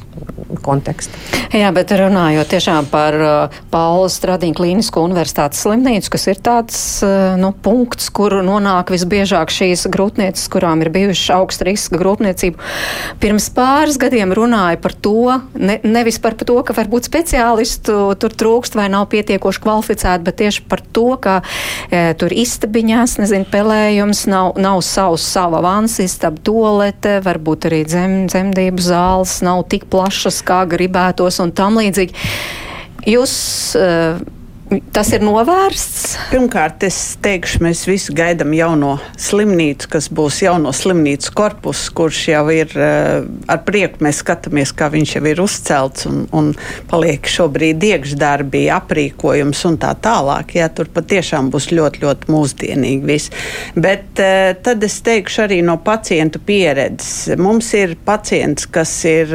kontekstā. 0.64 1.14
Jā, 1.54 1.70
bet 1.76 1.92
runājot 1.96 2.50
tiešām 2.52 2.88
par 2.90 3.16
uh, 3.16 3.59
Paula 3.72 4.09
Stradiņa 4.12 4.56
klīnisko 4.59 5.02
universitātes 5.06 5.62
slimnīcu, 5.64 6.12
kas 6.14 6.28
ir 6.28 6.40
tāds 6.44 6.80
uh, 7.06 7.38
nu, 7.40 7.52
punkts, 7.52 8.11
kur 8.14 8.40
nonāk 8.44 8.92
visbiežāk 8.92 9.52
šīs 9.54 9.86
grūtnieces, 9.92 10.48
kurām 10.52 10.84
ir 10.84 10.92
bijuši 10.94 11.32
augsta 11.49 11.64
riska 11.64 11.99
grūtniecība. 11.99 12.61
Pirms 13.22 13.49
pāris 13.57 13.96
gadiem 14.01 14.34
runāja 14.36 14.76
par 14.82 14.92
to, 14.92 15.40
ne, 15.57 15.78
nevis 15.82 16.20
par 16.20 16.36
to, 16.36 16.61
ka 16.66 16.76
varbūt 16.76 17.09
speciālistu 17.09 17.96
tur 18.20 18.36
trūkst 18.36 18.76
vai 18.76 18.88
nav 18.92 19.09
pietiekoši 19.14 19.64
kvalificēti, 19.64 20.26
bet 20.26 20.38
tieši 20.42 20.64
par 20.68 20.84
to, 20.92 21.09
ka 21.22 21.40
e, 21.88 22.12
tur 22.20 22.34
istabiņās, 22.36 23.18
nezinu, 23.22 23.49
pelējums, 23.49 24.26
nav, 24.30 24.53
nav 24.61 24.82
savs, 24.86 25.24
sava 25.24 25.62
vans 25.64 25.99
istaba, 26.05 26.40
tolete, 26.44 27.18
varbūt 27.24 27.70
arī 27.70 27.82
dzem, 27.88 28.18
dzemdību 28.28 28.84
zāles 28.84 29.38
nav 29.46 29.64
tik 29.72 29.88
plašas, 29.90 30.42
kā 30.46 30.64
gribētos 30.68 31.40
un 31.44 31.55
tam 31.57 31.80
līdzīgi. 31.80 32.28
Jūs 33.09 33.32
uh, 33.78 34.18
Tas 34.68 35.08
ir 35.16 35.22
novērsts? 35.24 36.10
Pirmkārt, 36.28 36.82
es 36.84 36.96
teikšu, 37.24 37.62
mēs 37.64 37.86
visi 37.88 38.12
gaidām 38.12 38.52
jauno 38.52 38.98
slimnīcu, 39.16 39.88
kas 39.94 40.10
būs 40.12 40.42
jauno 40.44 40.74
slimnīcu 40.76 41.32
korpus, 41.38 41.86
kurš 41.96 42.18
jau 42.34 42.42
ir 42.52 42.74
uh, 42.76 43.24
ar 43.48 43.62
prieku. 43.64 44.02
Mēs 44.04 44.20
skatāmies, 44.20 44.74
kā 44.76 44.90
viņš 44.92 45.14
jau 45.16 45.22
ir 45.30 45.40
uzcelts 45.40 46.08
un, 46.10 46.26
un 46.36 46.50
paliek 46.90 47.30
šobrīd 47.32 47.86
iekšdarbi, 47.88 48.66
aprīkojums 48.76 49.64
un 49.70 49.78
tā 49.80 49.94
tālāk. 50.04 50.58
Jā, 50.60 50.68
tur 50.68 50.92
patiešām 50.92 51.48
būs 51.54 51.70
ļoti, 51.72 52.04
ļoti 52.04 52.32
mūsdienīgi 52.34 53.08
viss. 53.08 53.32
Bet 53.72 54.20
uh, 54.20 54.52
tad 54.60 54.84
es 54.84 54.98
teikšu 55.06 55.46
arī 55.46 55.62
no 55.64 55.78
pacientu 55.80 56.44
pieredzes. 56.44 57.38
Mums 57.40 57.72
ir 57.78 57.96
pacients, 58.04 58.68
kas 58.68 58.92
ir. 59.08 59.32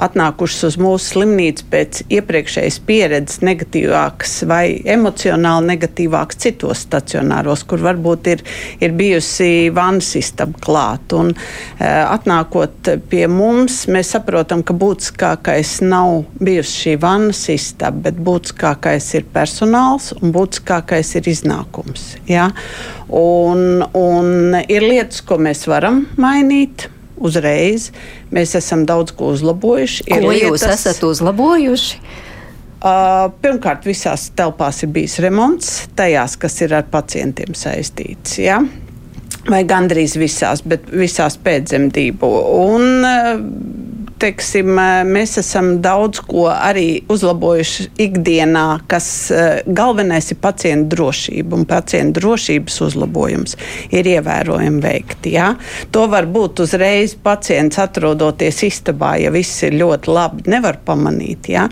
Atnākušas 0.00 0.66
uz 0.70 0.76
mūsu 0.80 1.14
slimnīcu 1.14 1.66
pēc 1.72 2.02
iepriekšējas 2.16 2.78
pieredzes 2.88 3.42
negatīvākas 3.44 4.34
vai 4.48 4.64
emocionāli 4.88 5.74
negatīvākas 5.74 6.40
citos 6.44 6.84
stacionāros, 6.86 7.64
kur 7.68 7.82
varbūt 7.84 8.30
ir, 8.32 8.44
ir 8.80 8.94
bijusi 8.96 9.70
vannas 9.76 10.12
istaba 10.20 10.60
klāt. 10.64 11.14
Un, 11.16 11.32
uh, 11.34 11.86
atnākot 12.14 12.92
pie 13.10 13.26
mums, 13.30 13.82
mēs 13.92 14.14
saprotam, 14.16 14.64
ka 14.66 14.76
būtiskākais 14.76 15.78
nav 15.84 16.24
bijusi 16.40 16.76
šī 16.84 16.96
vannas 17.02 17.42
istaba, 17.52 18.06
bet 18.08 18.20
būtiskākais 18.24 19.10
ir 19.18 19.28
personāls 19.34 20.12
un 20.20 20.32
būtiskākais 20.36 21.16
ir 21.20 21.28
iznākums. 21.34 22.14
Ja? 22.30 22.50
Un, 23.10 23.84
un 23.96 24.56
ir 24.62 24.86
lietas, 24.86 25.20
ko 25.26 25.40
mēs 25.42 25.66
varam 25.70 26.04
mainīt 26.20 26.88
uzreiz. 27.20 27.90
Mēs 28.34 28.56
esam 28.58 28.86
daudz 28.88 29.14
ko 29.16 29.30
uzlabojuši. 29.34 30.08
Ko 30.08 30.18
ir 30.32 30.44
jūs 30.46 30.60
lietas, 30.60 30.80
esat 30.80 31.06
uzlabojuši? 31.06 32.02
Uh, 32.80 33.26
pirmkārt, 33.44 33.84
visās 33.84 34.30
telpās 34.32 34.78
ir 34.86 34.88
bijis 34.94 35.18
remonts, 35.20 35.72
tajās, 35.98 36.38
kas 36.40 36.54
ir 36.64 36.72
ar 36.78 36.86
pacientiem 36.88 37.52
saistīts. 37.52 38.38
Ja? 38.40 38.56
Vai 39.50 39.60
gandrīz 39.68 40.16
visās, 40.20 40.62
bet 40.64 40.88
visās 40.88 41.36
pēcdzemdību. 41.44 42.30
Un, 42.64 43.04
uh, 43.04 43.79
teiksim, 44.20 44.70
mēs 45.08 45.38
esam 45.40 45.72
daudz 45.82 46.20
ko 46.28 46.46
arī 46.52 47.02
uzlabojuši 47.10 47.88
ikdienā, 48.04 48.66
kas 48.90 49.08
galvenais 49.66 50.30
ir 50.32 50.40
pacienta 50.42 50.94
drošība 50.94 51.56
un 51.56 51.66
pacienta 51.68 52.20
drošības 52.20 52.80
uzlabojums 52.86 53.56
ir 53.94 54.10
ievērojami 54.14 54.82
veikti. 54.84 55.34
Ja? 55.38 55.54
To 55.94 56.06
var 56.12 56.28
būt 56.30 56.64
uzreiz 56.66 57.16
pacients 57.16 57.80
atrodoties 57.80 58.62
istabā, 58.68 59.16
ja 59.22 59.32
viss 59.34 59.64
ir 59.66 59.78
ļoti 59.80 60.12
labi, 60.12 60.46
nevar 60.50 60.80
pamanīt. 60.86 61.50
Ja? 61.54 61.66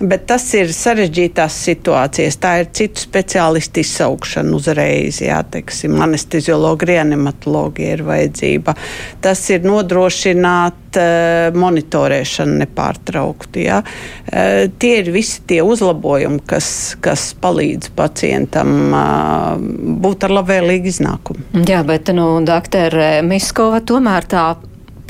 Bet 0.00 0.26
tas 0.30 0.46
ir 0.56 0.72
sarežģītās 0.72 1.56
situācijas. 1.66 2.38
Tā 2.40 2.54
ir 2.62 2.70
citu 2.76 3.04
speciālistu 3.04 3.82
izsaukšana 3.84 4.54
uzreiz. 4.56 5.20
Jā, 5.20 5.42
teiksim, 5.44 5.98
anesteziologi, 6.00 6.88
reanimatologi 6.94 7.90
ir 7.92 8.04
vajadzība. 8.08 8.74
Tas 9.20 9.44
ir 9.52 9.66
nodrošināt 9.68 10.89
uh, 10.98 11.50
monitorēšanu 11.56 12.58
nepārtraukti. 12.64 13.66
Jā. 13.68 13.80
Uh, 13.82 14.66
tie 14.82 14.94
ir 15.02 15.12
visi 15.14 15.42
tie 15.50 15.60
uzlabojumi, 15.66 16.42
kas, 16.50 16.96
kas 17.04 17.30
palīdz 17.40 17.92
pacientam 17.98 18.74
uh, 18.88 19.54
būt 20.02 20.26
ar 20.28 20.36
labvēlīgu 20.40 20.90
iznākumu. 20.90 21.64
Jā, 21.68 21.84
bet, 21.86 22.10
nu, 22.16 22.32
doktor 22.46 22.96
Miskova, 23.26 23.82
tomēr 23.86 24.28
tā 24.30 24.44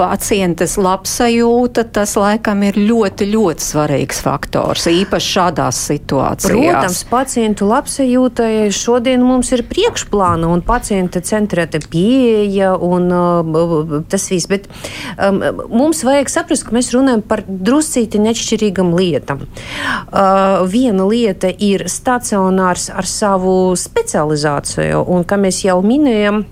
pacientes 0.01 0.78
labsajūta, 0.80 1.84
tas 1.92 2.14
laikam 2.16 2.62
ir 2.64 2.78
ļoti, 2.80 3.26
ļoti 3.34 3.64
svarīgs 3.64 4.22
faktors, 4.24 4.86
īpaši 4.88 5.32
šādās 5.34 5.80
situācijās. 5.90 6.55
Protams, 6.57 7.01
pacientu 7.11 7.68
labsajūtai 7.68 8.70
šodien 8.72 9.20
mums 9.26 9.53
ir 9.53 9.64
priekšplāna 9.68 10.48
un 10.48 10.64
pacienta 10.64 11.20
centrēta 11.24 11.82
pieeja 11.92 12.72
un 12.76 13.11
uh, 13.12 13.98
tas 14.09 14.24
viss, 14.32 14.48
bet 14.51 14.70
um, 15.16 15.42
mums 15.68 16.01
vajag 16.07 16.32
saprast, 16.32 16.64
ka 16.68 16.76
mēs 16.76 16.92
runājam 16.96 17.24
par 17.26 17.44
druscīti 17.46 18.22
nešķirīgam 18.24 18.94
lietam. 18.96 19.44
Uh, 19.44 20.64
viena 20.70 21.05
lieta 21.11 21.53
ir 21.53 21.84
stacionārs 21.92 22.88
ar 22.94 23.09
savu 23.09 23.76
specializāciju, 23.76 25.05
un, 25.12 25.28
kā 25.28 25.36
mēs 25.40 25.61
jau 25.66 25.76
minējam, 25.84 26.46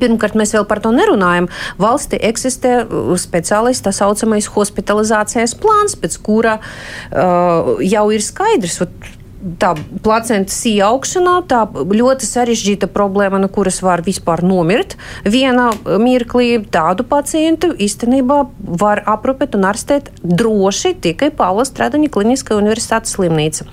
Pirmkārt, 0.00 0.36
mēs 0.38 0.54
vēl 0.56 0.66
par 0.68 0.80
to 0.84 0.92
nerunājam. 0.94 1.48
Valstī 1.80 2.20
eksistē 2.30 2.80
uh, 2.84 3.14
speciālists 3.20 3.84
tā 3.86 3.94
saucamais 3.94 4.50
hospitalizācijas 4.54 5.56
plāns, 5.60 5.96
pēc 6.00 6.18
kura 6.24 6.58
uh, 6.60 7.76
jau 7.84 8.06
ir 8.14 8.24
skaidrs. 8.24 8.80
Tā 9.60 9.70
placentas 10.04 10.58
ieaugšanā, 10.68 11.38
tā 11.48 11.62
ļoti 11.72 12.26
sarežģīta 12.28 12.90
problēma, 12.92 13.38
no 13.40 13.48
kuras 13.48 13.78
var 13.80 14.02
vispār 14.04 14.42
nomirt. 14.44 14.98
Vienā 15.24 15.70
mirklī 16.02 16.58
tādu 16.68 17.06
pacientu 17.08 17.70
īstenībā 17.72 18.42
var 18.82 19.00
aprūpēt 19.08 19.56
un 19.56 19.64
ārstēt 19.70 20.10
droši 20.20 20.92
tikai 21.06 21.30
Pāvila 21.38 21.64
Stradaņa 21.64 22.10
Kliniskā 22.12 22.58
universitātes 22.60 23.16
slimnīca. 23.16 23.64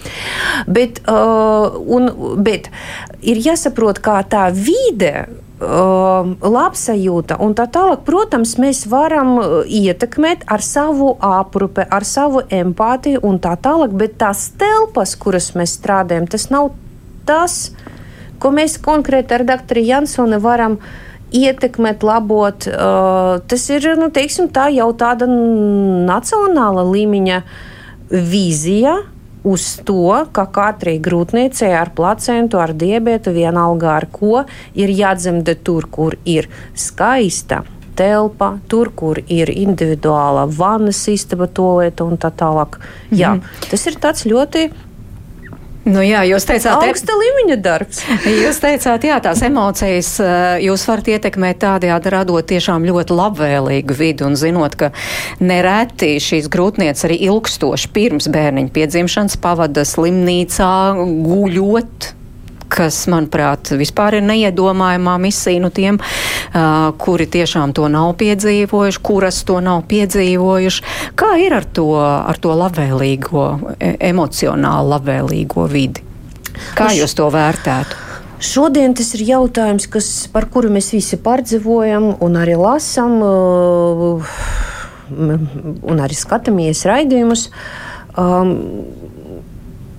Bet, 0.72 1.02
uh, 1.04 1.76
un, 1.84 2.14
bet 2.48 2.72
ir 3.20 3.44
jāsaprot, 3.50 4.00
kā 4.00 4.22
tā 4.32 4.48
vide 4.56 5.12
uh, 5.26 5.44
labsajūta 5.60 7.40
un 7.42 7.56
tā 7.58 7.66
tālāk, 7.74 8.04
protams, 8.06 8.58
mēs 8.62 8.86
varam 8.90 9.38
uh, 9.40 9.66
ietekmēt 9.66 10.46
ar 10.46 10.62
savu 10.62 11.16
aprūpi, 11.18 11.88
ar 11.90 12.06
savu 12.06 12.44
empātiju 12.46 13.24
un 13.26 13.40
tā 13.42 13.56
tālāk, 13.58 13.96
bet 13.98 14.20
tās 14.22 14.52
telpas, 14.58 15.16
kuras 15.18 15.56
mēs 15.58 15.74
strādājam, 15.80 16.28
tas 16.30 16.50
nav 16.54 16.72
tas, 17.26 17.74
ko 18.38 18.54
mēs 18.54 18.78
konkrēti 18.78 19.34
ar 19.34 19.48
doktoru 19.50 19.82
Jansoni 19.82 20.38
varam 20.38 20.78
ietekmēt, 21.34 22.06
labot. 22.06 22.70
Uh, 22.70 23.42
tas 23.50 23.70
ir, 23.74 23.90
nu, 23.98 24.12
teiksim, 24.14 24.52
tā 24.54 24.70
jau 24.72 24.92
tāda 24.94 25.26
nacionāla 25.28 26.86
līmeņa 26.86 27.42
vīzija 28.14 29.00
uz 29.44 29.78
to, 29.86 30.26
ka 30.32 30.46
katrai 30.54 30.98
grūtniecei 31.04 31.72
ar 31.78 31.94
placentu, 31.96 32.60
ar 32.62 32.74
diabetu, 32.74 33.34
vienalga 33.36 33.96
ar 33.96 34.08
ko, 34.12 34.44
ir 34.76 34.94
jādzemdē 34.94 35.58
tur, 35.64 35.88
kur 35.92 36.18
ir 36.26 36.50
skaista 36.76 37.64
telpa, 37.98 38.58
tur, 38.70 38.92
kur 38.94 39.20
ir 39.26 39.50
individuāla 39.50 40.46
vannas 40.58 41.00
istaba, 41.10 41.48
tolēta 41.48 42.06
un 42.06 42.20
tā 42.22 42.30
tālāk. 42.30 42.78
Jā, 43.12 43.34
mm 43.36 43.40
-hmm. 43.40 43.70
tas 43.72 43.88
ir 43.88 43.96
tāds 44.04 44.26
ļoti 44.26 44.70
Nu, 45.88 46.02
jā, 46.04 46.24
jūs 46.28 46.44
teicāt, 46.48 46.84
augsta 46.84 47.16
līmeņa 47.16 47.58
darbs. 47.64 48.02
Jūs 48.28 48.60
teicāt, 48.64 49.06
jā, 49.08 49.20
tās 49.24 49.42
emocijas 49.48 50.10
jūs 50.64 50.84
varat 50.90 51.12
ietekmēt 51.16 51.62
tādējādi 51.64 52.14
radot 52.14 52.50
tiešām 52.50 52.86
ļoti 52.88 53.16
labvēlīgu 53.16 53.98
vidi 53.98 54.28
un 54.28 54.36
zinot, 54.40 54.76
ka 54.80 54.92
nereti 55.40 56.18
šīs 56.24 56.52
grūtniecības 56.52 57.08
arī 57.08 57.22
ilgstoši 57.30 57.92
pirms 57.96 58.28
bērniņa 58.34 58.74
piedzimšanas 58.76 59.40
pavada 59.44 59.88
slimnīcā 59.88 60.74
guļot 61.28 62.12
kas, 62.72 63.04
manuprāt, 63.12 63.72
vispār 63.80 64.20
ir 64.20 64.26
neiedomājumā 64.28 65.18
misija 65.22 65.62
nu 65.64 65.72
tiem, 65.74 66.00
uh, 66.00 66.90
kuri 67.00 67.28
tiešām 67.38 67.74
to 67.78 67.88
nav 67.92 68.14
piedzīvojuši, 68.22 69.04
kuras 69.04 69.44
to 69.48 69.60
nav 69.64 69.86
piedzīvojuši. 69.92 70.84
Kā 71.18 71.36
ir 71.44 71.56
ar 71.58 71.66
to, 71.66 71.90
ar 72.02 72.42
to 72.42 72.56
labvēlīgo, 72.58 73.48
e 73.80 73.96
emocionāli 74.10 74.94
labvēlīgo 74.96 75.70
vidi? 75.72 76.04
Kā 76.78 76.92
jūs 76.96 77.14
to 77.18 77.30
vērtētu? 77.34 78.06
Šodien 78.38 78.94
tas 78.94 79.16
ir 79.18 79.24
jautājums, 79.32 79.88
kas, 79.90 80.08
par 80.30 80.46
kuru 80.54 80.70
mēs 80.70 80.92
visi 80.94 81.18
pārdzīvojam 81.18 82.12
un 82.22 82.38
arī 82.38 82.54
lasām, 82.60 83.16
un 85.10 86.04
arī 86.04 86.18
skatāmies 86.18 86.86
raidījumus. 86.86 87.48
Um, 88.18 88.54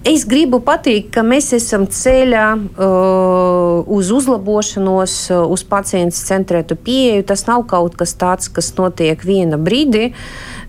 Es 0.07 0.23
gribu 0.29 0.61
pateikt, 0.63 1.11
ka 1.17 1.25
mēs 1.27 1.51
esam 1.57 1.89
ceļā 1.91 2.45
uh, 2.55 3.89
uz 3.91 4.13
uzlabošanos, 4.15 5.15
uh, 5.35 5.47
uz 5.51 5.65
pacienta 5.67 6.15
centrētu 6.17 6.77
pieeju. 6.79 7.25
Tas 7.27 7.43
nav 7.49 7.65
kaut 7.71 7.97
kas 7.99 8.15
tāds, 8.19 8.47
kas 8.53 8.71
notiek 8.79 9.25
viena 9.27 9.59
brīdī, 9.59 10.13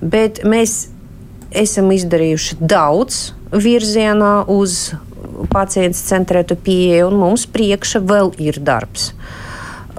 bet 0.02 0.42
mēs 0.50 0.88
esam 1.54 1.94
izdarījuši 1.94 2.58
daudz 2.60 3.30
virzienā 3.54 4.50
uz 4.50 4.96
pacienta 5.54 5.98
centrētu 5.98 6.58
pieeju, 6.66 7.12
un 7.12 7.22
mums 7.22 7.46
priekšā 7.50 8.02
vēl 8.10 8.34
ir 8.42 8.58
darbs. 8.66 9.12
Uh, 9.14 9.39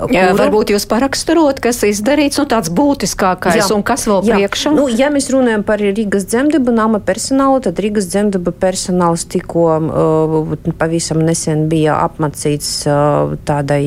Jā, 0.09 0.31
varbūt 0.39 0.73
jūs 0.73 0.87
paraksturot, 0.89 1.61
kas 1.61 1.83
izdarīts, 1.85 2.39
nu 2.41 2.47
tāds 2.49 2.73
būtiskākais 2.73 3.59
jā, 3.61 3.67
un 3.75 3.85
kas 3.87 4.07
vēl 4.09 4.25
jā. 4.25 4.39
priekšā? 4.39 4.73
Nu, 4.77 4.87
ja 4.89 5.11
mēs 5.13 5.29
runājam 5.35 5.65
par 5.67 5.83
Rīgas 5.83 6.25
dzemdību 6.31 6.73
nama 6.73 7.03
personālu, 7.05 7.61
tad 7.67 7.83
Rīgas 7.83 8.09
dzemdību 8.13 8.55
personāls 8.63 9.27
tikko 9.29 9.67
uh, 9.77 10.73
pavisam 10.81 11.21
nesen 11.27 11.67
bija 11.73 11.99
apmācīts 12.07 12.73
uh, 12.89 13.37
tādai 13.49 13.83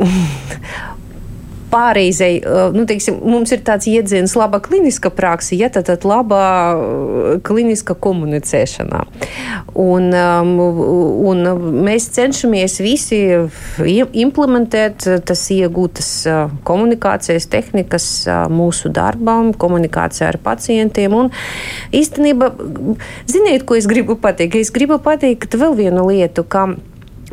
pārreizei, 0.00 0.95
uh, 2.40 2.74
nu, 2.74 2.84
teiksim, 2.88 3.18
mums 3.26 3.52
ir 3.54 3.62
tāds 3.66 3.88
jēdziens, 3.90 4.36
laba 4.38 4.60
kliniska 4.62 5.10
praksa, 5.14 5.54
ja 5.58 5.70
tad, 5.72 5.88
tad 5.90 6.06
laba 6.08 6.40
kliniska 7.46 7.96
komunicēšanā. 7.98 9.02
Un, 9.76 10.08
un 10.16 11.42
mēs 11.86 12.08
cenšamies 12.16 12.78
visi 12.80 13.20
implementēt 14.16 15.04
tas 15.28 15.42
iegūtas 15.52 16.10
komunikācijas 16.66 17.48
tehnikas 17.52 18.08
mūsu 18.52 18.90
darbam, 18.94 19.52
komunikācijā 19.52 20.30
ar 20.32 20.40
pacientiem. 20.42 21.16
Un 21.16 21.32
īstenībā, 21.96 22.52
ziniet, 23.28 23.66
ko 23.68 23.76
es 23.78 23.88
gribu 23.90 24.16
pateikt? 24.20 24.56
Es 24.60 24.72
gribu 24.74 24.98
pateikt 25.02 25.58
vēl 25.58 25.76
vienu 25.84 26.08
lietu, 26.08 26.46
ka 26.48 26.70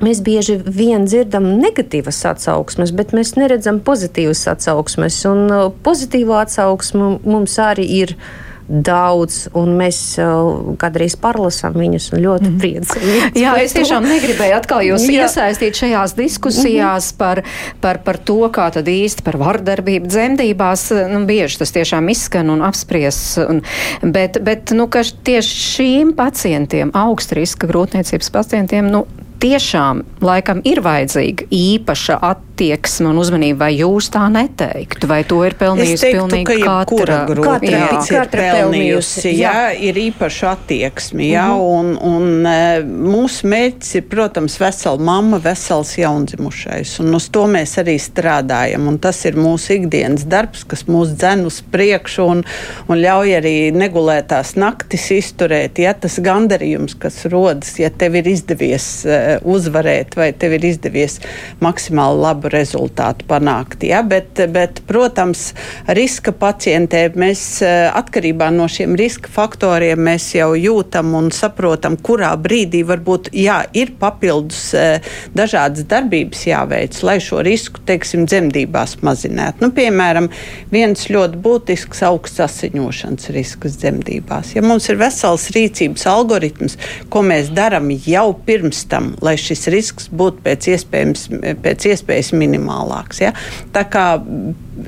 Mēs 0.01 0.23
bieži 0.25 0.55
vien 0.57 1.05
dzirdam 1.05 1.45
negatīvas 1.61 2.23
atsauksmes, 2.31 2.93
bet 2.97 3.13
mēs 3.13 3.35
neredzam 3.37 3.77
pozitīvas 3.85 4.47
atsauksmes. 4.55 5.19
Un 5.29 5.43
uh, 5.51 5.67
pozitīvo 5.85 6.39
atsauksmu 6.39 7.19
mums 7.21 7.59
arī 7.61 7.85
ir 8.01 8.15
daudz, 8.63 9.49
un 9.59 9.73
mēs 9.77 9.97
uh, 10.23 10.73
kādreiz 10.79 11.13
parlasām 11.19 11.75
viņus 11.77 12.07
ļoti 12.15 12.47
mm. 12.47 12.59
priecājamies. 12.63 13.37
Jā, 13.37 13.53
es 13.65 13.75
tiešām 13.75 14.07
negribēju 14.07 14.55
atkal 14.57 14.81
jūs 14.87 15.05
Jā. 15.11 15.27
iesaistīt 15.27 15.77
šajās 15.77 16.15
diskusijās 16.17 17.11
mm 17.11 17.13
-hmm. 17.13 17.17
par, 17.19 17.43
par, 17.83 17.99
par 18.07 18.17
to, 18.17 18.39
kā 18.49 18.69
tad 18.73 18.87
īsti 18.87 19.21
par 19.23 19.37
vardarbību 19.37 20.07
dzemdībās. 20.07 20.89
Nu, 21.11 21.25
bieži 21.29 21.59
tas 21.59 21.75
tiešām 21.75 22.09
izskan 22.09 22.49
un 22.49 22.63
apspries, 22.65 23.37
un, 23.37 23.61
bet, 24.01 24.39
bet 24.41 24.71
nu, 24.71 24.87
tieši 25.23 25.59
šīm 25.67 26.15
pacientiem, 26.15 26.91
augstriska 26.93 27.67
grūtniecības 27.67 28.31
pacientiem, 28.31 28.89
nu, 28.89 29.05
tiešām 29.43 30.03
laikam 30.23 30.61
ir 30.67 30.79
vajadzīga 30.85 31.49
īpaša 31.51 32.19
attieksme 32.63 33.09
un 33.11 33.19
uzmanība, 33.19 33.65
vai 33.65 33.73
jūs 33.75 34.09
tā 34.13 34.23
neteiktu, 34.31 35.07
vai 35.09 35.21
to 35.27 35.41
ir 35.45 35.55
pelnījusi 35.59 36.05
teiktu, 36.05 36.19
pilnīgi 36.21 36.55
ka 36.63 36.75
katra 36.87 37.17
grupa? 37.27 37.57
Jā, 37.63 37.89
ir 37.99 38.29
pelnījusi, 38.31 39.33
jā. 39.35 39.51
jā, 39.51 39.65
ir 39.89 39.99
īpaša 40.07 40.51
attieksme, 40.53 41.27
jā, 41.27 41.47
mm 41.51 41.59
-hmm. 41.59 41.97
un, 41.99 42.23
un 42.23 42.45
e, 42.47 42.83
mūsu 42.83 43.49
mērķis 43.51 43.95
ir, 43.99 44.05
protams, 44.09 44.59
vesela 44.59 44.97
mamma, 44.97 45.39
vesels 45.43 45.97
jaundzimušais, 45.97 46.99
un 46.99 47.15
uz 47.15 47.29
to 47.29 47.45
mēs 47.47 47.75
arī 47.81 47.97
strādājam, 47.99 48.87
un 48.87 48.97
tas 48.97 49.25
ir 49.25 49.35
mūsu 49.35 49.75
ikdienas 49.79 50.23
darbs, 50.25 50.63
kas 50.63 50.85
mūs 50.87 51.15
dzen 51.17 51.45
uz 51.45 51.61
priekšu 51.71 52.23
un, 52.23 52.43
un 52.87 52.97
ļauj 52.97 53.37
arī 53.37 53.71
negulētās 53.71 54.55
naktis 54.55 55.11
izturēt, 55.11 55.79
ja 55.79 55.93
tas 55.93 56.19
gandarījums, 56.19 56.95
kas 56.99 57.25
rodas, 57.25 57.79
ja 57.79 57.89
tev 57.89 58.15
ir 58.15 58.27
izdevies 58.27 59.05
uh, 59.05 59.37
uzvarēt, 59.43 60.15
vai 60.15 60.31
tev 60.31 60.53
ir 60.53 60.65
izdevies 60.65 61.19
maksimāli 61.59 62.19
labu 62.19 62.52
rezultātu 62.53 63.27
panākt. 63.29 63.83
Ja? 63.87 64.03
Bet, 64.07 64.39
bet, 64.53 64.81
protams, 64.89 65.51
riska 65.87 66.33
pacientiem 66.37 67.17
mēs 67.19 67.43
eh, 67.65 67.87
atkarībā 67.93 68.49
no 68.53 68.67
šiem 68.71 68.95
riska 68.99 69.31
faktoriem 69.33 70.01
mēs 70.07 70.29
jau 70.37 70.51
jūtam 70.57 71.13
un 71.17 71.31
saprotam, 71.33 71.97
kurā 71.97 72.33
brīdī 72.39 72.83
varbūt 72.87 73.31
jā, 73.37 73.61
ir 73.77 73.95
papildus 73.99 74.65
eh, 74.77 75.13
dažādas 75.35 75.87
darbības 75.89 76.45
jāveic, 76.47 76.99
lai 77.05 77.17
šo 77.23 77.41
risku, 77.45 77.83
teiksim, 77.87 78.27
dzemdībās 78.29 78.99
mazinātu. 79.05 79.65
Nu, 79.65 79.71
piemēram, 79.75 80.29
viens 80.73 81.07
ļoti 81.11 81.41
būtisks 81.43 82.03
augsts 82.07 82.43
asiņošanas 82.43 83.31
risks 83.35 83.77
dzemdībās. 83.81 84.53
Ja 84.57 84.63
mums 84.65 84.89
ir 84.91 84.99
vesels 85.01 85.49
rīcības 85.55 86.05
algoritms, 86.09 86.77
ko 87.13 87.23
mēs 87.25 87.51
darām 87.55 87.91
jau 88.05 88.29
pirms 88.45 88.83
tam, 88.91 89.13
lai 89.23 89.35
šis 89.39 89.67
risks 89.73 90.09
būtu 90.13 90.43
pēc 90.45 90.69
iespējas, 90.73 91.27
pēc 91.63 91.87
iespējas 91.93 92.32
minimālāks. 92.33 93.21
Ja? 93.23 93.33
Tā 93.73 93.85
kā 93.89 94.05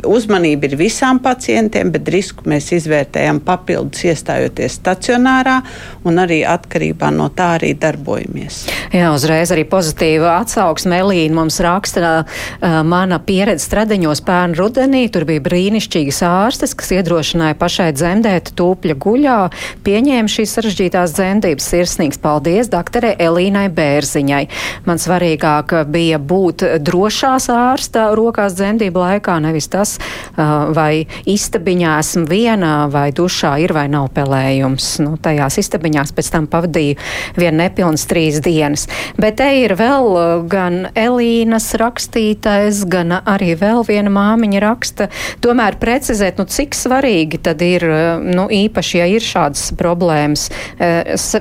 uzmanība 0.05 0.69
ir 0.69 0.75
visām 0.79 1.19
pacientiem, 1.23 1.91
bet 1.93 2.09
risku 2.13 2.47
mēs 2.49 2.71
izvērtējam 2.75 3.39
papildus 3.45 4.05
iestājoties 4.09 4.79
stacionārā 4.79 5.59
un 6.07 6.19
arī 6.21 6.41
atkarībā 6.47 7.11
no 7.13 7.27
tā 7.35 7.55
arī 7.59 7.73
darbojamies. 7.79 8.63
Jā, 8.95 9.11
uzreiz 9.13 9.51
arī 9.53 9.65
pozitīva 9.69 10.37
atsauksme. 10.41 10.97
Elīna 11.03 11.37
mums 11.37 11.59
raksta 11.63 12.23
uh, 12.23 12.77
mana 12.87 13.19
pieredze 13.23 13.65
stradiņos 13.67 14.23
pērnu 14.25 14.57
rudenī. 14.59 15.05
Tur 15.13 15.27
bija 15.29 15.43
brīnišķīgas 15.45 16.21
ārstes, 16.27 16.75
kas 16.77 16.93
iedrošināja 16.97 17.57
pašai 17.59 17.91
dzemdēt 17.95 18.53
tūpļa 18.57 18.97
guļā. 19.05 19.37
Pieņēma 19.85 20.31
šīs 20.31 20.57
sarežģītās 20.57 21.15
dzemdības 21.17 21.69
sirsnīgs 21.73 22.21
paldies 22.23 22.71
doktorē 22.73 23.15
Elīnai 23.21 23.67
Bērziņai. 23.75 24.43
Man 24.89 25.01
svarīgāk 25.01 25.75
bija 25.91 26.19
būt 26.21 26.65
drošās 26.85 27.49
ārsta 27.53 28.09
rokās 28.17 28.57
dzemdību 28.57 29.05
laikā, 29.05 29.37
nevis 29.43 29.69
tas, 29.75 29.97
vai 30.35 31.05
istabiņā 31.29 31.97
esmu 32.01 32.25
viena, 32.29 32.73
vai 32.91 33.09
dušā 33.15 33.55
ir 33.63 33.75
vai 33.75 33.85
nav 33.91 34.09
pelējums. 34.15 34.87
Nu, 35.03 35.15
tajās 35.21 35.59
istabiņās 35.61 36.13
pēc 36.15 36.31
tam 36.33 36.49
pavadīju 36.51 36.97
vien 37.39 37.59
nepilnas 37.59 38.07
trīs 38.09 38.39
dienas. 38.43 38.87
Bet 39.19 39.39
te 39.41 39.49
ir 39.61 39.75
vēl 39.79 40.47
gan 40.51 40.85
Elīnas 40.95 41.73
rakstītais, 41.79 42.83
gan 42.91 43.17
arī 43.19 43.53
vēl 43.59 43.83
viena 43.87 44.13
māmiņa 44.13 44.63
raksta. 44.63 45.09
Tomēr 45.43 45.79
precizēt, 45.81 46.39
nu, 46.39 46.47
cik 46.49 46.77
svarīgi 46.77 47.41
tad 47.45 47.63
ir, 47.65 47.85
nu, 48.23 48.47
īpaši, 48.51 48.99
ja 49.01 49.09
ir 49.11 49.25
šādas 49.25 49.71
problēmas 49.79 50.47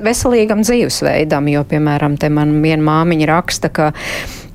veselīgam 0.05 0.63
dzīvesveidam, 0.65 1.49
jo, 1.51 1.63
piemēram, 1.69 2.19
te 2.19 2.31
man 2.33 2.59
viena 2.63 2.83
māmiņa 2.85 3.31
raksta, 3.31 3.71
ka, 3.73 3.91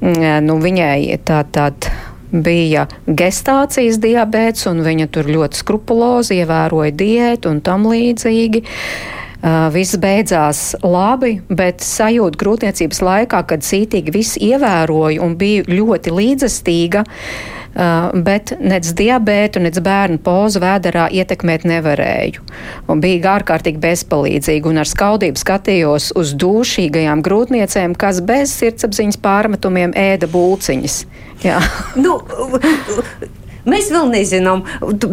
nu, 0.01 0.61
viņai 0.63 1.21
tā 1.29 1.43
tad 1.53 1.91
bija 2.33 2.87
gestācijas 3.07 4.01
diabēts, 4.03 4.67
un 4.71 4.83
viņa 4.87 5.09
tur 5.15 5.31
ļoti 5.31 5.61
skrupulozi 5.63 6.41
ievēroja 6.43 6.97
diētu 6.97 7.55
un 7.55 7.63
tam 7.65 7.89
līdzīgi. 7.91 8.65
Uh, 9.41 9.71
viss 9.73 9.97
beidzās 9.97 10.75
labi, 10.85 11.39
bet 11.49 11.81
sajūta 11.81 12.37
grūtniecības 12.43 12.99
laikā, 13.07 13.41
kad 13.49 13.65
cītīgi 13.65 14.13
viss 14.13 14.37
ievēroja 14.37 15.23
un 15.25 15.39
bija 15.41 15.65
ļoti 15.65 16.13
līdzestīga, 16.13 17.07
Uh, 17.07 17.60
bet 17.75 18.53
nec 18.61 18.89
diabētu, 18.99 19.63
nec 19.63 19.79
bērnu 19.85 20.19
pozu 20.25 20.63
vēderā 20.63 21.07
ietekmēt 21.15 21.67
nevarēju. 21.71 22.45
Un 22.91 23.03
bija 23.03 23.37
ārkārtīgi 23.37 23.81
bezpalīdzīgi 23.83 24.71
un 24.71 24.83
ar 24.83 24.91
skaudību 24.91 25.41
skatījos 25.41 26.11
uz 26.19 26.35
dūšīgajām 26.41 27.23
grūtniecēm, 27.27 27.95
kas 27.99 28.23
bez 28.27 28.55
sirdsapziņas 28.59 29.21
pārmetumiem 29.23 29.95
ēda 29.97 30.31
bulciņas. 30.31 31.05
Jā. 31.47 31.61
Nu, 31.97 32.19
Mēs 33.69 33.91
vēl 33.93 34.09
nezinām, 34.13 34.63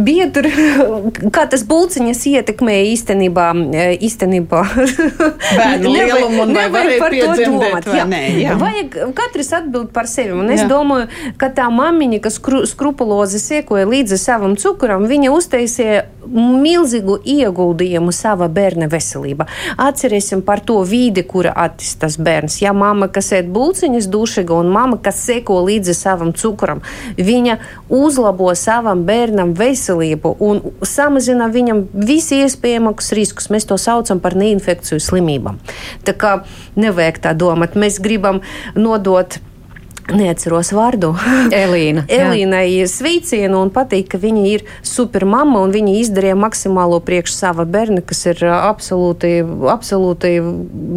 bija 0.07 0.29
tur, 0.33 0.47
kā 1.35 1.45
tas 1.51 1.65
bulciņas 1.67 2.23
ietekmēja 2.31 2.85
īstenībā. 2.93 3.47
E, 3.75 3.87
īstenībā. 4.07 4.63
Bērnu 5.59 5.93
lielumu 5.93 6.43
un 6.45 6.53
vai 6.55 6.67
varēja 6.73 7.01
par 7.03 7.15
to 7.17 7.49
domāt. 7.57 7.89
Vai 7.89 7.99
jā. 7.99 8.05
Nē, 8.07 8.21
jā. 8.43 8.57
Vajag 8.61 8.99
katrs 9.17 9.53
atbild 9.57 9.91
par 9.95 10.09
sevi. 10.11 10.35
Un 10.37 10.51
es 10.53 10.63
jā. 10.63 10.69
domāju, 10.71 11.09
ka 11.39 11.51
tā 11.53 11.67
mamiņa, 11.73 12.21
kas 12.23 12.39
skru, 12.39 12.63
skrupulozi 12.69 13.41
sekoja 13.43 13.87
līdzi 13.89 14.19
savam 14.21 14.55
cukuram, 14.59 15.07
viņa 15.09 15.33
uztaisīja 15.33 16.05
milzīgu 16.27 17.17
ieguldījumu 17.23 18.11
sava 18.15 18.47
bērna 18.51 18.89
veselībā. 18.91 19.47
Atcerēsim 19.79 20.43
par 20.47 20.61
to 20.67 20.79
vīdi, 20.87 21.23
kura 21.27 21.53
attīstās 21.65 22.17
bērns. 22.21 22.59
Ja 22.63 22.73
mama, 22.75 23.07
kas 23.11 23.31
ēd 23.35 23.49
bulciņas 23.53 24.09
dušīga 24.11 24.55
un 24.57 24.71
mama, 24.73 24.99
kas 25.03 25.21
seko 25.27 25.61
līdzi 25.67 25.95
savam 25.97 26.33
cukuram, 26.37 26.83
viņa 27.17 27.57
uzlabo 27.93 28.36
savam 28.57 29.03
bērnam 29.07 29.53
veselību 29.57 30.35
un 30.43 30.61
samazina 30.85 31.49
viņam 31.53 31.83
visi 31.93 32.41
iespējamākus 32.43 33.11
riskus. 33.17 33.49
Mēs 33.53 33.67
to 33.69 33.77
saucam 33.81 34.21
par 34.23 34.37
neinfekciju 34.37 35.01
slimībām. 35.03 35.59
Tā 36.07 36.15
kā 36.17 36.33
nevajag 36.79 37.21
tā 37.25 37.35
domāt. 37.37 37.77
Mēs 37.79 38.01
gribam 38.03 38.41
nodot 38.75 39.39
Neatceros 40.07 40.69
vārdu. 40.71 41.09
Elīna. 41.63 42.05
Elīnai 42.07 42.85
sveicienu 42.87 43.59
un 43.65 43.71
patīk, 43.75 44.07
ka 44.13 44.19
viņa 44.21 44.43
ir 44.47 44.63
supermama 44.85 45.59
un 45.65 45.73
viņa 45.75 45.95
izdarīja 45.99 46.37
maksimālo 46.39 47.01
priekš 47.03 47.33
sava 47.35 47.65
bērna, 47.67 47.99
kas 48.07 48.23
ir 48.31 48.39
absolūti, 48.47 49.41
absolūti 49.67 50.31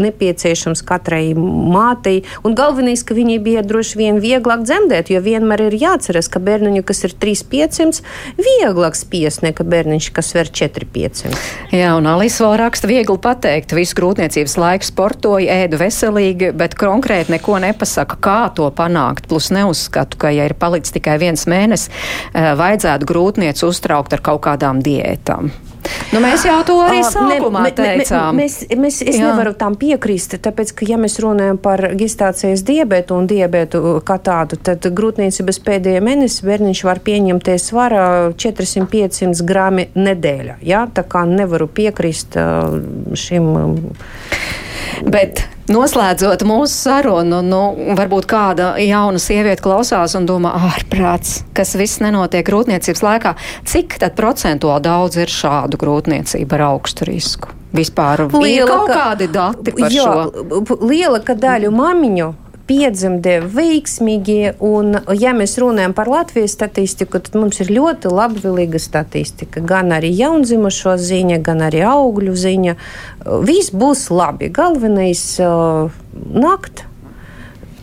nepieciešams 0.04 0.84
katrai 0.86 1.32
mātei. 1.34 2.20
Un 2.46 2.54
galvenais, 2.58 3.02
ka 3.06 3.16
viņai 3.18 3.40
bija 3.42 3.64
droši 3.66 3.98
vien 3.98 4.20
vieglāk 4.22 4.62
dzemdēt, 4.68 5.10
jo 5.10 5.22
vienmēr 5.24 5.66
ir 5.66 5.78
jāatceras, 5.80 6.30
ka 6.30 6.42
bērniņu, 6.46 6.84
kas 6.86 7.02
ir 7.08 7.16
3500, 7.18 8.04
vieglāk 8.38 8.98
spies 8.98 9.40
nekā 9.42 9.66
bērniņš, 9.66 10.10
kas 10.14 10.30
ver 10.38 10.52
4500. 10.54 11.34
Jā, 11.74 11.96
un 11.98 12.06
Alisa 12.10 12.46
vēl 12.46 12.56
raksta 12.62 12.86
viegli 12.90 13.18
pateikt, 13.18 13.74
visu 13.74 13.98
grūtniecības 13.98 14.56
laiku 14.60 14.86
sportoju, 14.86 15.50
ēdu 15.50 15.82
veselīgi, 15.82 16.54
bet 16.54 16.78
konkrēti 16.78 17.34
neko 17.34 17.58
nepasaka, 17.66 18.20
kā 18.22 18.38
to 18.54 18.70
panākt 18.70 18.99
panākt. 19.00 19.28
Plus 19.28 19.50
neuzskatu, 19.50 20.18
ka, 20.20 20.30
ja 20.30 20.48
ir 20.48 20.54
palicis 20.58 20.92
tikai 20.92 21.18
viens 21.20 21.46
mēnesis, 21.46 21.90
eh, 22.34 22.52
vajadzētu 22.56 23.06
grūtnieci 23.06 23.66
uztraukt 23.66 24.12
ar 24.12 24.20
kaut 24.20 24.42
kādām 24.42 24.82
diētām. 24.82 25.50
Nu, 26.12 26.20
mēs 26.20 26.44
jau 26.44 26.58
to 26.66 26.74
arī 26.84 27.00
sākumā 27.00 27.62
ne, 27.64 27.70
teicām. 27.72 28.36
Ne, 28.36 28.44
mēs, 28.44 28.56
mēs, 28.76 29.00
es 29.00 29.16
Jā. 29.16 29.30
nevaru 29.30 29.54
tam 29.56 29.76
piekrist, 29.80 30.36
tāpēc, 30.42 30.74
ka, 30.76 30.84
ja 30.86 30.98
mēs 31.00 31.16
runājam 31.22 31.56
par 31.56 31.80
gestācijas 31.96 32.62
diabetu 32.68 33.16
un 33.16 33.26
diabetu 33.26 34.02
kā 34.04 34.18
tādu, 34.20 34.58
tad 34.60 34.84
grūtniecības 34.84 35.60
pēdējā 35.64 36.02
mēnesī 36.04 36.44
bērniņš 36.44 36.82
var 36.84 37.00
pieņemties 37.06 37.70
svara 37.72 38.02
400-500 38.36 39.46
grami 39.48 39.88
nedēļā. 39.94 40.58
Ja? 40.60 40.84
Tā 40.92 41.06
kā 41.08 41.24
nevaru 41.24 41.70
piekrist 41.72 42.36
šim. 43.16 43.48
Bet 45.08 45.46
Noslēdzot 45.70 46.42
mūsu 46.48 46.74
sarunu, 46.74 47.38
nu, 47.46 47.60
varbūt 47.98 48.26
kāda 48.30 48.72
jauna 48.82 49.20
sieviete 49.22 49.62
klausās 49.62 50.16
un 50.18 50.26
domā, 50.26 50.50
ārprāts, 50.72 51.44
kas 51.54 51.76
viss 51.78 52.00
nenotiek 52.02 52.42
grūtniecības 52.48 53.04
laikā. 53.06 53.36
Cik 53.70 54.00
tad 54.02 54.16
procentuāli 54.18 54.82
daudz 54.88 55.20
ir 55.22 55.30
šādu 55.30 55.78
grūtniecību 55.78 56.58
ar 56.58 56.66
augstu 56.72 57.06
risku? 57.06 57.54
Vispār 57.70 58.24
ir 58.26 58.66
kaut 58.66 58.90
kādi 58.90 59.30
dati 59.30 59.74
par 59.78 59.94
jā, 59.94 60.10
šo? 60.10 60.78
Liela 60.82 61.22
daļa 61.22 61.70
mamiņu 61.70 62.32
piedzimti 62.70 63.36
veiksmīgi. 63.50 64.38
Un, 64.66 64.94
ja 65.18 65.34
mēs 65.36 65.56
runājam 65.60 65.94
par 65.96 66.10
Latvijas 66.10 66.54
statistiku, 66.54 67.18
tad 67.22 67.38
mums 67.38 67.58
ir 67.64 67.72
ļoti 67.74 68.12
labvēlīga 68.14 68.80
statistika. 68.82 69.62
Gan 69.66 69.90
arī 69.96 70.12
jaundzimušo 70.14 70.94
ziņa, 71.00 71.40
gan 71.46 71.66
arī 71.66 71.82
augļu 71.88 72.36
ziņa. 72.44 72.76
Viss 73.48 73.74
būs 73.74 74.06
labi. 74.14 74.52
Galvenais 74.54 75.24
uh, 75.42 75.90
nakt 76.14 76.86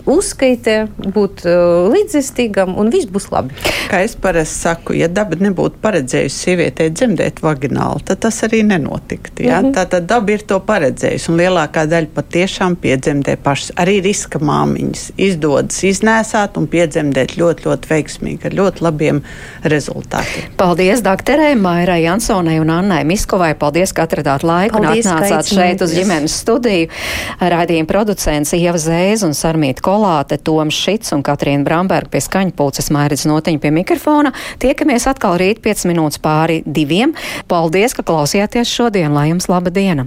uzskaitē, 0.08 0.78
būt 1.14 1.43
uh, 1.47 1.88
līdzjūtīgam, 1.91 2.76
un 2.80 2.91
viss 2.93 3.10
būs 3.12 3.30
labi. 3.34 3.55
Kā 3.91 4.01
es 4.05 4.16
parasti 4.20 4.64
saku, 4.64 4.95
ja 4.97 5.08
daba 5.12 5.38
nebūtu 5.39 5.82
paredzējusi 5.84 6.38
sievietei 6.43 6.89
dzemdēt 6.91 7.41
vagināli, 7.43 8.03
tad 8.08 8.22
tas 8.26 8.39
arī 8.47 8.64
nenotiktu. 8.68 9.43
Ja? 9.43 9.62
Mm 9.62 9.68
-hmm. 9.68 9.76
Tā 9.78 9.86
tad 9.89 10.08
daba 10.08 10.32
ir 10.32 10.41
to 10.47 10.60
paredzējusi, 10.60 11.30
un 11.32 11.38
lielākā 11.38 11.86
daļa 11.91 12.08
patiešām 12.16 12.76
piedzemdē 12.76 13.36
pašas. 13.43 13.72
Arī 13.76 14.01
riska 14.03 14.39
māmiņas 14.39 15.12
izdodas 15.18 15.84
iznēsāt 15.84 16.58
un 16.58 16.68
piedzemdēt 16.68 17.38
ļoti, 17.38 17.68
ļoti 17.68 17.88
veiksmīgi 17.93 18.45
ar 18.45 18.53
ļoti 18.53 18.82
labiem 18.82 19.22
rezultātiem. 19.64 20.55
Paldies 20.58 21.01
doktorei 21.01 21.55
Mairai 21.55 22.03
Jansonai 22.03 22.60
un 22.60 22.70
Annai 22.70 23.03
Miskovai. 23.03 23.53
Paldies, 23.55 23.93
ka 23.93 24.03
atradāt 24.08 24.43
laiku 24.43 24.78
Paldies, 24.78 25.05
un 25.05 25.12
atnācāt 25.12 25.53
šeit 25.53 25.82
uz 25.82 25.91
ģimenes 25.91 26.39
studiju. 26.41 26.88
Raidījuma 27.39 27.88
producents 27.88 28.53
Ieva 28.53 28.78
Zēza 28.78 29.26
un 29.26 29.36
Sarmīta 29.38 29.82
Kolā. 29.82 29.96
Kolāte, 29.97 30.37
Toms 30.37 30.77
Šits 30.77 31.15
un 31.15 31.23
Katrīna 31.25 31.65
Bramberga 31.65 32.11
pie 32.13 32.21
skaņpulces 32.21 32.91
Mairidz 32.93 33.25
Notiņa 33.29 33.63
pie 33.63 33.71
mikrofona. 33.73 34.33
Tiekamies 34.61 35.09
atkal 35.09 35.39
rīt 35.41 35.63
5 35.65 35.87
minūtes 35.89 36.21
pāri 36.21 36.61
diviem. 36.65 37.15
Paldies, 37.49 37.97
ka 37.97 38.05
klausījāties 38.05 38.69
šodien, 38.69 39.17
lai 39.17 39.31
jums 39.31 39.49
laba 39.49 39.73
diena! 39.73 40.05